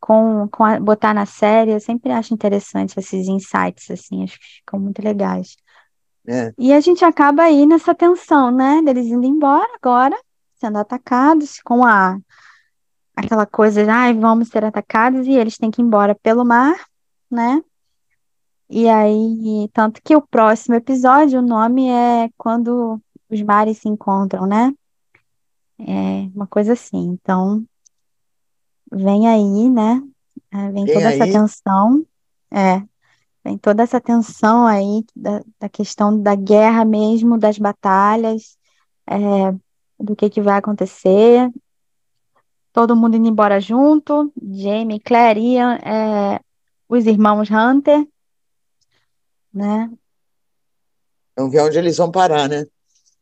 [0.00, 1.72] com, com a- botar na série.
[1.72, 5.56] Eu sempre acho interessante esses insights, assim, acho que ficam muito legais.
[6.26, 8.82] É, E a gente acaba aí nessa tensão, né?
[8.82, 10.16] Deles indo embora agora,
[10.60, 12.18] sendo atacados, com a
[13.16, 16.74] aquela coisa de, ai, vamos ser atacados, e eles têm que ir embora pelo mar,
[17.30, 17.62] né?
[18.74, 24.46] E aí, tanto que o próximo episódio, o nome é Quando os Mares se Encontram,
[24.46, 24.72] né?
[25.78, 27.10] É uma coisa assim.
[27.10, 27.62] Então,
[28.90, 30.02] vem aí, né?
[30.50, 32.06] É, vem vem toda essa aí, tensão,
[32.50, 32.82] é,
[33.44, 38.56] vem toda essa tensão aí da, da questão da guerra mesmo, das batalhas,
[39.06, 39.52] é,
[40.00, 41.52] do que que vai acontecer.
[42.72, 46.40] Todo mundo indo embora junto, Jamie, Claire, Ian, é,
[46.88, 48.08] os irmãos Hunter,
[49.52, 49.90] né?
[51.36, 52.66] vamos ver onde eles vão parar, né?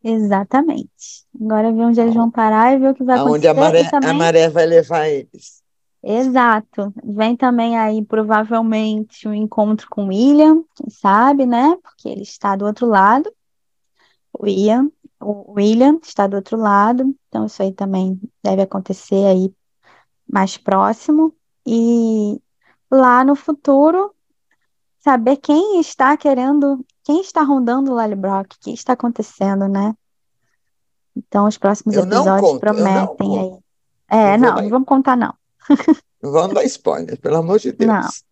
[0.03, 1.27] Exatamente.
[1.41, 3.79] Agora ver onde eles vão parar e ver o que vai Aonde a acontecer.
[3.79, 5.63] E maré, a também, maré vai levar eles.
[6.03, 11.77] exato, vem também aí provavelmente um encontro com o William, quem sabe, né?
[11.83, 13.31] Porque ele está do outro lado.
[14.33, 14.91] O Ian,
[15.21, 19.53] o William está do outro lado, então isso aí também deve acontecer aí
[20.27, 21.35] mais próximo.
[21.67, 22.41] E
[22.91, 24.15] lá no futuro,
[25.01, 29.95] saber quem está querendo, quem está rondando o Lallybrook, o que está acontecendo, né?
[31.17, 33.59] Então, os próximos Eu não episódios conto, não prometem aí.
[34.11, 35.35] É, Não não, não vamos contar, não.
[36.23, 38.25] não vamos dar spoiler, pelo amor de Não, Deus.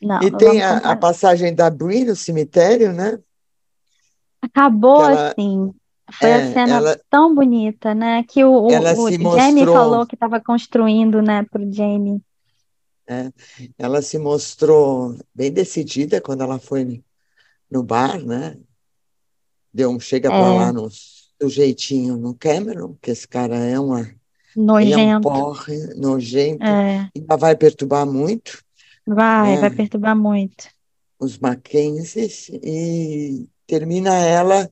[0.00, 0.96] não, E não tem a, a não.
[0.96, 3.18] passagem da Brie no cemitério, né?
[4.42, 5.72] Acabou ela, assim.
[6.12, 8.22] Foi a é, cena ela, tão bonita, né?
[8.24, 12.20] Que o, o, o Jamie falou mostrou, que estava construindo, né, pro Jamie.
[13.08, 13.32] É,
[13.78, 17.02] ela se mostrou bem decidida quando ela foi
[17.70, 18.58] no bar, né?
[19.72, 20.88] Deu um chega É, lá no,
[21.40, 24.02] do jeitinho no Cameron, que esse cara é uma,
[24.78, 25.20] ele é um nojento.
[25.20, 28.64] porre, nojento, É, ainda vai perturbar muito,
[29.06, 29.78] vai, vai né?
[29.78, 30.68] perturbar muito.
[31.18, 34.70] Os Mackenzies, e termina ela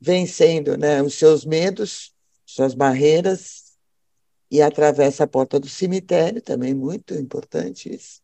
[0.00, 2.14] vencendo, né, os seus medos,
[2.46, 3.67] suas barreiras,
[4.50, 8.20] e atravessa a porta do cemitério, também muito importante isso,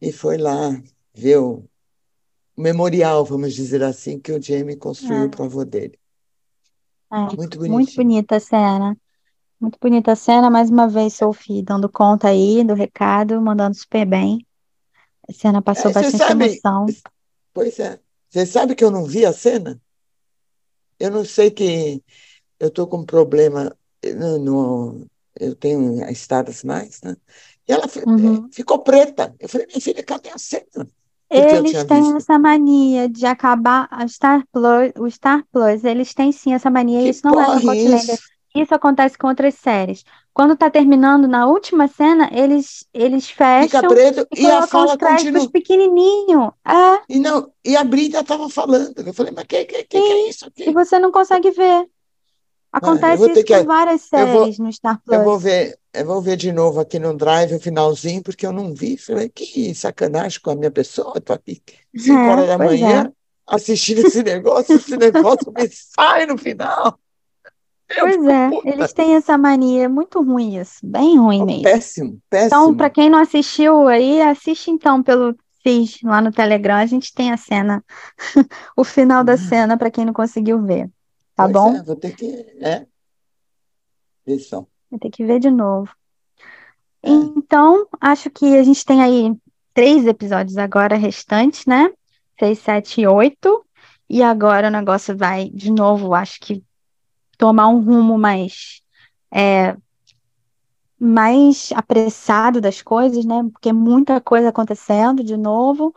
[0.00, 0.70] e foi lá
[1.14, 1.64] ver o
[2.56, 5.98] memorial, vamos dizer assim, que o Jamie construiu para o É, avô dele.
[7.12, 7.16] é.
[7.36, 8.96] Muito Muito bonita a cena.
[9.60, 10.50] Muito bonita a cena.
[10.50, 14.46] Mais uma vez, Sophie dando conta aí do recado, mandando super bem.
[15.28, 16.86] A cena passou É, bastante sabe, emoção.
[17.52, 18.00] pois é,
[18.30, 19.80] você sabe que eu não vi a cena?
[20.98, 22.02] Eu não sei que
[22.60, 23.76] eu estou com um problema
[24.16, 24.38] no,
[24.98, 25.10] no-
[25.40, 27.16] eu tenho a Stars Mais, né?
[27.68, 28.52] E ela fi- Uhum.
[28.52, 29.34] ficou preta.
[29.40, 30.88] Eu falei, minha filha, cadê a cena?
[31.34, 32.16] Porque Eles têm visto.
[32.16, 37.02] essa mania de acabar a Star Plus, o Star Plus, eles têm sim essa mania,
[37.02, 38.22] e Que isso não é porre Outlander, isso?
[38.54, 40.04] isso acontece com outras séries.
[40.32, 44.94] Quando tá terminando na última cena, eles eles fecham preto e e a colocam os
[44.94, 45.48] fala créditos continua.
[45.48, 46.52] pequenininho.
[46.66, 48.98] É, E não, e a Brita estava falando.
[49.06, 50.72] Eu falei, mas que, que, que, que é isso e aqui?
[50.72, 51.88] você não consegue ver.
[52.72, 55.40] Eu Acontece isso com que, várias eu vou, séries no Star eu vou Plus.
[55.40, 58.96] ver, eu vou ver de novo aqui no Drive o finalzinho, porque eu não vi.
[58.98, 61.18] Falei, que sacanagem com a minha pessoa.
[61.18, 61.62] Estou aqui
[61.96, 62.98] 5 É, horas da pois é.
[63.02, 63.12] manhã
[63.46, 66.98] assistindo esse negócio, esse negócio me sai no final.
[67.88, 68.62] Eu Pois é, puta.
[68.62, 71.62] eles têm essa mania, é muito ruim isso, bem ruim Oh, mesmo.
[71.62, 72.90] péssimo, Então, para péssimo.
[72.90, 77.36] quem não assistiu aí, assiste então pelo Fiz lá no Telegram, a gente tem a
[77.38, 77.84] cena,
[78.76, 80.90] o final da Ah, cena para quem não conseguiu ver,
[81.38, 81.74] tá pois bom?
[81.76, 82.26] é, vou ter que.
[82.60, 82.86] É,
[84.26, 84.66] isso.
[84.90, 85.90] Vai ter que ver de novo.
[87.02, 89.34] É, Então, acho que a gente tem aí
[89.72, 91.90] três episódios agora restantes, né?
[92.38, 93.64] Seis, sete e oito.
[94.10, 96.64] E agora o negócio vai, de novo, acho que
[97.36, 98.80] tomar um rumo mais,
[99.32, 99.76] é,
[100.98, 103.48] mais apressado das coisas, né?
[103.52, 105.94] Porque muita coisa acontecendo de novo.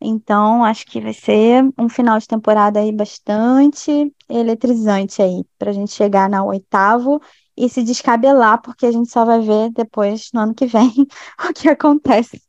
[0.00, 5.92] Então, acho que vai ser um final de temporada aí bastante eletrizante aí, pra gente
[5.92, 7.20] chegar na oitavo
[7.56, 10.90] e se descabelar, porque a gente só vai ver depois, no ano que vem,
[11.50, 12.40] o que acontece.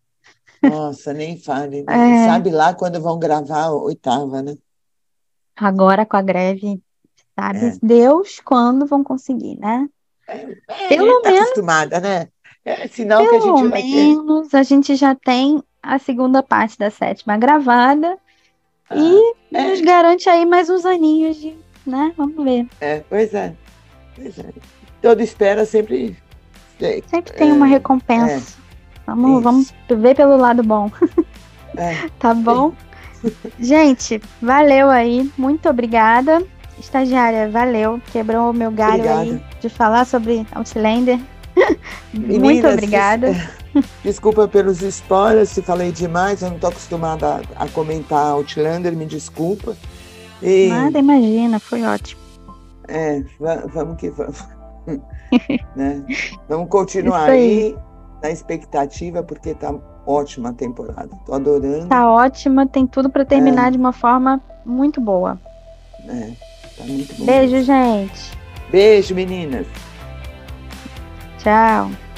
[0.62, 2.14] nossa, nem fale, né?
[2.14, 4.56] É, sabe lá quando vão gravar a oitava, né?
[5.56, 6.82] agora com a greve,
[7.40, 9.90] sabe É, Deus quando vão conseguir, né?
[10.28, 10.36] é,
[10.68, 12.32] é, a Pelo tá menos, acostumada, né?
[12.64, 14.22] É sinal que a pelo gente vai ter.
[14.26, 18.18] menos, a gente já tem a segunda parte da sétima gravada
[18.90, 21.56] Ah, e nos é, garante aí mais uns aninhos de,
[21.86, 22.14] né?
[22.18, 22.68] Vamos ver.
[22.80, 23.54] é, pois é,
[24.16, 24.46] pois é.
[25.02, 26.16] Toda espera sempre.
[26.80, 28.58] É, Sempre tem uma é, recompensa.
[29.06, 29.98] Vamos, vamos isso.
[29.98, 30.90] ver pelo lado bom,
[31.78, 32.74] É, tá bom?
[33.60, 36.44] Gente, valeu aí, muito obrigada.
[36.80, 39.56] Estagiária, valeu, quebrou o meu galho aí Obrigada.
[39.60, 41.20] de falar sobre Outlander.
[42.14, 43.50] Muito Meninas, des- obrigada.
[44.04, 49.06] desculpa pelos spoilers, se falei demais, eu não estou acostumada a, a comentar Outlander, me
[49.06, 49.76] desculpa.
[50.42, 52.20] E Nada, imagina, foi ótimo.
[52.88, 54.44] é, va- vamos que vamos.
[55.76, 56.04] né?
[56.50, 57.40] Vamos continuar aí.
[57.74, 57.76] aí
[58.24, 59.74] na expectativa, porque tá
[60.06, 61.10] ótima a temporada.
[61.26, 61.88] Tô adorando.
[61.88, 65.40] Tá ótima, tem tudo pra É, terminar de uma forma muito boa.
[66.08, 66.32] é,
[66.78, 68.32] tá muito bom Beijo, gente.
[68.72, 69.66] Beijo, meninas.
[71.44, 72.11] Tchau.